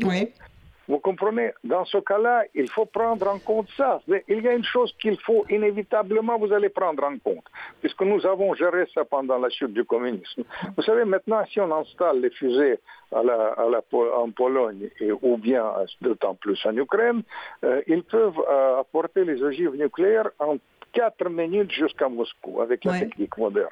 Vous 0.87 0.99
comprenez? 0.99 1.51
Dans 1.63 1.85
ce 1.85 1.97
cas-là, 1.97 2.43
il 2.55 2.69
faut 2.69 2.85
prendre 2.85 3.27
en 3.27 3.39
compte 3.39 3.67
ça. 3.75 4.01
Il 4.27 4.41
y 4.41 4.47
a 4.47 4.53
une 4.53 4.63
chose 4.63 4.93
qu'il 4.99 5.19
faut 5.19 5.45
inévitablement, 5.49 6.37
vous 6.37 6.53
allez 6.53 6.69
prendre 6.69 7.03
en 7.03 7.17
compte, 7.17 7.43
puisque 7.81 8.01
nous 8.01 8.25
avons 8.25 8.53
géré 8.53 8.85
ça 8.93 9.03
pendant 9.03 9.37
la 9.37 9.49
chute 9.49 9.73
du 9.73 9.83
communisme. 9.83 10.43
Vous 10.75 10.83
savez, 10.83 11.05
maintenant, 11.05 11.43
si 11.45 11.59
on 11.59 11.71
installe 11.75 12.21
les 12.21 12.29
fusées 12.29 12.79
en 13.11 14.31
Pologne 14.35 14.89
et, 14.99 15.11
ou 15.11 15.37
bien 15.37 15.63
d'autant 16.01 16.35
plus 16.35 16.59
en 16.65 16.75
Ukraine, 16.75 17.21
euh, 17.63 17.81
ils 17.87 18.03
peuvent 18.03 18.39
euh, 18.49 18.79
apporter 18.79 19.23
les 19.23 19.41
ogives 19.41 19.75
nucléaires 19.75 20.29
en 20.39 20.57
4 20.97 21.29
minutes 21.29 21.71
jusqu'à 21.71 22.09
Moscou 22.09 22.59
avec 22.59 22.83
la 22.83 22.99
technique 22.99 23.37
moderne. 23.37 23.69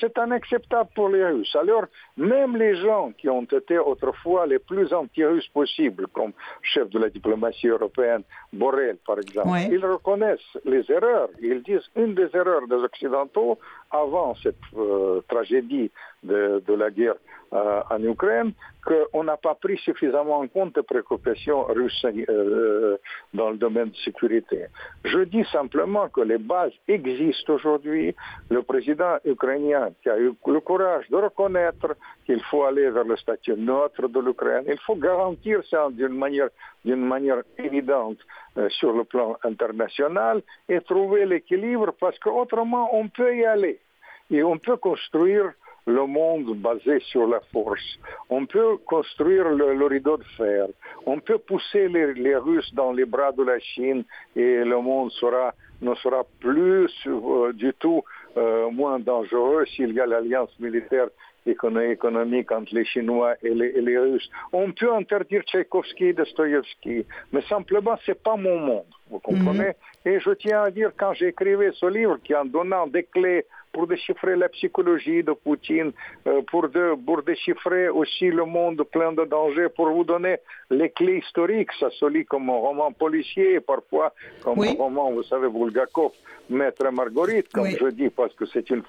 C'est 0.00 0.16
inacceptable 0.18 0.90
pour 0.92 1.08
les 1.08 1.24
Russes. 1.24 1.54
Alors, 1.54 1.84
même 2.16 2.56
les 2.56 2.74
gens 2.76 3.12
qui 3.16 3.28
ont 3.28 3.44
été 3.44 3.78
autrefois 3.78 4.44
les 4.46 4.58
plus 4.58 4.92
anti-russes 4.92 5.46
possibles, 5.48 6.08
comme 6.08 6.32
chef 6.62 6.90
de 6.90 6.98
la 6.98 7.10
diplomatie 7.10 7.68
européenne, 7.68 8.24
Borrell 8.52 8.96
par 9.06 9.18
exemple, 9.20 9.56
ils 9.70 9.86
reconnaissent 9.86 10.54
les 10.64 10.84
erreurs. 10.90 11.28
Ils 11.40 11.62
disent 11.62 11.88
une 11.94 12.14
des 12.14 12.30
erreurs 12.34 12.66
des 12.66 12.82
Occidentaux 12.90 13.58
avant 13.90 14.34
cette 14.42 14.56
euh, 14.76 15.20
tragédie 15.28 15.90
de, 16.22 16.74
la 16.74 16.90
guerre 16.90 17.14
euh, 17.52 17.80
en 17.90 18.02
Ukraine, 18.02 18.52
qu'on 18.84 19.24
n'a 19.24 19.36
pas 19.36 19.54
pris 19.54 19.78
suffisamment 19.78 20.38
en 20.40 20.48
compte 20.48 20.76
les 20.76 20.82
préoccupations 20.82 21.64
russes 21.64 22.04
euh, 22.04 22.96
dans 23.34 23.50
le 23.50 23.56
domaine 23.56 23.90
de 23.90 23.96
sécurité. 23.96 24.66
Je 25.04 25.20
dis 25.20 25.44
simplement 25.52 26.08
que 26.08 26.20
les 26.20 26.38
bases 26.38 26.72
existent 26.86 27.54
aujourd'hui. 27.54 28.14
Le 28.50 28.62
président 28.62 29.16
ukrainien 29.24 29.90
qui 30.02 30.10
a 30.10 30.18
eu 30.18 30.34
le 30.46 30.60
courage 30.60 31.08
de 31.08 31.16
reconnaître 31.16 31.96
qu'il 32.26 32.42
faut 32.44 32.64
aller 32.64 32.90
vers 32.90 33.04
le 33.04 33.16
statut 33.16 33.54
neutre 33.56 34.08
de 34.08 34.20
l'Ukraine, 34.20 34.64
il 34.66 34.78
faut 34.80 34.96
garantir 34.96 35.60
ça 35.70 35.88
d'une 35.90 36.08
manière, 36.08 36.48
d'une 36.88 37.06
manière 37.14 37.42
évidente 37.58 38.18
euh, 38.56 38.68
sur 38.78 38.92
le 38.94 39.04
plan 39.04 39.36
international 39.44 40.36
et 40.70 40.80
trouver 40.80 41.26
l'équilibre 41.26 41.92
parce 42.00 42.18
qu'autrement 42.18 42.88
on 43.00 43.08
peut 43.08 43.36
y 43.36 43.44
aller 43.44 43.78
et 44.30 44.42
on 44.42 44.56
peut 44.56 44.78
construire 44.78 45.52
le 45.86 46.06
monde 46.06 46.54
basé 46.56 47.00
sur 47.10 47.26
la 47.26 47.40
force. 47.52 47.88
On 48.28 48.44
peut 48.44 48.76
construire 48.94 49.48
le, 49.48 49.86
rideau 49.86 50.16
de 50.18 50.28
fer. 50.36 50.66
On 51.06 51.18
peut 51.18 51.38
pousser 51.38 51.88
les, 51.88 52.36
Russes 52.36 52.72
dans 52.74 52.92
les 52.92 53.06
bras 53.06 53.32
de 53.32 53.42
la 53.42 53.58
Chine 53.58 54.04
et 54.36 54.64
le 54.72 54.78
monde 54.88 55.10
sera, 55.12 55.54
ne 55.80 55.94
sera 55.94 56.24
plus 56.40 56.92
euh, 57.06 57.52
du 57.54 57.72
tout 57.82 58.02
euh, 58.36 58.70
moins 58.70 58.98
dangereux 58.98 59.64
s'il 59.72 59.92
y 59.94 60.00
a 60.00 60.06
l'alliance 60.06 60.52
militaire 60.60 61.08
économique 61.48 62.50
entre 62.52 62.74
les 62.74 62.84
Chinois 62.84 63.34
et 63.42 63.54
les, 63.54 63.98
Russes. 63.98 64.30
On 64.52 64.72
peut 64.72 64.92
interdire 64.92 65.42
Tchaïkovski 65.42 66.06
et 66.06 66.12
Dostoïevski, 66.12 67.06
mais 67.32 67.42
simplement, 67.42 67.96
ce 68.04 68.10
n'est 68.10 68.14
pas 68.16 68.36
mon 68.36 68.58
monde, 68.58 68.84
vous 69.10 69.18
comprenez? 69.18 69.74
Mhm. 70.04 70.12
Et 70.12 70.20
je 70.20 70.30
tiens 70.30 70.62
à 70.62 70.70
dire, 70.70 70.92
quand 70.96 71.12
j'écrivais 71.14 71.70
ce 71.72 71.86
livre, 71.86 72.18
qui 72.22 72.34
en 72.34 72.44
donnant 72.44 72.86
des 72.86 73.04
clés 73.04 73.44
pour 73.72 73.86
déchiffrer 73.86 74.36
la 74.36 74.48
psychologie 74.48 75.22
de 75.22 75.32
Poutine, 75.32 75.92
euh, 76.26 76.42
pour, 76.50 76.68
de, 76.68 76.94
pour 77.04 77.22
déchiffrer 77.22 77.88
aussi 77.88 78.28
le 78.28 78.44
monde 78.44 78.82
plein 78.90 79.12
de 79.12 79.24
dangers, 79.24 79.68
pour 79.74 79.90
vous 79.90 80.04
donner 80.04 80.36
les 80.70 80.90
clés 80.90 81.18
historiques. 81.18 81.70
Ça 81.78 81.90
se 81.90 82.06
lit 82.06 82.24
comme 82.24 82.50
un 82.50 82.56
roman 82.56 82.92
policier, 82.92 83.60
parfois 83.60 84.12
comme 84.42 84.62
un 84.62 84.72
roman, 84.72 85.12
vous 85.12 85.22
savez, 85.22 85.48
Bulgakov, 85.48 86.12
Maître 86.50 86.90
Marguerite, 86.90 87.52
comme 87.52 87.68
je 87.70 87.88
dis, 87.88 88.10
parce 88.10 88.34
que 88.34 88.46
c'est 88.46 88.68
une 88.70 88.82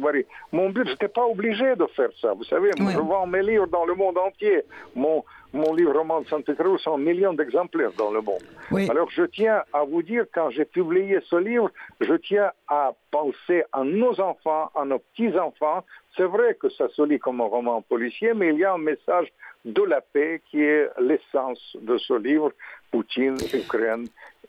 Marie. 0.00 0.26
Mon 0.52 0.70
but, 0.70 0.86
je 0.86 0.92
n'étais 0.92 1.08
pas 1.08 1.26
obligé 1.26 1.76
de 1.76 1.86
faire 1.96 2.10
ça. 2.20 2.32
Vous 2.34 2.44
savez, 2.44 2.70
je 2.76 2.98
vends 2.98 3.26
mes 3.26 3.42
livres 3.42 3.66
dans 3.66 3.84
le 3.84 3.94
monde 3.94 4.18
entier. 4.18 4.62
Mon, 4.94 5.24
mon 5.54 5.72
livre 5.72 5.92
roman 5.96 6.20
de 6.20 6.26
Santa 6.26 6.52
Cruz 6.54 6.78
sont 6.80 6.98
millions 6.98 7.32
d'exemplaires 7.32 7.92
dans 7.96 8.10
le 8.10 8.20
monde. 8.20 8.42
Alors 8.90 9.08
je 9.10 9.22
tiens 9.22 9.62
à 9.72 9.84
vous 9.84 10.02
dire, 10.02 10.24
quand 10.34 10.50
j'ai 10.50 10.64
publié 10.64 11.20
ce 11.30 11.36
livre, 11.36 11.70
je 12.00 12.14
tiens 12.14 12.50
à 12.68 12.92
penser 13.10 13.62
à 13.72 13.84
nos 13.84 14.20
enfants, 14.20 14.70
à 14.74 14.84
nos 14.84 14.98
petits-enfants. 14.98 15.84
C'est 16.16 16.24
vrai 16.24 16.56
que 16.60 16.68
ça 16.70 16.88
se 16.88 17.02
lit 17.02 17.20
comme 17.20 17.40
un 17.40 17.46
roman 17.46 17.82
policier, 17.82 18.34
mais 18.34 18.48
il 18.48 18.58
y 18.58 18.64
a 18.64 18.74
un 18.74 18.78
message 18.78 19.32
de 19.64 19.82
la 19.82 20.00
paix 20.00 20.42
qui 20.50 20.60
est 20.60 20.88
l'essence 21.00 21.76
de 21.80 21.96
ce 21.98 22.14
livre, 22.14 22.52
Poutine, 22.90 23.36
Ukraine 23.54 24.06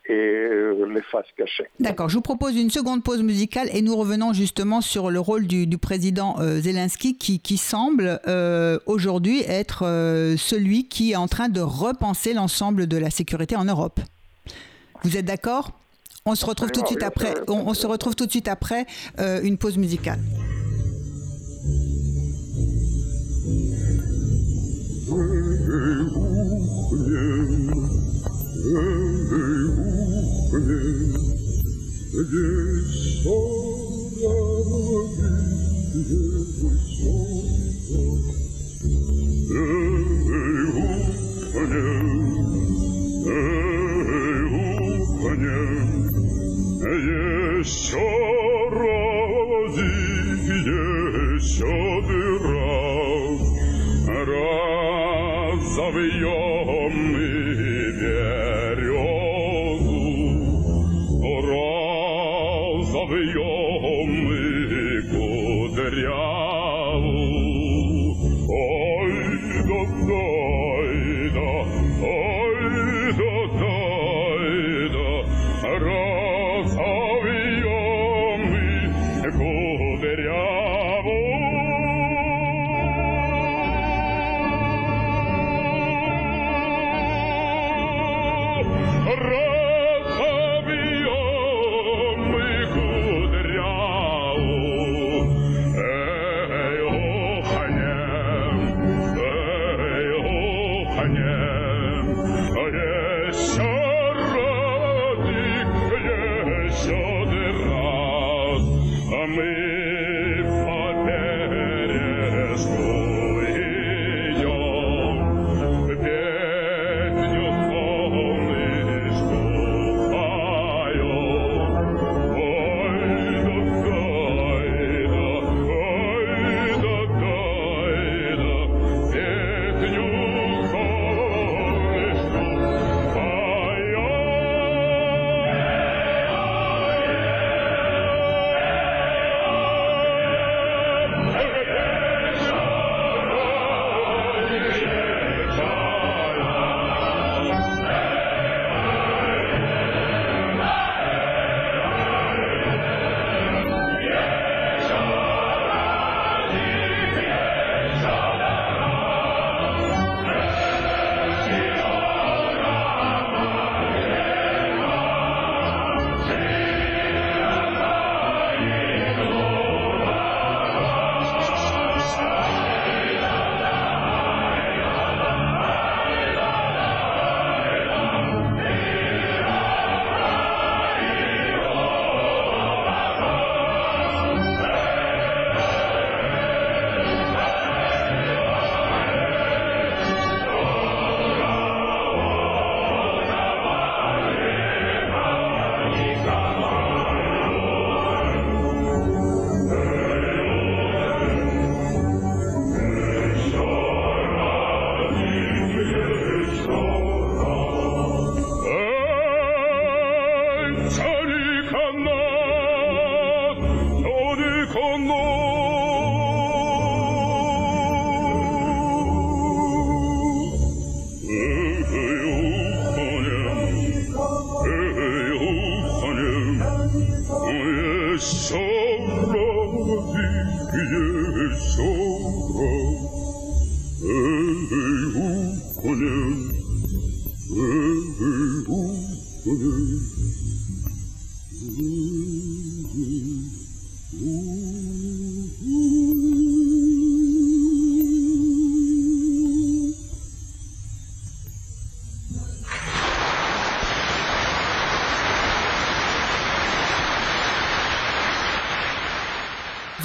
et 0.08 0.14
euh, 0.14 0.86
les 0.93 1.01
faces 1.01 1.26
cachées. 1.38 1.68
D'accord, 1.80 2.10
je 2.10 2.16
vous 2.16 2.22
propose 2.22 2.56
une 2.56 2.70
seconde 2.70 3.03
pause 3.03 3.24
musicale 3.24 3.70
et 3.74 3.82
nous 3.82 3.95
revenons 3.95 4.34
justement 4.34 4.82
sur 4.82 5.10
le 5.10 5.20
rôle 5.20 5.47
du, 5.47 5.78
président 5.78 6.36
euh, 6.39 6.62
Zelensky 6.62 7.18
qui, 7.18 7.58
semble 7.58 8.20
euh, 8.28 8.80
aujourd'hui 8.86 9.41
être 9.47 9.84
celui 10.38 10.88
qui 10.88 11.12
est 11.12 11.16
en 11.16 11.28
train 11.28 11.49
de 11.49 11.62
repenser 11.62 12.34
l'ensemble 12.34 12.88
de 12.88 12.97
la 12.97 13.10
sécurité 13.10 13.56
en 13.56 13.66
Europe. 13.66 13.99
Vous 15.03 15.18
êtes 15.18 15.26
d'accord? 15.26 15.72
On 16.26 16.36
se 16.36 16.45
retrouve 16.45 16.72
tout 16.72 16.82
de 16.82 16.88
suite 16.88 17.03
après. 17.03 17.34
On, 17.47 17.74
se 17.74 17.86
retrouve 17.88 18.16
tout 18.16 18.26
de 18.26 18.32
suite 18.32 18.47
après 18.47 18.86
une 19.43 19.58
pause 19.58 19.78
musicale. 19.78 20.20
spring 30.56 31.12
the 32.12 32.24
all 33.28 34.08
of 34.08 34.24
love 34.24 35.18
the 35.91 36.01
gifts 36.10 36.60
of 36.62 37.20
love 37.91 38.28
hey 39.51 39.70
ho 40.72 40.88
panel 41.51 41.99
hey 43.26 44.39
ho 44.53 44.64
panel 45.20 45.76
hey 46.84 47.08
ho 47.91 48.45
Ave 63.06 63.18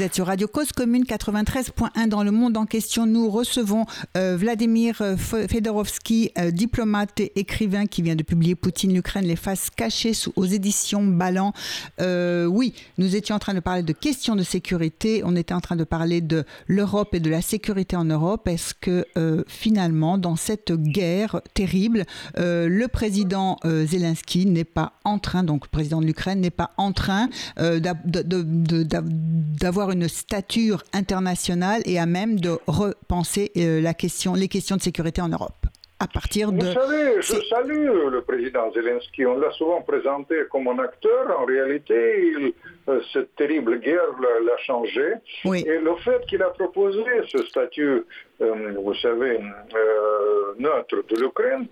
Vous 0.01 0.07
êtes 0.07 0.14
sur 0.14 0.28
Radio 0.28 0.48
Cause 0.48 0.72
Commune 0.72 1.05
93.1 1.05 2.09
dans 2.09 2.22
le 2.22 2.30
monde 2.30 2.57
en 2.57 2.64
question. 2.64 3.05
Nous 3.05 3.28
recevons 3.28 3.84
euh, 4.16 4.34
Vladimir 4.34 4.96
euh, 5.03 5.14
Euh, 6.38 6.50
diplomate 6.50 7.20
et 7.20 7.38
écrivain 7.38 7.86
qui 7.86 8.02
vient 8.02 8.16
de 8.16 8.22
publier 8.22 8.54
Poutine, 8.54 8.92
l'Ukraine, 8.94 9.24
les 9.24 9.36
faces 9.36 9.70
cachées 9.70 10.14
sous, 10.14 10.32
aux 10.36 10.44
éditions 10.44 11.04
Ballant. 11.04 11.52
oui, 12.00 12.74
nous 12.98 13.16
étions 13.16 13.36
en 13.36 13.38
train 13.38 13.54
de 13.54 13.61
parler 13.61 13.82
de 13.82 13.92
questions 13.92 14.36
de 14.36 14.42
sécurité. 14.42 15.22
On 15.24 15.36
était 15.36 15.54
en 15.54 15.61
train 15.61 15.76
de 15.76 15.84
parler 15.84 16.20
de 16.20 16.44
l'Europe 16.66 17.14
et 17.14 17.20
de 17.20 17.30
la 17.30 17.42
sécurité 17.42 17.96
en 17.96 18.04
Europe. 18.04 18.48
Est-ce 18.48 18.74
que 18.74 19.06
finalement, 19.46 20.18
dans 20.18 20.36
cette 20.36 20.72
guerre 20.72 21.40
terrible, 21.54 22.04
le 22.36 22.86
président 22.86 23.58
Zelensky 23.64 24.46
n'est 24.46 24.64
pas 24.64 24.94
en 25.04 25.18
train, 25.18 25.42
donc 25.44 25.66
le 25.66 25.70
président 25.70 26.00
de 26.00 26.06
l'Ukraine 26.06 26.40
n'est 26.40 26.50
pas 26.50 26.72
en 26.76 26.92
train 26.92 27.28
d'avoir 29.61 29.90
une 29.90 30.08
stature 30.08 30.82
internationale 30.92 31.82
et 31.84 31.98
à 31.98 32.06
même 32.06 32.40
de 32.40 32.58
repenser 32.66 33.50
euh, 33.56 33.80
la 33.80 33.94
question, 33.94 34.34
les 34.34 34.48
questions 34.48 34.76
de 34.76 34.82
sécurité 34.82 35.20
en 35.20 35.28
Europe? 35.28 35.66
À 36.01 36.07
partir 36.07 36.51
de... 36.51 36.64
Vous 36.64 36.72
savez, 36.72 37.20
je 37.20 37.34
salue 37.48 37.86
le 38.11 38.22
président 38.22 38.72
Zelensky. 38.72 39.26
On 39.26 39.38
l'a 39.38 39.51
souvent 39.53 39.82
présenté 39.82 40.34
comme 40.51 40.66
un 40.68 40.78
acteur. 40.78 41.38
En 41.38 41.44
réalité, 41.44 42.32
euh, 42.40 42.55
cette 43.12 43.34
terrible 43.36 43.78
guerre 43.80 44.08
l'a 44.20 44.56
changé. 44.58 45.14
Et 45.44 45.78
le 45.78 45.94
fait 45.96 46.24
qu'il 46.26 46.42
a 46.42 46.50
proposé 46.50 47.04
ce 47.28 47.38
statut, 47.44 48.04
euh, 48.40 48.72
vous 48.76 48.94
savez, 48.94 49.38
neutre 50.58 51.04
de 51.08 51.16
l'Ukraine, 51.20 51.66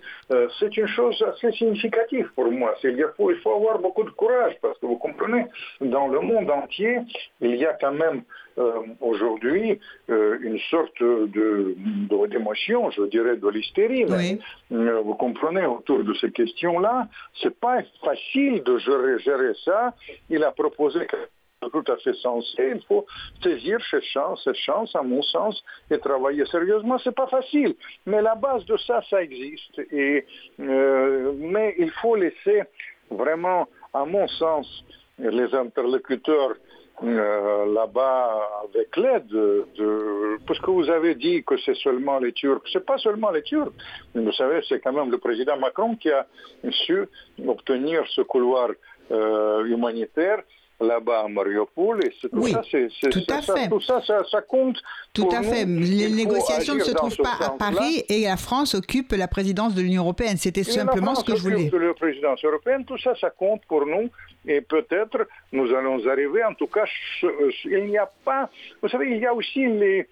c'est 0.59 0.75
une 0.77 0.87
chose 0.87 1.21
assez 1.27 1.51
significative 1.53 2.29
pour 2.35 2.51
moi. 2.51 2.75
Il 2.83 3.05
faut, 3.17 3.31
il 3.31 3.37
faut 3.37 3.53
avoir 3.53 3.79
beaucoup 3.79 4.03
de 4.03 4.11
courage 4.11 4.55
parce 4.61 4.77
que 4.79 4.85
vous 4.85 4.97
comprenez, 4.97 5.45
dans 5.81 6.07
le 6.07 6.19
monde 6.21 6.49
entier, 6.49 6.99
il 7.41 7.55
y 7.55 7.65
a 7.65 7.73
quand 7.73 7.93
même 7.93 8.23
euh, 8.59 8.81
aujourd'hui 8.99 9.79
euh, 10.09 10.37
une 10.41 10.59
sorte 10.69 11.01
de, 11.01 11.75
d'émotion, 12.27 12.91
je 12.91 13.03
dirais, 13.03 13.37
de 13.37 13.47
l'hystérie. 13.47 14.05
Euh, 14.71 15.01
vous 15.01 15.15
comprenez, 15.15 15.65
autour 15.65 16.03
de 16.03 16.13
ces 16.15 16.29
questions-là, 16.31 17.07
c'est 17.41 17.57
pas 17.57 17.79
facile 18.03 18.61
de 18.63 18.77
gérer, 18.79 19.19
gérer 19.19 19.53
ça. 19.63 19.93
Il 20.29 20.43
a 20.43 20.51
proposé 20.51 20.98
tout 21.71 21.83
à 21.91 21.97
fait 21.97 22.13
sensé. 22.13 22.71
Il 22.75 22.81
faut 22.87 23.05
saisir 23.43 23.79
cette 23.91 24.03
chance, 24.03 24.41
cette 24.43 24.55
chance, 24.55 24.95
à 24.95 25.01
mon 25.01 25.21
sens, 25.21 25.61
et 25.91 25.99
travailler 25.99 26.45
sérieusement. 26.45 26.97
C'est 26.99 27.15
pas 27.15 27.27
facile, 27.27 27.75
mais 28.05 28.21
la 28.21 28.35
base 28.35 28.65
de 28.65 28.77
ça, 28.77 29.01
ça 29.09 29.21
existe. 29.21 29.79
Et, 29.91 30.25
mais 30.57 31.75
il 31.77 31.91
faut 32.01 32.15
laisser 32.15 32.63
vraiment, 33.11 33.67
à 33.93 34.05
mon 34.05 34.27
sens, 34.27 34.67
les 35.17 35.53
interlocuteurs 35.53 36.55
euh, 37.01 37.73
là-bas 37.73 38.49
avec 38.65 38.97
l'aide 38.97 39.27
de, 39.27 40.37
parce 40.45 40.59
que 40.59 40.69
vous 40.69 40.89
avez 40.89 41.15
dit 41.15 41.43
que 41.45 41.57
c'est 41.57 41.75
seulement 41.75 42.19
les 42.19 42.33
Turcs. 42.33 42.61
C'est 42.73 42.85
pas 42.85 42.97
seulement 42.97 43.31
les 43.31 43.41
Turcs. 43.43 43.71
Vous 44.13 44.31
savez, 44.33 44.61
c'est 44.67 44.81
quand 44.81 44.91
même 44.91 45.09
le 45.09 45.17
président 45.17 45.57
Macron 45.57 45.95
qui 45.95 46.11
a 46.11 46.25
su 46.71 47.05
obtenir 47.47 48.05
ce 48.09 48.21
couloir 48.21 48.69
euh, 49.11 49.63
humanitaire 49.65 50.43
là-bas 50.79 51.25
à 51.25 51.27
Mariupol. 51.27 52.05
Et 52.05 52.11
tout 52.27 52.47
ça, 52.47 52.61
c'est, 52.69 52.89
tout 53.09 53.23
à 53.29 53.41
ça, 53.41 53.55
fait. 53.55 53.69
Tout 53.69 53.81
ça, 53.81 54.01
ça, 54.01 54.41
compte. 54.41 54.77
Tout 55.13 55.29
à 55.31 55.43
fait. 55.43 55.65
Les 55.65 56.09
négociations 56.09 56.75
ne 56.75 56.79
se 56.81 56.91
trouvent 56.91 57.17
pas 57.17 57.37
à 57.41 57.49
Paris 57.51 58.03
et 58.09 58.23
la 58.23 58.37
France 58.37 58.75
occupe 58.75 59.11
la 59.11 59.27
présidence 59.27 59.75
de 59.75 59.81
l'Union 59.81 60.03
européenne. 60.03 60.37
C'était 60.37 60.63
simplement 60.63 61.15
ce 61.15 61.23
que 61.23 61.35
je 61.35 61.41
voulais. 61.41 61.69
La 61.71 61.93
présidence 61.93 62.43
européenne, 62.43 62.85
tout 62.85 62.97
ça, 62.97 63.13
ça 63.19 63.29
compte 63.29 63.61
pour 63.67 63.85
nous. 63.85 64.09
Et 64.45 64.61
peut-être 64.61 65.27
nous 65.51 65.73
allons 65.75 66.05
arriver, 66.07 66.43
en 66.43 66.53
tout 66.53 66.67
cas, 66.67 66.85
il 67.65 67.85
n'y 67.85 67.97
a 67.97 68.09
pas. 68.23 68.49
Vous 68.81 68.89
savez, 68.89 69.11
il 69.11 69.17
y 69.17 69.25
a 69.25 69.33
aussi 69.33 69.65
les. 69.67 70.07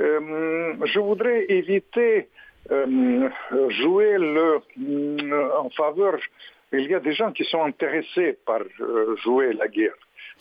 Euh, 0.00 0.74
je 0.84 0.98
voudrais 0.98 1.44
éviter 1.48 2.28
euh, 2.70 3.28
jouer 3.70 4.16
le, 4.18 4.60
en 5.58 5.68
faveur. 5.70 6.18
Il 6.72 6.90
y 6.90 6.94
a 6.94 7.00
des 7.00 7.12
gens 7.12 7.32
qui 7.32 7.44
sont 7.44 7.62
intéressés 7.62 8.38
par 8.46 8.60
euh, 8.80 9.16
jouer 9.16 9.52
la 9.52 9.68
guerre. 9.68 9.94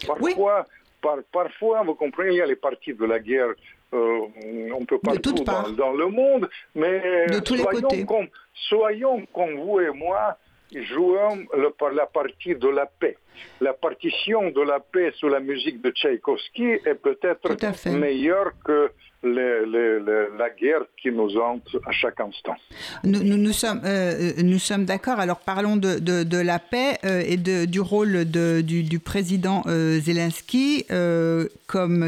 Parfois, 0.05 0.65
par, 1.01 1.17
parfois, 1.31 1.83
vous 1.83 1.95
comprenez, 1.95 2.31
il 2.31 2.37
y 2.37 2.41
a 2.41 2.45
les 2.45 2.55
parties 2.55 2.93
de 2.93 3.05
la 3.05 3.19
guerre 3.19 3.53
on 3.93 4.85
peut 4.85 4.99
pas 4.99 5.17
tout 5.17 5.33
dans, 5.33 5.69
dans, 5.71 5.91
le 5.91 6.07
monde, 6.07 6.49
mais 6.75 7.27
de 7.27 7.39
tous 7.39 7.57
soyons, 7.57 7.71
les 7.71 7.81
côtés. 7.81 8.05
Comme, 8.05 8.27
soyons 8.53 9.25
comme 9.33 9.55
vous 9.55 9.79
et 9.81 9.89
moi, 9.89 10.37
jouons 10.73 11.45
le, 11.53 11.69
par 11.71 11.91
la 11.91 12.05
partie 12.05 12.55
de 12.55 12.69
la 12.69 12.85
paix. 12.85 13.17
La 13.59 13.73
partition 13.73 14.49
de 14.51 14.61
la 14.61 14.79
paix 14.79 15.11
sous 15.17 15.27
la 15.27 15.39
musique 15.39 15.81
de 15.81 15.91
Tchaïkovski 15.91 16.79
est 16.85 16.95
peut-être 16.95 17.49
meilleure 17.89 18.51
que 18.63 18.91
la 19.23 20.49
guerre 20.49 20.81
qui 21.01 21.11
nous 21.11 21.37
hante 21.37 21.75
à 21.85 21.91
chaque 21.91 22.19
instant. 22.19 22.55
Nous, 23.03 23.19
euh, 23.21 24.31
nous 24.43 24.59
sommes 24.59 24.85
d'accord. 24.85 25.19
Alors 25.19 25.39
parlons 25.39 25.77
de, 25.77 26.41
la 26.41 26.59
paix 26.59 26.97
euh, 27.05 27.23
et 27.25 27.37
du 27.37 27.79
rôle 27.79 28.25
du, 28.25 28.99
président 28.99 29.63
euh, 29.67 29.99
Zelensky 29.99 30.85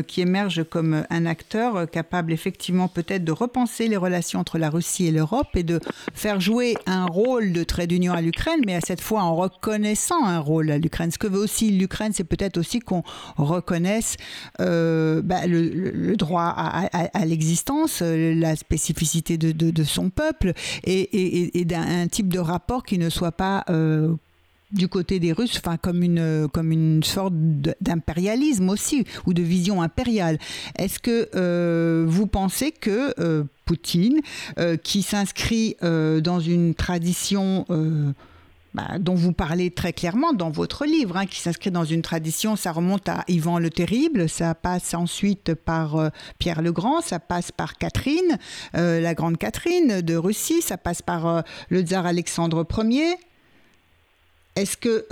qui 0.07 0.21
émerge 0.21 0.63
comme 0.63 1.05
un 1.09 1.25
acteur 1.25 1.89
capable 1.89 2.33
effectivement 2.33 2.87
peut-être 2.87 3.23
de 3.23 3.31
repenser 3.31 3.87
les 3.87 3.97
relations 3.97 4.39
entre 4.39 4.57
la 4.57 4.69
Russie 4.69 5.07
et 5.07 5.11
l'Europe 5.11 5.47
et 5.55 5.63
de 5.63 5.79
faire 6.13 6.39
jouer 6.41 6.75
un 6.85 7.05
rôle 7.05 7.53
de 7.53 7.63
trait 7.63 7.87
d'union 7.87 8.13
à 8.13 8.21
l'Ukraine, 8.21 8.61
mais 8.65 8.75
à 8.75 8.81
cette 8.81 9.01
fois 9.01 9.21
en 9.21 9.35
reconnaissant 9.35 10.25
un 10.25 10.39
rôle 10.39 10.71
à 10.71 10.77
l'Ukraine. 10.77 11.11
Ce 11.11 11.17
que 11.17 11.27
veut 11.27 11.39
aussi 11.39 11.71
l'Ukraine, 11.71 12.11
c'est 12.13 12.23
peut-être 12.23 12.57
aussi 12.57 12.79
qu'on 12.79 13.03
reconnaisse 13.37 14.17
bah, 14.59 15.47
le, 15.47 15.69
le, 15.69 16.15
droit 16.15 16.53
à 16.55 16.89
à, 16.93 17.02
l'existence, 17.25 18.01
euh, 18.01 18.33
la 18.35 18.55
spécificité 18.55 19.37
de, 19.37 19.83
son 19.83 20.09
peuple 20.09 20.53
et, 20.83 21.65
d'un 21.65 22.07
type 22.07 22.27
de 22.29 22.39
rapport 22.39 22.83
qui 22.83 22.97
ne 22.97 23.09
soit 23.09 23.31
pas 23.31 23.63
euh, 23.69 24.13
du 24.71 24.87
côté 24.87 25.19
des 25.19 25.33
Russes, 25.33 25.59
enfin 25.63 25.77
comme 25.77 26.01
une 26.03 26.47
comme 26.51 26.71
une 26.71 27.03
sorte 27.03 27.33
d'impérialisme 27.81 28.69
aussi 28.69 29.05
ou 29.25 29.33
de 29.33 29.43
vision 29.43 29.81
impériale. 29.81 30.39
Est-ce 30.77 30.99
que 30.99 31.29
euh, 31.35 32.05
vous 32.07 32.27
pensez 32.27 32.71
que 32.71 33.13
Poutine, 33.65 34.19
qui 34.83 35.01
s'inscrit 35.03 35.77
dans 35.81 36.39
une 36.39 36.73
tradition 36.75 37.65
bah, 38.73 38.97
dont 38.99 39.13
vous 39.13 39.33
parlez 39.33 39.69
très 39.69 39.93
clairement 39.93 40.33
dans 40.33 40.49
votre 40.49 40.85
livre, 40.85 41.17
hein, 41.17 41.27
qui 41.27 41.39
s'inscrit 41.39 41.69
dans 41.69 41.83
une 41.83 42.01
tradition, 42.01 42.55
ça 42.55 42.71
remonte 42.71 43.07
à 43.07 43.23
Ivan 43.27 43.59
le 43.59 43.69
Terrible, 43.69 44.27
ça 44.27 44.55
passe 44.55 44.95
ensuite 44.95 45.53
par 45.53 45.95
euh, 45.95 46.09
Pierre 46.39 46.63
le 46.63 46.71
Grand, 46.71 47.01
ça 47.01 47.19
passe 47.19 47.51
par 47.51 47.77
Catherine, 47.77 48.39
euh, 48.75 48.99
la 48.99 49.13
grande 49.13 49.37
Catherine 49.37 50.01
de 50.01 50.15
Russie, 50.15 50.63
ça 50.63 50.77
passe 50.77 51.03
par 51.03 51.27
euh, 51.27 51.41
le 51.69 51.81
tsar 51.81 52.07
Alexandre 52.07 52.65
Ier. 52.83 53.15
Est-ce 54.55 54.77
que 54.77 55.07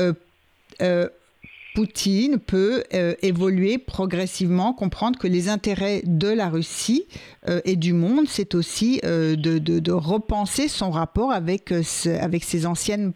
Poutine 1.74 2.38
peut 2.38 2.84
évoluer 3.22 3.78
progressivement, 3.80 4.74
comprendre 4.74 5.18
que 5.18 5.26
les 5.26 5.49
intérêts 5.49 6.01
de 6.05 6.28
la 6.28 6.49
Russie 6.49 7.05
et 7.66 7.76
du 7.76 7.93
monde, 7.93 8.26
c'est 8.28 8.53
aussi 8.53 8.99
de, 9.01 9.91
repenser 9.91 10.68
son 10.68 10.91
rapport 10.91 11.32
avec, 11.32 11.74
avec 12.05 12.43
ses 12.43 12.68
anciennes 12.68 13.14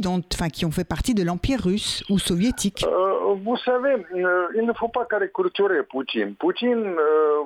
dont, 0.00 0.22
enfin, 0.32 0.48
qui 0.48 0.64
ont 0.64 0.70
fait 0.70 0.88
partie 0.88 1.14
de 1.14 1.22
l'Empire 1.22 1.60
russe 1.60 2.02
ou 2.08 2.18
soviétique 2.18 2.84
euh, 2.86 3.34
vous 3.44 3.56
savez, 3.58 3.96
il 4.14 4.66
ne 4.66 4.72
faut 4.72 4.88
pas 4.88 5.04
caricaturer 5.04 5.82
Poutine. 5.82 6.34
Poutine, 6.34 6.96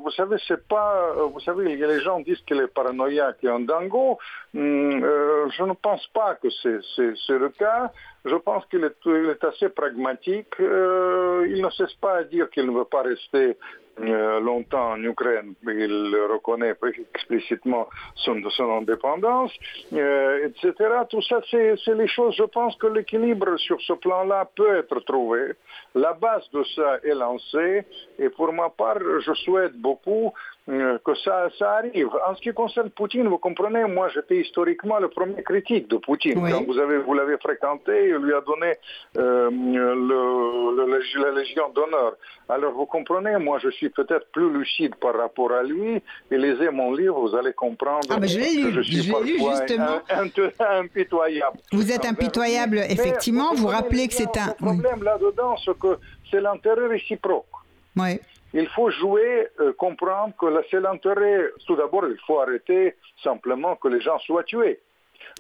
vous 0.00 0.10
savez, 0.12 0.36
c'est 0.46 0.66
pas, 0.68 1.12
vous 1.32 1.40
savez, 1.40 1.76
les 1.76 2.00
gens 2.00 2.20
disent 2.20 2.40
qu'il 2.46 2.58
est 2.58 2.68
paranoïaque 2.68 3.38
et 3.42 3.48
un 3.48 3.60
dingo. 3.60 4.18
je 4.54 5.62
ne 5.64 5.72
pense 5.74 6.06
pas 6.14 6.36
que 6.36 6.48
c'est 6.50 7.38
le 7.38 7.48
cas. 7.50 7.90
Je 8.24 8.36
pense 8.36 8.64
qu'il 8.66 8.84
est, 8.84 9.06
est, 9.06 9.44
assez 9.44 9.68
pragmatique. 9.70 10.54
il 10.58 11.60
ne 11.62 11.70
cesse 11.70 11.94
pas 11.94 12.18
à 12.18 12.24
dire 12.24 12.48
qu'il 12.50 12.66
ne 12.66 12.72
veut 12.72 12.84
pas 12.84 13.02
rester 13.02 13.42
euh, 13.48 13.54
longtemps 13.99 14.93
en 14.93 15.03
Ukraine, 15.03 15.55
il 15.64 16.16
reconnaît 16.30 16.74
explicitement 17.14 17.88
son, 18.14 18.40
son 18.51 18.78
indépendance, 18.78 19.53
euh, 19.93 20.49
etc. 20.49 20.74
Tout 21.11 21.22
ça, 21.22 21.40
c'est 21.51 21.95
les 21.95 22.09
choses, 22.09 22.34
je 22.36 22.45
pense 22.45 22.74
que 22.76 22.86
l'équilibre 22.86 23.57
sur 23.59 23.80
ce 23.82 23.93
plan-là 23.93 24.49
peut 24.57 24.78
être 24.78 25.01
trouvé. 25.01 25.53
La 25.95 26.14
base 26.14 26.49
de 26.53 26.64
ça 26.74 26.99
est 27.05 27.14
lancée 27.14 27.84
et 28.18 28.28
pour 28.30 28.53
ma 28.53 28.70
part, 28.70 28.99
je 29.20 29.32
souhaite 29.34 29.74
beaucoup 29.74 30.26
euh, 30.26 30.51
que 30.66 31.14
ça, 31.24 31.48
ça 31.58 31.72
arrive. 31.78 32.08
En 32.28 32.36
ce 32.36 32.40
qui 32.40 32.52
concerne 32.52 32.90
Poutine, 32.90 33.26
vous 33.26 33.38
comprenez, 33.38 33.84
moi 33.84 34.08
j'étais 34.14 34.36
historiquement 34.36 34.98
le 35.00 35.08
premier 35.08 35.42
critique 35.42 35.88
de 35.88 35.96
Poutine. 35.96 36.34
Quand 36.34 36.64
vous 36.64 36.78
avez 36.78 36.98
vous 36.98 37.14
l'avez 37.14 37.36
fréquenté, 37.38 38.08
il 38.08 38.16
lui 38.16 38.32
a 38.32 38.40
donné 38.42 38.74
euh, 39.18 39.50
le, 39.50 40.86
le, 40.86 41.22
la 41.22 41.40
Légion 41.40 41.68
d'honneur. 41.70 42.14
Alors 42.48 42.72
vous 42.74 42.86
comprenez, 42.86 43.36
moi 43.38 43.58
je 43.58 43.70
suis 43.70 43.88
peut-être 43.88 44.30
plus 44.30 44.52
lucide 44.52 44.94
par 44.96 45.16
rapport 45.16 45.52
à 45.52 45.64
lui. 45.64 46.00
Et 46.30 46.38
lisez 46.38 46.70
mon 46.70 46.92
livre, 46.92 47.20
vous 47.20 47.34
allez 47.34 47.52
comprendre 47.52 48.06
ah, 48.10 48.24
je 48.24 48.38
lu, 48.38 48.70
que 48.72 48.82
je 48.82 48.82
suis 48.82 49.12
lu 49.24 49.38
justement. 49.38 50.00
impitoyable. 50.60 51.58
Vous 51.72 51.90
êtes 51.90 52.04
impitoyable, 52.04 52.78
effectivement. 52.88 53.52
vous 53.54 53.66
rappelez 53.66 54.06
que 54.06 54.14
c'est 54.14 54.36
un... 54.36 54.54
Le 54.60 54.64
problème 54.64 55.02
là-dedans, 55.02 55.56
c'est 55.64 55.76
que 55.78 55.98
c'est 56.30 56.40
l'intérêt 56.40 56.86
réciproque. 56.86 57.46
Oui 57.96 58.20
il 58.55 58.68
faut 58.68 58.90
jouer, 58.90 59.48
euh, 59.61 59.72
comprendre 59.72 60.34
que 60.38 60.46
c'est 60.70 60.80
l'intérêt. 60.80 61.44
Tout 61.66 61.76
d'abord, 61.76 62.05
il 62.07 62.18
faut 62.26 62.40
arrêter 62.40 62.96
simplement 63.22 63.76
que 63.76 63.88
les 63.88 64.00
gens 64.00 64.18
soient 64.20 64.44
tués. 64.44 64.80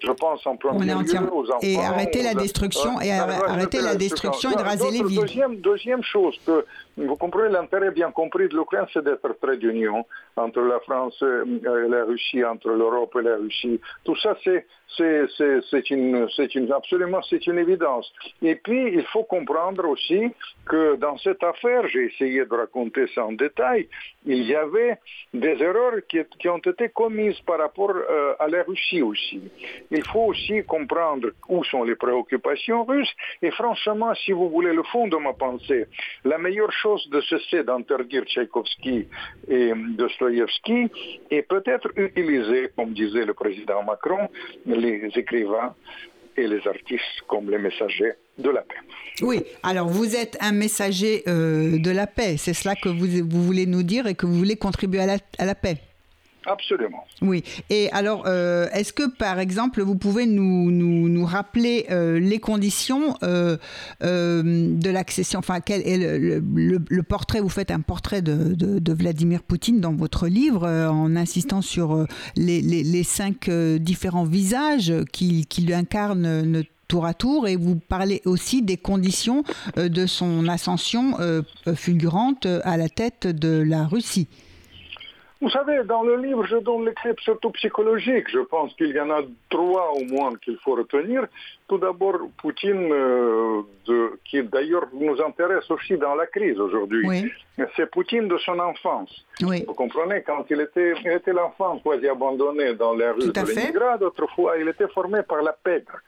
Je 0.02 0.10
pense 0.12 0.46
en 0.46 0.56
premier 0.56 0.86
lieu 0.86 1.32
aux 1.32 1.48
enfants. 1.50 1.58
Et 1.62 1.78
arrêter 1.78 2.22
la 2.22 2.34
destruction, 2.34 3.00
et 3.00 3.12
arrêter 3.12 3.80
la 3.80 3.94
destruction 3.94 4.50
et 4.50 4.56
de 4.56 4.62
raser 4.62 4.90
les 4.90 5.04
villes. 5.04 5.20
Deuxième, 5.20 5.56
deuxième 5.56 6.02
chose, 6.02 6.38
que 6.46 6.64
vous 6.96 7.16
comprenez, 7.16 7.48
l'intérêt 7.50 7.90
bien 7.90 8.10
compris 8.10 8.48
de 8.48 8.56
l'Ukraine, 8.56 8.86
c'est 8.92 9.04
d'être 9.04 9.32
près 9.40 9.56
d'union 9.56 10.04
entre 10.36 10.60
la 10.60 10.80
France 10.80 11.22
et 11.22 11.88
la 11.88 12.04
Russie, 12.04 12.44
entre 12.44 12.70
l'Europe 12.70 13.16
et 13.18 13.22
la 13.22 13.36
Russie. 13.36 13.80
Tout 14.04 14.16
ça, 14.16 14.36
c'est 14.44 14.66
c'est 14.96 15.90
une, 15.90 16.28
une, 16.54 16.72
absolument 16.72 17.22
c'est 17.22 17.46
une 17.46 17.58
évidence. 17.58 18.12
Et 18.42 18.56
puis, 18.56 18.92
il 18.92 19.04
faut 19.06 19.24
comprendre 19.24 19.88
aussi 19.88 20.30
que 20.66 20.96
dans 20.96 21.16
cette 21.18 21.42
affaire, 21.42 21.86
j'ai 21.88 22.04
essayé 22.12 22.44
de 22.44 22.54
raconter 22.54 23.06
ça 23.14 23.24
en 23.24 23.32
détail, 23.32 23.88
il 24.26 24.42
y 24.44 24.54
avait 24.54 24.98
des 25.32 25.60
erreurs 25.62 25.94
qui, 26.08 26.18
qui 26.38 26.48
ont 26.48 26.58
été 26.58 26.90
commises 26.90 27.40
par 27.40 27.58
rapport 27.58 27.94
euh, 27.94 28.34
à 28.38 28.48
la 28.48 28.62
Russie 28.62 29.02
aussi. 29.02 29.40
Il 29.90 30.04
faut 30.04 30.26
aussi 30.26 30.62
comprendre 30.64 31.28
où 31.48 31.64
sont 31.64 31.84
les 31.84 31.96
préoccupations 31.96 32.84
russes. 32.84 33.12
Et 33.40 33.50
franchement, 33.50 34.14
si 34.14 34.32
vous 34.32 34.48
voulez 34.50 34.72
le 34.72 34.82
fond 34.84 35.08
de 35.08 35.16
ma 35.16 35.32
pensée, 35.32 35.86
la 36.24 36.38
meilleure 36.38 36.72
chose 36.82 37.08
de 37.10 37.20
cesser 37.22 37.64
d'interdire 37.64 38.24
Tchaïkovski 38.24 39.06
et 39.48 39.72
Dostoïevski 39.96 40.88
est 41.30 41.42
peut-être 41.42 41.88
utiliser, 41.96 42.70
comme 42.76 42.92
disait 42.92 43.24
le 43.24 43.34
président 43.34 43.82
Macron, 43.82 44.28
les 44.66 45.10
écrivains 45.14 45.74
et 46.36 46.46
les 46.46 46.66
artistes 46.66 47.20
comme 47.28 47.50
les 47.50 47.58
messagers 47.58 48.12
de 48.38 48.50
la 48.50 48.62
paix. 48.62 48.76
Oui, 49.20 49.42
alors 49.62 49.88
vous 49.88 50.16
êtes 50.16 50.36
un 50.40 50.52
messager 50.52 51.22
euh, 51.28 51.78
de 51.78 51.90
la 51.90 52.06
paix, 52.06 52.36
c'est 52.38 52.54
cela 52.54 52.74
que 52.74 52.88
vous, 52.88 53.06
vous, 53.28 53.42
voulez 53.42 53.66
nous 53.66 53.82
dire 53.82 54.06
et 54.06 54.14
que 54.14 54.26
vous 54.26 54.34
voulez 54.34 54.56
contribuer 54.56 55.00
à 55.00 55.44
la 55.44 55.54
paix? 55.54 55.76
Absolument. 56.46 57.04
Oui. 57.20 57.44
Et 57.70 57.88
alors, 57.92 58.24
euh, 58.26 58.68
est-ce 58.72 58.92
que, 58.92 59.08
par 59.08 59.38
exemple, 59.38 59.82
vous 59.82 59.94
pouvez 59.94 60.26
nous, 60.26 60.70
nous, 60.70 61.08
nous 61.08 61.24
rappeler 61.24 61.86
euh, 61.90 62.18
les 62.18 62.40
conditions 62.40 63.16
euh, 63.22 63.56
de 64.00 64.90
l'accession 64.90 65.38
Enfin, 65.38 65.60
quel 65.60 65.86
est 65.86 65.98
le, 65.98 67.02
portrait 67.02 67.40
Vous 67.40 67.48
faites 67.48 67.70
un 67.70 67.80
portrait 67.80 68.22
de, 68.22 68.54
de, 68.54 68.92
Vladimir 68.92 69.42
Poutine 69.42 69.80
dans 69.80 69.94
votre 69.94 70.28
livre, 70.28 70.68
en 70.68 71.16
insistant 71.16 71.62
sur 71.62 72.06
les, 72.36 72.60
les, 72.60 72.82
les 72.82 73.04
cinq 73.04 73.48
différents 73.50 74.24
visages 74.24 74.92
qui, 75.12 75.46
qui 75.46 75.62
lui 75.62 75.74
tour 76.88 77.06
à 77.06 77.14
tour 77.14 77.48
et 77.48 77.56
vous 77.56 77.76
parlez 77.76 78.20
aussi 78.26 78.62
des 78.62 78.76
conditions 78.76 79.44
de 79.76 80.06
son 80.06 80.46
ascension 80.46 81.16
fulgurante 81.74 82.46
à 82.64 82.76
la 82.76 82.88
tête 82.88 83.26
de 83.26 83.62
la 83.62 83.86
Russie. 83.86 84.28
Vous 85.42 85.50
savez, 85.50 85.82
dans 85.82 86.04
le 86.04 86.18
livre, 86.18 86.46
je 86.46 86.58
donne 86.58 86.84
l'exemple 86.84 87.20
surtout 87.20 87.50
psychologique. 87.50 88.28
Je 88.30 88.38
pense 88.38 88.72
qu'il 88.74 88.90
y 88.90 89.00
en 89.00 89.10
a 89.10 89.22
trois 89.50 89.90
au 89.90 90.04
moins 90.04 90.30
qu'il 90.36 90.56
faut 90.58 90.76
retenir. 90.76 91.26
Tout 91.72 91.78
d'abord, 91.78 92.18
Poutine, 92.36 92.92
euh, 92.92 93.62
de, 93.86 94.20
qui 94.26 94.42
d'ailleurs 94.42 94.88
nous 94.92 95.18
intéresse 95.22 95.70
aussi 95.70 95.96
dans 95.96 96.14
la 96.14 96.26
crise 96.26 96.60
aujourd'hui. 96.60 97.32
C'est 97.74 97.90
Poutine 97.90 98.28
de 98.28 98.36
son 98.36 98.58
enfance. 98.58 99.24
Vous 99.40 99.72
comprenez, 99.72 100.20
quand 100.20 100.44
il 100.50 100.60
était, 100.60 100.92
il 101.02 101.12
était 101.12 101.32
l'enfant 101.32 101.80
quasi 101.82 102.06
abandonné 102.08 102.74
dans 102.74 102.92
les 102.92 103.08
rues 103.08 103.32
de 103.32 103.40
Leningrad, 103.40 104.02
autrefois, 104.02 104.58
il 104.58 104.68
était 104.68 104.88
formé 104.88 105.22
par 105.22 105.40
la 105.40 105.54
pègre. 105.54 105.98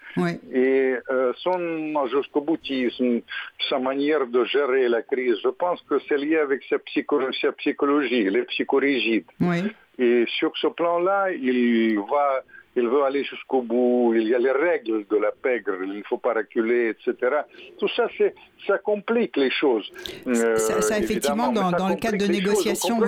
Et 0.53 0.97
euh, 1.11 1.33
son 1.39 2.07
jusqu'au 2.09 2.43
boutisme, 2.43 3.21
sa 3.67 3.79
manière 3.79 4.27
de 4.27 4.45
gérer 4.45 4.87
la 4.91 5.01
crise, 5.01 5.37
je 5.43 5.49
pense 5.49 5.81
que 5.89 5.99
c'est 6.07 6.19
lié 6.19 6.37
avec 6.37 6.63
sa, 6.69 6.79
psycho 6.79 7.19
sa 7.41 7.53
psychologie, 7.53 8.29
les 8.29 8.43
psychorigides. 8.43 9.31
Et 9.99 10.27
sur 10.39 10.55
ce 10.59 10.67
plan-là, 10.67 11.31
il 11.31 11.99
va 12.01 12.43
il 12.77 12.89
veut 12.89 13.03
aller 13.05 13.25
jusqu'au 13.25 13.63
bout, 13.63 14.15
il 14.15 14.29
y 14.29 14.35
a 14.35 14.39
les 14.39 14.51
règles 14.51 15.07
de 15.09 15.17
la 15.17 15.31
pègre, 15.31 15.75
il 15.83 15.99
ne 15.99 16.03
faut 16.03 16.19
pas 16.19 16.35
reculer, 16.35 16.91
etc. 16.91 17.37
Tout 17.79 17.89
ça, 17.89 18.07
ça 18.67 18.79
complique 18.79 19.37
les 19.37 19.51
choses. 19.51 19.91
ça, 20.33 20.81
ça, 20.81 20.95
euh, 20.95 20.99
effectivement, 20.99 21.53
dans, 21.53 21.71
dans 21.71 21.89
le 21.89 21.97
cadre 21.97 22.19
de 22.19 22.27
négociations, 22.27 23.01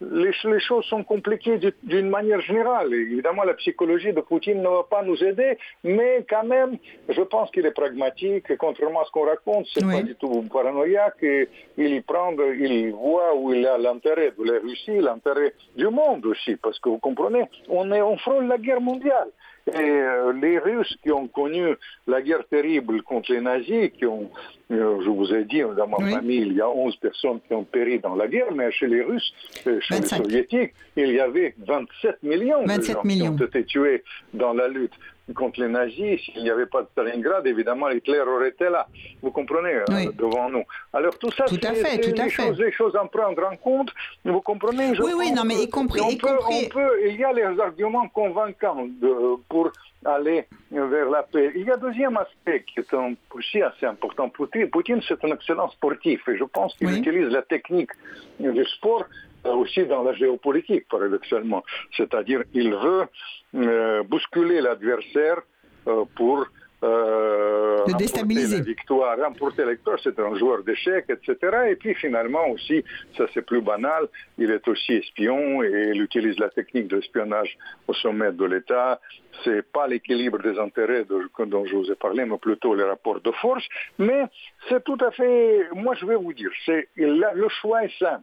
les, 0.00 0.60
choses 0.60 0.84
sont 0.86 1.02
compliquées 1.02 1.58
d'une 1.82 2.08
manière 2.08 2.40
générale. 2.40 2.92
Évidemment, 2.92 3.42
la 3.44 3.54
psychologie 3.54 4.12
de 4.12 4.20
Poutine 4.20 4.62
ne 4.62 4.68
va 4.68 4.84
pas 4.88 5.02
nous 5.02 5.22
aider, 5.22 5.58
mais 5.82 6.24
quand 6.28 6.44
même, 6.44 6.78
je 7.08 7.22
pense 7.22 7.50
qu'il 7.50 7.66
est 7.66 7.72
pragmatique. 7.72 8.56
Contrairement 8.56 9.02
à 9.02 9.04
ce 9.04 9.10
qu'on 9.10 9.26
raconte, 9.26 9.66
c'est 9.72 9.84
n'est 9.84 10.00
pas 10.00 10.02
du 10.02 10.14
tout 10.14 10.42
paranoïaque. 10.52 11.22
Et 11.22 11.48
il 11.76 12.02
prend, 12.02 12.32
il 12.32 12.92
voit 12.92 13.34
où 13.34 13.52
il 13.52 13.66
a 13.66 13.78
l'intérêt 13.78 14.32
de 14.38 14.44
la 14.44 14.60
Russie, 14.60 14.98
l'intérêt 14.98 15.54
du 15.76 15.88
monde 15.88 16.24
aussi, 16.26 16.56
parce 16.56 16.78
que 16.78 16.88
vous 16.88 16.98
comprenez, 16.98 17.44
on 17.68 17.90
est, 17.92 18.02
on 18.02 18.16
frôle 18.18 18.46
la 18.46 18.58
guerre 18.58 18.80
mondiale. 18.80 19.28
Et 19.74 19.80
euh, 19.80 20.32
les 20.32 20.58
Russes 20.58 20.96
qui 21.02 21.10
ont 21.12 21.26
connu 21.26 21.74
la 22.06 22.22
guerre 22.22 22.46
terrible 22.48 23.02
contre 23.02 23.32
les 23.32 23.40
nazis, 23.40 23.90
qui 23.90 24.06
ont, 24.06 24.30
euh, 24.70 25.00
je 25.04 25.10
vous 25.10 25.32
ai 25.34 25.44
dit, 25.44 25.60
dans 25.76 25.86
ma 25.86 25.98
famille, 26.10 26.40
il 26.40 26.54
y 26.54 26.60
a 26.60 26.68
11 26.68 26.96
personnes 26.96 27.40
qui 27.46 27.54
ont 27.54 27.64
péri 27.64 27.98
dans 27.98 28.14
la 28.14 28.28
guerre, 28.28 28.52
mais 28.54 28.70
chez 28.72 28.86
les 28.86 29.02
Russes, 29.02 29.32
euh, 29.66 29.78
chez 29.80 30.00
les 30.00 30.06
Soviétiques, 30.06 30.72
il 30.96 31.12
y 31.12 31.20
avait 31.20 31.54
27 31.66 32.22
millions 32.22 32.62
de 32.62 32.68
gens 32.68 33.02
qui 33.02 33.22
ont 33.22 33.36
été 33.36 33.64
tués 33.64 34.02
dans 34.32 34.54
la 34.54 34.68
lutte 34.68 34.94
contre 35.34 35.60
les 35.60 35.68
nazis, 35.68 36.20
s'il 36.20 36.42
n'y 36.42 36.50
avait 36.50 36.66
pas 36.66 36.82
de 36.82 36.88
Stalingrad, 36.92 37.46
évidemment, 37.46 37.90
Hitler 37.90 38.20
aurait 38.20 38.50
été 38.50 38.68
là. 38.68 38.86
Vous 39.22 39.30
comprenez, 39.30 39.74
euh, 39.74 40.12
devant 40.16 40.48
nous. 40.48 40.64
Alors 40.92 41.18
tout 41.18 41.30
ça, 41.32 41.44
c'est 41.46 41.58
des, 41.58 42.30
choses, 42.30 42.56
des 42.56 42.72
choses 42.72 42.96
à 42.96 43.04
prendre 43.06 43.44
en 43.44 43.56
compte. 43.56 43.90
Vous 44.24 44.40
comprenez 44.40 44.98
Oui, 45.00 45.12
oui, 45.16 45.32
non, 45.32 45.44
mais 45.44 45.62
y 45.62 45.68
compris, 45.68 46.00
on, 46.00 46.16
peut, 46.16 46.38
on 46.48 46.68
peut, 46.68 47.06
il 47.06 47.16
y 47.16 47.24
a 47.24 47.32
les 47.32 47.60
arguments 47.60 48.08
convaincants 48.08 48.86
de, 48.86 49.36
pour 49.48 49.70
aller 50.04 50.46
vers 50.70 51.10
la 51.10 51.22
paix. 51.22 51.52
Il 51.54 51.66
y 51.66 51.70
a 51.70 51.74
un 51.74 51.78
deuxième 51.78 52.16
aspect 52.16 52.64
qui 52.64 52.80
est 52.80 52.94
aussi 53.34 53.62
assez 53.62 53.86
important. 53.86 54.28
Poutine, 54.28 54.68
Poutine 54.70 55.00
c'est 55.06 55.22
un 55.24 55.32
excellent 55.32 55.68
sportif 55.70 56.26
et 56.28 56.36
je 56.36 56.44
pense 56.44 56.74
qu'il 56.74 56.90
utilise 56.90 57.28
la 57.28 57.42
technique 57.42 57.90
du 58.38 58.64
sport 58.64 59.04
aussi 59.44 59.84
dans 59.86 60.02
la 60.02 60.12
géopolitique, 60.14 60.86
paradoxalement. 60.88 61.62
C'est-à-dire, 61.96 62.42
il 62.54 62.70
veut 62.74 63.06
euh, 63.54 64.02
bousculer 64.02 64.60
l'adversaire 64.60 65.40
euh, 65.86 66.04
pour 66.16 66.46
euh, 66.84 67.84
de 67.86 67.92
déstabiliser. 67.94 68.58
La 68.58 68.62
victoire, 68.62 69.18
remporter 69.18 69.64
la 69.64 69.72
victoire, 69.72 69.98
c'est 70.02 70.18
un 70.20 70.36
joueur 70.36 70.62
d'échecs, 70.62 71.06
etc. 71.08 71.36
Et 71.70 71.76
puis 71.76 71.94
finalement 71.94 72.48
aussi, 72.50 72.84
ça 73.16 73.24
c'est 73.34 73.42
plus 73.42 73.60
banal, 73.60 74.06
il 74.36 74.50
est 74.52 74.66
aussi 74.68 74.92
espion 74.92 75.62
et 75.64 75.90
il 75.92 76.02
utilise 76.02 76.38
la 76.38 76.50
technique 76.50 76.86
de 76.86 76.96
l'espionnage 76.96 77.56
au 77.88 77.94
sommet 77.94 78.30
de 78.30 78.44
l'État. 78.44 79.00
C'est 79.44 79.62
pas 79.72 79.88
l'équilibre 79.88 80.38
des 80.38 80.56
intérêts 80.56 81.04
dont 81.04 81.64
je 81.66 81.74
vous 81.74 81.90
ai 81.90 81.96
parlé, 81.96 82.24
mais 82.24 82.38
plutôt 82.38 82.74
les 82.76 82.84
rapports 82.84 83.20
de 83.20 83.32
force. 83.32 83.64
Mais 83.98 84.24
c'est 84.68 84.84
tout 84.84 84.98
à 85.00 85.10
fait, 85.10 85.68
moi 85.74 85.96
je 85.96 86.06
vais 86.06 86.16
vous 86.16 86.32
dire, 86.32 86.50
c'est 86.64 86.88
le 86.96 87.48
choix 87.48 87.84
est 87.84 87.98
simple 87.98 88.22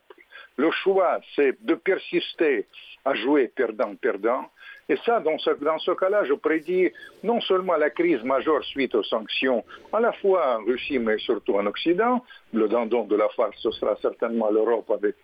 le 0.57 0.71
choix, 0.71 1.19
c'est 1.35 1.63
de 1.63 1.75
persister 1.75 2.67
à 3.03 3.13
jouer 3.13 3.51
perdant-perdant. 3.55 4.45
Et 4.87 4.97
ça, 4.97 5.19
dans 5.19 5.37
ce, 5.39 5.49
dans 5.63 5.79
ce 5.79 5.91
cas-là, 5.91 6.23
je 6.25 6.33
prédis 6.33 6.91
non 7.23 7.41
seulement 7.41 7.75
la 7.75 7.89
crise 7.89 8.23
majeure 8.23 8.63
suite 8.65 8.93
aux 8.93 9.03
sanctions, 9.03 9.63
à 9.91 9.99
la 9.99 10.11
fois 10.13 10.57
en 10.57 10.63
Russie, 10.63 10.99
mais 10.99 11.17
surtout 11.17 11.55
en 11.55 11.65
Occident. 11.65 12.23
Le 12.53 12.67
dindon 12.67 13.05
de 13.05 13.15
la 13.15 13.27
farce, 13.29 13.55
ce 13.57 13.71
sera 13.71 13.95
certainement 14.01 14.49
l'Europe 14.51 14.89
avec 14.91 15.15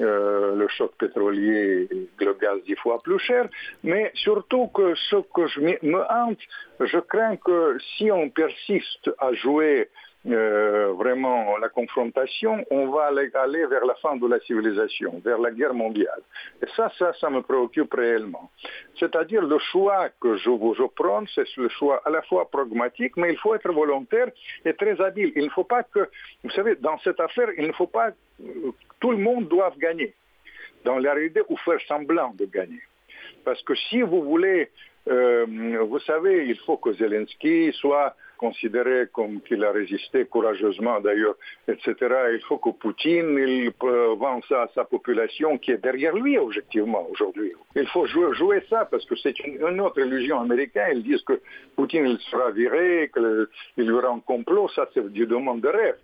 euh, 0.00 0.54
le 0.54 0.68
choc 0.68 0.92
pétrolier 0.98 1.88
et 1.90 2.24
le 2.24 2.34
gaz 2.34 2.62
dix 2.64 2.76
fois 2.76 3.02
plus 3.02 3.18
cher. 3.18 3.48
Mais 3.82 4.10
surtout 4.14 4.68
que 4.68 4.94
ce 4.94 5.16
que 5.34 5.46
je 5.48 5.60
me 5.60 6.02
hante, 6.12 6.38
je 6.80 6.98
crains 6.98 7.36
que 7.36 7.76
si 7.96 8.10
on 8.10 8.30
persiste 8.30 9.10
à 9.18 9.32
jouer 9.32 9.88
euh, 10.28 10.92
vraiment 10.92 11.56
la 11.56 11.68
confrontation, 11.68 12.64
on 12.70 12.88
va 12.88 13.06
aller, 13.06 13.66
vers 13.66 13.86
la 13.86 13.94
fin 13.96 14.16
de 14.16 14.26
la 14.26 14.38
civilisation, 14.40 15.20
vers 15.24 15.38
la 15.38 15.50
guerre 15.50 15.74
mondiale. 15.74 16.20
Et 16.62 16.66
ça, 16.76 16.90
ça, 16.98 17.12
ça 17.20 17.30
me 17.30 17.40
préoccupe 17.40 17.92
réellement. 17.94 18.50
C'est-à-dire 18.98 19.42
le 19.42 19.58
choix 19.58 20.08
que 20.20 20.36
je 20.36 20.50
vous 20.50 20.74
prends, 20.94 21.24
c'est 21.34 21.46
le 21.56 21.68
choix 21.68 22.02
à 22.04 22.10
la 22.10 22.22
fois 22.22 22.50
pragmatique, 22.50 23.16
mais 23.16 23.32
il 23.32 23.38
faut 23.38 23.54
être 23.54 23.72
volontaire 23.72 24.28
et 24.64 24.74
très 24.74 25.00
habile. 25.00 25.32
Il 25.34 25.44
ne 25.44 25.50
faut 25.50 25.64
pas 25.64 25.82
que, 25.82 26.08
vous 26.44 26.50
savez, 26.50 26.76
dans 26.76 26.98
cette 26.98 27.20
affaire, 27.20 27.48
il 27.56 27.66
ne 27.66 27.72
faut 27.72 27.86
pas, 27.86 28.10
tout 29.00 29.10
le 29.10 29.18
monde 29.18 29.48
doit 29.48 29.72
gagner, 29.78 30.14
dans 30.84 30.98
la 30.98 31.14
réalité, 31.14 31.40
ou 31.48 31.56
faire 31.58 31.80
semblant 31.88 32.34
de 32.34 32.44
gagner. 32.44 32.82
Parce 33.44 33.62
que 33.62 33.74
si 33.74 34.02
vous 34.02 34.22
voulez, 34.22 34.70
euh, 35.08 35.46
vous 35.88 36.00
savez, 36.00 36.46
il 36.48 36.58
faut 36.60 36.76
que 36.76 36.92
Zelensky 36.92 37.72
soit 37.72 38.14
considéré 38.38 39.08
comme 39.12 39.42
qu'il 39.42 39.62
a 39.64 39.72
résisté 39.72 40.24
courageusement 40.24 41.00
d'ailleurs, 41.00 41.36
etc. 41.66 41.94
Il 42.32 42.40
faut 42.48 42.58
que 42.58 42.70
Poutine 42.70 43.36
il 43.38 43.70
vende 43.80 44.42
ça 44.48 44.62
à 44.62 44.68
sa 44.74 44.84
population 44.84 45.58
qui 45.58 45.72
est 45.72 45.82
derrière 45.88 46.14
lui 46.14 46.38
objectivement 46.38 47.06
aujourd'hui. 47.10 47.52
Il 47.76 47.86
faut 47.88 48.06
jouer, 48.06 48.62
ça 48.70 48.86
parce 48.90 49.04
que 49.04 49.16
c'est 49.16 49.38
une, 49.40 49.80
autre 49.80 50.00
illusion 50.00 50.40
américaine. 50.40 50.98
Ils 50.98 51.02
disent 51.02 51.22
que 51.22 51.40
Poutine 51.76 52.06
il 52.06 52.18
sera 52.30 52.50
viré, 52.50 53.10
qu'il 53.12 53.84
y 53.84 53.90
aura 53.90 54.08
un 54.08 54.20
complot. 54.20 54.68
Ça 54.70 54.88
c'est 54.94 55.12
du 55.12 55.26
demande 55.26 55.60
de 55.60 55.68
rêve. 55.68 55.98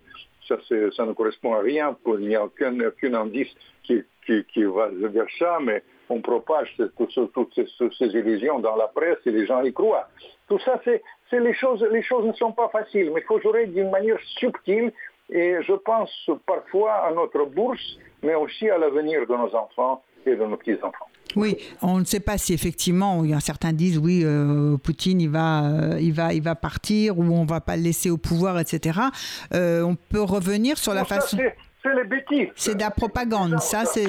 Ça, 0.47 0.57
ça, 0.95 1.05
ne 1.05 1.13
correspond 1.13 1.55
à 1.55 1.59
rien. 1.59 1.97
Il 2.05 2.27
n'y 2.27 2.35
a 2.35 2.43
aucun, 2.43 2.79
indice 3.15 3.49
qui, 3.83 4.03
qui, 4.25 4.63
va 4.63 4.89
vers 4.91 5.25
ça, 5.39 5.57
mais 5.59 5.83
on 6.09 6.21
propage 6.21 6.75
toutes, 6.97 7.53
ces, 7.97 8.05
illusions 8.05 8.59
dans 8.59 8.75
la 8.75 8.87
presse 8.87 9.17
et 9.25 9.31
les 9.31 9.45
gens 9.45 9.63
y 9.63 9.73
croient. 9.73 10.07
Tout 10.47 10.59
ça, 10.59 10.79
c'est 10.83 11.01
les 11.31 11.53
choses, 11.53 11.85
les 11.91 12.03
choses 12.03 12.25
ne 12.25 12.33
sont 12.33 12.51
pas 12.51 12.69
faciles, 12.69 13.11
mais 13.13 13.21
il 13.21 13.25
faut 13.25 13.39
jouer 13.39 13.67
d'une 13.67 13.89
manière 13.89 14.19
subtile 14.39 14.91
et 15.29 15.55
je 15.61 15.73
pense 15.73 16.29
parfois 16.45 16.93
à 17.07 17.11
notre 17.11 17.45
bourse, 17.45 17.97
mais 18.23 18.35
aussi 18.35 18.69
à 18.69 18.77
l'avenir 18.77 19.21
de 19.21 19.35
nos 19.35 19.53
enfants 19.55 20.03
et 20.25 20.35
de 20.35 20.45
nos 20.45 20.57
petits-enfants. 20.57 21.07
Oui, 21.35 21.57
on 21.81 21.99
ne 21.99 22.05
sait 22.05 22.19
pas 22.19 22.37
si 22.37 22.53
effectivement, 22.53 23.23
certains 23.39 23.73
disent 23.73 23.97
oui, 23.97 24.21
euh, 24.23 24.77
Poutine 24.77 25.19
il 25.19 25.29
va, 25.29 25.65
euh, 25.65 25.99
il 25.99 26.13
va, 26.13 26.33
il 26.33 26.41
va 26.41 26.55
partir 26.55 27.17
ou 27.17 27.23
on 27.23 27.45
va 27.45 27.59
pas 27.59 27.75
le 27.75 27.83
laisser 27.83 28.09
au 28.09 28.17
pouvoir, 28.17 28.59
etc. 28.59 28.99
Euh, 29.53 29.81
on 29.81 29.95
peut 29.95 30.21
revenir 30.21 30.77
sur 30.77 30.93
la 30.93 31.03
façon. 31.03 31.37
C'est 31.85 31.93
les 31.93 32.03
bêtises. 32.03 32.49
C'est 32.55 32.75
de 32.75 32.81
la 32.81 32.89
propagande, 32.89 33.59
ça 33.59 33.85
c'est. 33.85 34.07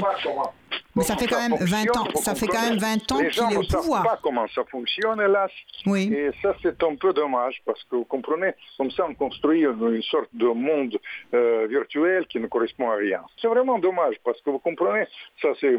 Mais 0.95 1.03
ça 1.03 1.15
fait 1.15 1.27
quand 1.27 1.47
même 1.47 1.59
20 1.61 1.97
ans, 1.99 2.09
ça 2.15 2.35
fait 2.35 2.47
quand 2.47 2.63
même 2.63 2.79
20 2.79 3.13
ans 3.13 3.19
qu'il 3.19 3.43
est 3.53 3.57
au 3.57 3.63
pouvoir. 3.63 3.69
Les 3.69 3.69
gens 3.69 3.81
ne 3.83 3.85
savent 3.85 4.03
pas 4.03 4.19
comment 4.23 4.47
ça 4.55 4.65
fonctionne, 4.65 5.21
hélas. 5.21 5.51
Oui. 5.85 6.11
Et 6.11 6.31
ça, 6.41 6.55
c'est 6.63 6.83
un 6.83 6.95
peu 6.95 7.13
dommage, 7.13 7.61
parce 7.67 7.83
que 7.85 7.97
vous 7.97 8.07
comprenez, 8.07 8.55
comme 8.79 8.91
ça, 8.91 9.05
on 9.07 9.15
construit 9.15 9.61
une 9.61 10.03
sorte 10.03 10.31
de 10.33 10.47
monde 10.47 10.99
euh, 11.35 11.67
virtuel 11.69 12.27
qui 12.29 12.41
ne 12.41 12.47
correspond 12.47 12.91
à 12.91 12.95
rien. 12.95 13.21
C'est 13.41 13.49
vraiment 13.49 13.79
dommage, 13.79 14.17
parce 14.25 14.41
que 14.41 14.49
vous 14.49 14.59
comprenez, 14.59 15.05
ça 15.43 15.49
c'est 15.61 15.77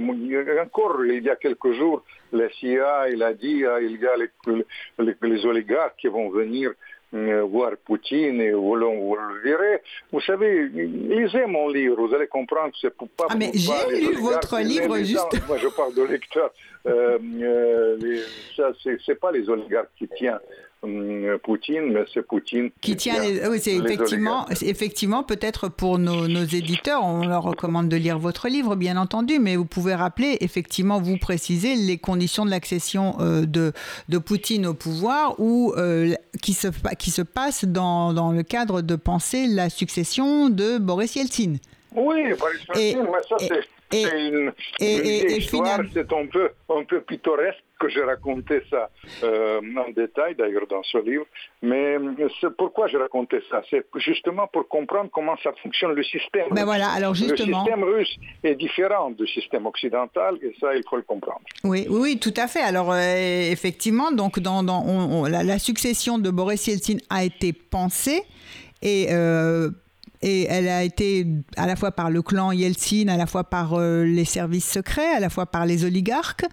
encore 0.61 1.03
il 1.03 1.23
y 1.23 1.29
a 1.31 1.35
quelques 1.35 1.71
jours, 1.73 2.03
la 2.31 2.49
CIA, 2.51 3.09
il 3.09 3.23
a 3.23 3.33
dit, 3.33 3.63
il 3.81 3.99
y 3.99 4.05
a 4.05 4.15
les, 4.17 4.65
les, 4.99 5.15
les 5.19 5.45
oligarques 5.47 5.97
qui 5.97 6.09
vont 6.09 6.29
venir 6.29 6.71
voir 7.11 7.71
Poutine 7.85 8.41
et 8.41 8.51
vous 8.51 8.75
le 8.75 9.41
verrez. 9.43 9.81
Vous 10.11 10.21
savez, 10.21 10.67
lisez 10.67 11.45
mon 11.45 11.69
livre, 11.69 12.05
vous 12.05 12.13
allez 12.13 12.27
comprendre 12.27 12.71
que 12.71 12.77
c'est 12.81 12.95
pour 12.95 13.09
pas... 13.09 13.27
Ah 13.29 13.35
mais 13.37 13.51
j'ai 13.53 13.99
lu 13.99 14.15
votre 14.15 14.59
livre, 14.59 14.97
juste... 14.97 15.47
Moi, 15.47 15.57
je 15.57 15.67
parle 15.69 15.93
de 15.93 16.03
lecteur. 16.03 16.51
Euh, 16.85 17.17
euh, 17.41 18.19
ça, 18.55 18.71
c'est 19.05 19.19
pas 19.19 19.31
les 19.31 19.49
oligarques 19.49 19.89
qui 19.97 20.07
tiennent 20.09 20.39
Poutine, 21.43 21.91
mais 21.91 22.05
c'est 22.13 22.21
Poutine 22.21 22.69
qui, 22.81 22.95
tient. 22.95 23.21
Les, 23.21 23.47
oui, 23.47 23.59
c'est 23.59 23.75
effectivement, 23.75 24.47
effectivement, 24.49 25.23
peut-être 25.23 25.69
pour 25.69 25.97
nos, 25.97 26.27
nos, 26.27 26.43
éditeurs, 26.43 27.03
on 27.03 27.25
leur 27.25 27.43
recommande 27.43 27.89
de 27.89 27.97
lire 27.97 28.19
votre 28.19 28.47
livre, 28.47 28.75
bien 28.75 28.97
entendu, 28.97 29.39
mais 29.39 29.55
vous 29.55 29.65
pouvez 29.65 29.95
rappeler, 29.95 30.37
effectivement, 30.41 31.01
vous 31.01 31.17
préciser 31.17 31.75
les 31.75 31.97
conditions 31.97 32.45
de 32.45 32.51
l'accession 32.51 33.15
euh, 33.19 33.45
de, 33.45 33.73
de 34.09 34.17
Poutine 34.17 34.67
au 34.67 34.73
pouvoir, 34.73 35.39
ou 35.39 35.73
euh, 35.77 36.13
qui 36.41 36.53
se 36.53 36.67
qui 36.99 37.11
se 37.11 37.21
passe 37.21 37.65
dans, 37.65 38.13
dans 38.13 38.31
le 38.31 38.43
cadre 38.43 38.81
de 38.81 38.95
penser 38.95 39.47
la 39.47 39.69
succession 39.69 40.49
de 40.49 40.77
Boris 40.77 41.15
Yeltsin. 41.15 41.55
Oui, 41.95 42.33
Boris 42.37 42.61
Yeltsin, 42.75 43.03
mais 43.03 43.23
ça 43.27 43.35
c'est 43.39 43.61
et, 43.93 44.03
une, 44.03 44.51
et, 44.81 44.97
une 44.97 45.31
et, 45.31 45.37
histoire, 45.37 45.79
c'est 45.93 46.11
un 46.11 46.25
peu, 46.25 46.49
un 46.69 46.83
peu 46.83 47.01
pittoresque 47.01 47.63
que 47.79 47.89
j'ai 47.89 48.03
raconté 48.03 48.61
ça 48.69 48.89
euh, 49.23 49.61
en 49.77 49.91
détail 49.91 50.35
d'ailleurs 50.35 50.67
dans 50.67 50.83
ce 50.83 50.97
livre. 50.97 51.25
Mais 51.61 51.97
c'est 52.41 52.55
pourquoi 52.55 52.87
j'ai 52.87 52.97
raconté 52.97 53.39
ça? 53.49 53.61
C'est 53.69 53.85
justement 53.95 54.47
pour 54.47 54.67
comprendre 54.67 55.09
comment 55.11 55.37
ça 55.43 55.51
fonctionne 55.63 55.93
le 55.93 56.03
système. 56.03 56.47
Ben 56.51 56.65
voilà, 56.65 56.89
alors 56.89 57.13
justement. 57.13 57.63
Le 57.63 57.65
système 57.65 57.83
russe 57.83 58.15
est 58.43 58.55
différent 58.55 59.11
du 59.11 59.27
système 59.27 59.65
occidental 59.65 60.37
et 60.41 60.55
ça, 60.59 60.75
il 60.75 60.83
faut 60.89 60.97
le 60.97 61.03
comprendre. 61.03 61.41
Oui, 61.63 61.87
oui, 61.89 62.19
tout 62.19 62.33
à 62.37 62.47
fait. 62.47 62.61
Alors 62.61 62.91
euh, 62.91 63.51
effectivement, 63.51 64.11
donc 64.11 64.39
dans, 64.39 64.63
dans 64.63 64.83
on, 64.85 65.23
on, 65.23 65.25
la, 65.25 65.43
la, 65.43 65.59
succession 65.59 66.19
de 66.19 66.29
Boris 66.29 66.67
Yeltsin 66.67 66.97
a 67.09 67.23
été 67.23 67.53
pensée 67.53 68.23
et 68.81 69.07
euh, 69.11 69.69
et 70.21 70.45
elle 70.49 70.67
a 70.67 70.83
été 70.83 71.25
à 71.57 71.67
la 71.67 71.75
fois 71.75 71.91
par 71.91 72.09
le 72.09 72.21
clan 72.21 72.51
Yeltsin, 72.51 73.07
à 73.07 73.17
la 73.17 73.27
fois 73.27 73.43
par 73.43 73.73
euh, 73.73 74.03
les 74.03 74.25
services 74.25 74.69
secrets, 74.69 75.15
à 75.15 75.19
la 75.19 75.29
fois 75.29 75.45
par 75.45 75.65
les 75.65 75.85
oligarques. 75.85 76.45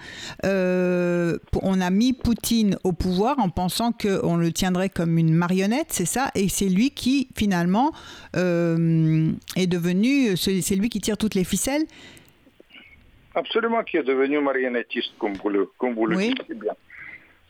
Euh, 0.45 1.39
on 1.63 1.81
a 1.81 1.91
mis 1.91 2.13
Poutine 2.13 2.77
au 2.85 2.93
pouvoir 2.93 3.39
en 3.39 3.49
pensant 3.49 3.93
qu'on 3.93 4.37
le 4.37 4.53
tiendrait 4.53 4.91
comme 4.91 5.19
une 5.19 5.33
marionnette, 5.35 5.89
c'est 5.91 6.07
ça, 6.07 6.31
et 6.35 6.49
c'est 6.49 6.69
lui 6.69 6.91
qui 6.91 7.29
finalement 7.37 7.93
euh, 8.37 9.31
est 9.57 9.67
devenu, 9.67 10.37
c'est 10.37 10.77
lui 10.77 10.89
qui 10.89 11.01
tire 11.01 11.17
toutes 11.17 11.35
les 11.35 11.45
ficelles? 11.45 11.85
Absolument, 13.35 13.83
qui 13.83 13.97
est 13.97 14.05
devenu 14.05 14.41
marionnettiste, 14.41 15.13
comme 15.19 15.35
vous 15.35 15.49
le, 15.49 15.71
comme 15.79 15.95
vous 15.95 16.07
le 16.07 16.17
oui. 16.17 16.35
dites 16.35 16.59
bien. 16.59 16.75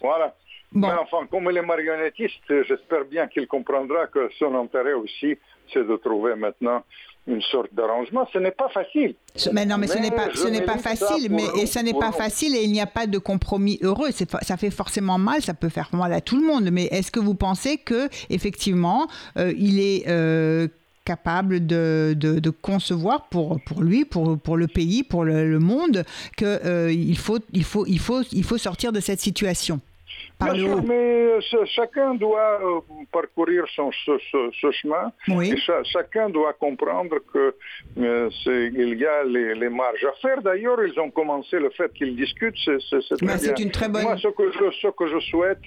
Voilà. 0.01 0.35
Bon. 0.73 0.89
Mais 0.89 0.95
enfin, 0.95 1.27
comme 1.31 1.49
il 1.51 1.57
est 1.57 1.63
marionnettiste, 1.63 2.65
j'espère 2.67 3.05
bien 3.05 3.29
qu'il 3.29 3.47
comprendra 3.47 4.07
que 4.07 4.31
son 4.39 4.55
intérêt 4.57 4.95
aussi, 4.95 5.37
c'est 5.73 5.87
de 5.87 5.97
trouver 5.97 6.35
maintenant 6.35 6.83
une 7.27 7.41
sorte 7.43 7.73
d'arrangement. 7.73 8.29
Ce 8.33 8.39
n'est 8.39 8.51
pas 8.51 8.69
facile. 8.69 9.15
Mais 9.53 9.65
non, 9.65 9.79
mais, 9.79 9.87
mais 9.87 9.95
ce 9.95 9.99
n'est 9.99 10.11
pas, 10.11 10.29
ce 10.35 10.49
n'est 10.49 10.63
pas 10.63 10.79
facile. 10.79 11.31
Mais 11.31 11.45
et 11.59 11.67
ce 11.67 11.79
n'est 11.79 11.95
pas 11.95 12.13
facile 12.13 12.55
et 12.55 12.65
il 12.65 12.73
n'y 12.73 12.81
a 12.81 12.87
pas 12.87 13.07
de 13.07 13.19
compromis 13.19 13.79
heureux. 13.83 14.11
Ça 14.43 14.57
fait 14.57 14.71
forcément 14.71 15.19
mal. 15.19 15.43
Ça 15.43 15.55
peut 15.55 15.71
faire 15.71 15.89
mal 15.93 16.13
à 16.13 16.21
tout 16.21 16.37
le 16.37 16.47
monde. 16.47 16.69
Mais 16.71 16.85
est-ce 16.85 17.11
que 17.11 17.21
vous 17.21 17.35
pensez 17.35 17.79
que 17.79 18.09
effectivement, 18.29 19.09
euh, 19.39 19.53
il 19.57 19.81
est 19.81 20.05
euh, 20.09 20.69
capable 21.05 21.67
de, 21.67 22.15
de, 22.17 22.39
de, 22.41 22.51
concevoir 22.51 23.29
pour, 23.29 23.61
pour 23.61 23.83
lui, 23.83 24.05
pour, 24.05 24.39
pour 24.39 24.57
le 24.57 24.67
pays, 24.67 25.03
pour 25.03 25.25
le, 25.25 25.49
le 25.51 25.59
monde, 25.59 26.05
qu'il 26.37 26.47
euh, 26.47 27.15
faut, 27.17 27.39
il 27.53 27.65
faut, 27.65 27.87
il, 27.87 27.99
faut, 27.99 28.23
il 28.33 28.45
faut 28.45 28.59
sortir 28.59 28.93
de 28.93 29.01
cette 29.01 29.21
situation? 29.21 29.81
Bien 30.45 30.55
sûr, 30.55 30.83
mais 30.83 31.41
chacun 31.75 32.15
doit 32.15 32.61
euh, 32.63 32.81
parcourir 33.13 33.65
son, 33.75 33.91
ce, 34.05 34.13
ce, 34.31 34.51
ce 34.61 34.71
chemin. 34.73 35.13
Oui. 35.29 35.53
Et 35.53 35.57
cha 35.59 35.83
chacun 35.85 36.29
doit 36.31 36.53
comprendre 36.53 37.17
que 37.33 37.55
euh, 37.99 38.31
il 38.47 38.99
y 38.99 39.07
a 39.07 39.25
les, 39.25 39.55
les, 39.55 39.69
marges 39.69 40.05
à 40.05 40.13
faire. 40.21 40.43
D'ailleurs, 40.43 40.85
ils 40.85 40.99
ont 41.01 41.11
commencé 41.11 41.59
le 41.59 41.71
fait 41.71 41.93
qu'ils 41.93 42.17
discutent. 42.17 42.57
C'est 42.59 43.59
une 43.59 43.71
très 43.71 43.89
bonne. 43.89 44.03
Moi, 44.03 44.17
ce 44.19 44.29
que 44.29 44.51
je, 44.53 44.71
ce 44.83 44.89
que 44.89 45.07
je 45.07 45.21
souhaite, 45.31 45.63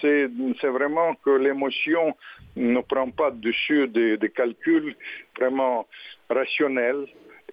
c'est 0.00 0.28
vraiment 0.78 1.14
que 1.24 1.30
l'émotion 1.30 2.14
ne 2.56 2.80
prend 2.80 3.10
pas 3.10 3.30
dessus 3.30 3.88
des, 3.88 4.16
des 4.16 4.30
calculs 4.30 4.96
vraiment 5.38 5.86
rationnels 6.30 7.06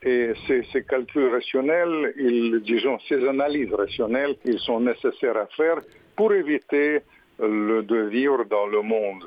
et 0.03 0.33
ces, 0.47 0.63
ces, 0.71 0.83
calculs 0.83 1.29
rationnels, 1.31 2.13
ils, 2.17 2.59
disons, 2.63 2.97
ces 3.07 3.23
analyses 3.27 3.71
rationnelles, 3.73 4.35
ils 4.45 4.59
sont 4.59 4.79
nécessaires 4.79 5.37
à 5.37 5.45
faire 5.55 5.77
pour 6.21 6.33
éviter 6.33 7.01
le, 7.39 7.81
de 7.81 8.01
vivre 8.01 8.45
dans 8.45 8.67
le 8.67 8.83
monde, 8.83 9.23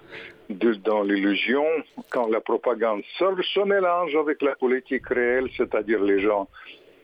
de, 0.49 0.75
dans 0.75 1.03
l'illusion, 1.03 1.67
quand 2.13 2.29
la 2.29 2.41
propagande 2.41 3.03
se, 3.19 3.25
se, 3.53 3.65
mélange 3.65 4.15
avec 4.15 4.41
la 4.43 4.55
politique 4.55 5.09
réelle, 5.09 5.49
c'est-à-dire 5.57 6.01
les 6.01 6.21
gens 6.21 6.47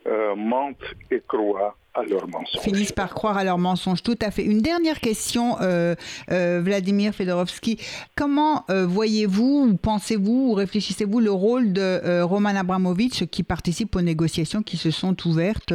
euh, 0.07 0.33
mentent 0.33 0.95
et 1.11 1.21
croient 1.27 1.75
à 1.93 2.03
leurs 2.03 2.27
mensonges. 2.27 2.61
Finissent 2.61 2.91
par 2.91 3.13
croire 3.13 3.37
à 3.37 3.43
leurs 3.43 3.57
mensonges, 3.57 4.03
tout 4.03 4.17
à 4.21 4.31
fait. 4.31 4.43
Une 4.43 4.61
dernière 4.61 4.99
question, 4.99 5.57
euh, 5.61 5.95
euh, 6.31 6.61
Vladimir 6.63 7.13
Fedorovski. 7.13 7.77
Comment 8.15 8.63
euh, 8.69 8.85
voyez-vous, 8.85 9.67
ou 9.69 9.77
pensez-vous, 9.77 10.51
ou 10.51 10.53
réfléchissez-vous 10.53 11.19
le 11.19 11.31
rôle 11.31 11.73
de 11.73 12.21
Roman 12.23 12.55
Abramovich 12.55 13.25
qui 13.29 13.43
participe 13.43 13.95
aux 13.95 14.01
négociations 14.01 14.61
qui 14.61 14.77
se 14.77 14.91
sont 14.91 15.15
ouvertes 15.27 15.73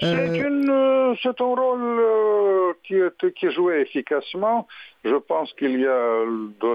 C'est 0.00 1.40
un 1.40 1.44
rôle 1.44 2.74
qui, 2.84 2.94
qui 3.34 3.46
est 3.46 3.50
joué 3.50 3.80
efficacement. 3.80 4.66
Je 5.06 5.14
pense 5.14 5.52
qu'il 5.52 5.78
y 5.78 5.86
a 5.86 6.24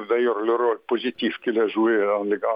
d'ailleurs 0.10 0.40
le 0.40 0.56
rôle 0.56 0.80
positif 0.88 1.38
qu'il 1.44 1.60
a 1.60 1.68
joué 1.68 1.98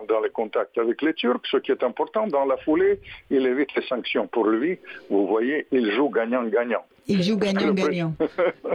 dans 0.07 0.21
les, 0.21 0.29
contacts 0.29 0.77
avec 0.77 1.01
les 1.01 1.13
Turcs. 1.13 1.41
Ce 1.51 1.57
qui 1.57 1.71
est 1.71 1.83
important, 1.83 2.27
dans 2.27 2.45
la 2.45 2.55
foulée, 2.55 3.01
il 3.29 3.45
évite 3.45 3.75
les 3.75 3.81
sanctions 3.83 4.25
pour 4.27 4.47
lui. 4.47 4.79
Vous 5.09 5.27
voyez, 5.27 5.67
il 5.73 5.91
joue 5.91 6.07
gagnant-gagnant. 6.25 6.83
Il 7.07 7.21
joue 7.21 7.37
gagnant-gagnant. 7.47 8.13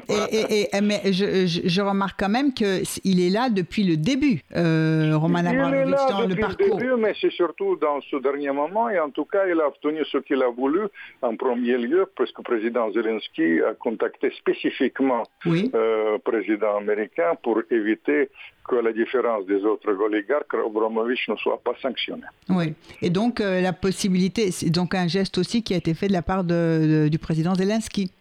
et, 0.09 0.69
mais 0.83 1.13
je, 1.13 1.81
remarque 1.81 2.21
quand 2.21 2.29
même 2.29 2.53
qu'il 2.53 3.21
est 3.21 3.31
là 3.31 3.51
depuis 3.51 3.85
le 3.85 3.97
début, 3.97 4.43
euh, 4.55 5.17
Roman 5.17 5.39
Abramovich, 5.39 5.95
dans 6.09 6.27
le 6.27 6.37
parcours. 6.37 6.79
Le 6.79 6.85
début, 6.85 6.97
mais 7.01 7.15
c'est 7.21 7.33
surtout 7.33 7.77
dans 7.77 8.01
ce 8.03 8.17
dernier 8.17 8.53
moment. 8.53 8.89
Et 8.89 8.99
en 8.99 9.11
tout 9.11 9.25
cas, 9.25 9.47
il 9.47 9.61
a 9.61 9.67
obtenu 9.67 10.05
ce 10.11 10.19
qu'il 10.19 10.43
a 10.43 10.49
voulu 10.49 10.83
en 11.23 11.37
premier 11.37 11.77
lieu, 11.79 12.07
puisque 12.15 12.39
le 12.39 12.45
président 12.45 12.93
Zelensky 12.93 13.61
a 13.63 13.75
contacté 13.75 14.31
spécifiquement 14.39 15.25
le 15.45 15.75
euh, 15.75 16.19
président 16.19 16.77
américain 16.77 17.33
pour 17.43 17.61
éviter 17.71 18.31
que 18.71 18.77
la 18.77 18.93
différence 18.93 19.45
des 19.47 19.64
autres 19.64 19.93
oligarques, 19.93 20.55
Abramovich 20.55 21.29
ne 21.29 21.37
soit 21.37 21.61
pas 21.62 21.75
sanctionné. 21.83 22.23
Oui, 22.49 22.75
et 23.03 23.11
donc 23.11 23.41
euh, 23.41 23.61
la 23.61 23.73
possibilité, 23.73 24.53
c'est 24.53 24.71
donc 24.71 24.95
un 24.95 25.09
geste 25.09 25.39
aussi 25.39 25.62
qui 25.64 25.75
a 25.75 25.77
été 25.77 25.93
fait 25.95 26.07
de 26.07 26.12
la 26.12 26.23
part 26.23 26.45
du 26.45 27.18
président 27.18 27.55
Zelensky. 27.55 28.12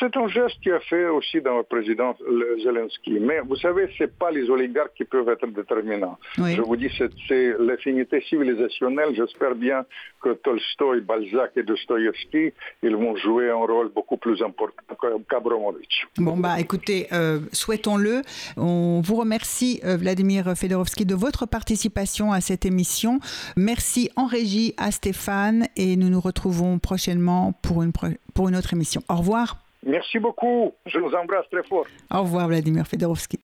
C'est 0.00 0.16
un 0.16 0.26
geste 0.26 0.60
qui 0.60 0.72
a 0.72 0.80
fait 0.80 1.06
aussi 1.06 1.40
dans 1.40 1.58
le 1.58 1.62
président 1.62 2.16
Zelensky. 2.64 3.20
Mais 3.20 3.40
vous 3.40 3.56
savez, 3.56 3.88
ce 3.96 4.04
n'est 4.04 4.08
pas 4.08 4.30
les 4.30 4.50
oligarques 4.50 4.94
qui 4.96 5.04
peuvent 5.04 5.28
être 5.28 5.46
déterminants. 5.46 6.18
Je 6.36 6.60
vous 6.60 6.76
dis, 6.76 6.90
c'est 7.28 7.54
l'affinité 7.60 8.20
civilisationnelle. 8.28 9.10
J'espère 9.14 9.54
bien 9.54 9.84
que 10.20 10.34
Tolstoï, 10.34 11.00
Balzac 11.00 11.52
et 11.56 11.62
Dostoïevski, 11.62 12.52
ils 12.82 12.96
vont 12.96 13.16
jouer 13.16 13.50
un 13.50 13.54
rôle 13.54 13.90
beaucoup 13.94 14.16
plus 14.16 14.42
important 14.42 14.94
qu'Abramovich. 15.28 16.06
Bon, 16.16 16.36
bah 16.36 16.60
écoutez, 16.60 17.06
euh, 17.12 17.40
souhaitons-le. 17.52 18.22
On 18.56 19.00
vous 19.00 19.16
remercie, 19.16 19.80
euh, 19.84 19.96
Vladimir 19.96 20.52
Fedorovski, 20.56 21.06
de 21.06 21.14
votre 21.14 21.46
participation 21.46 22.32
à 22.32 22.40
cette 22.40 22.66
émission. 22.66 23.20
Merci 23.56 24.10
en 24.16 24.26
régie 24.26 24.74
à 24.76 24.90
Stéphane 24.90 25.66
et 25.76 25.96
nous 25.96 26.08
nous 26.08 26.20
retrouvons 26.20 26.78
prochainement 26.78 27.52
pour 27.62 27.82
une, 27.82 27.92
pour 28.34 28.48
une 28.48 28.56
autre 28.56 28.72
émission. 28.72 29.02
Au 29.08 29.16
revoir. 29.16 29.58
Merci 29.84 30.18
beaucoup. 30.18 30.72
Je 30.86 30.98
vous 30.98 31.12
embrasse 31.14 31.48
très 31.50 31.62
fort. 31.62 31.86
Au 32.10 32.22
revoir, 32.22 32.48
Vladimir 32.48 32.86
Fedorovski. 32.86 33.38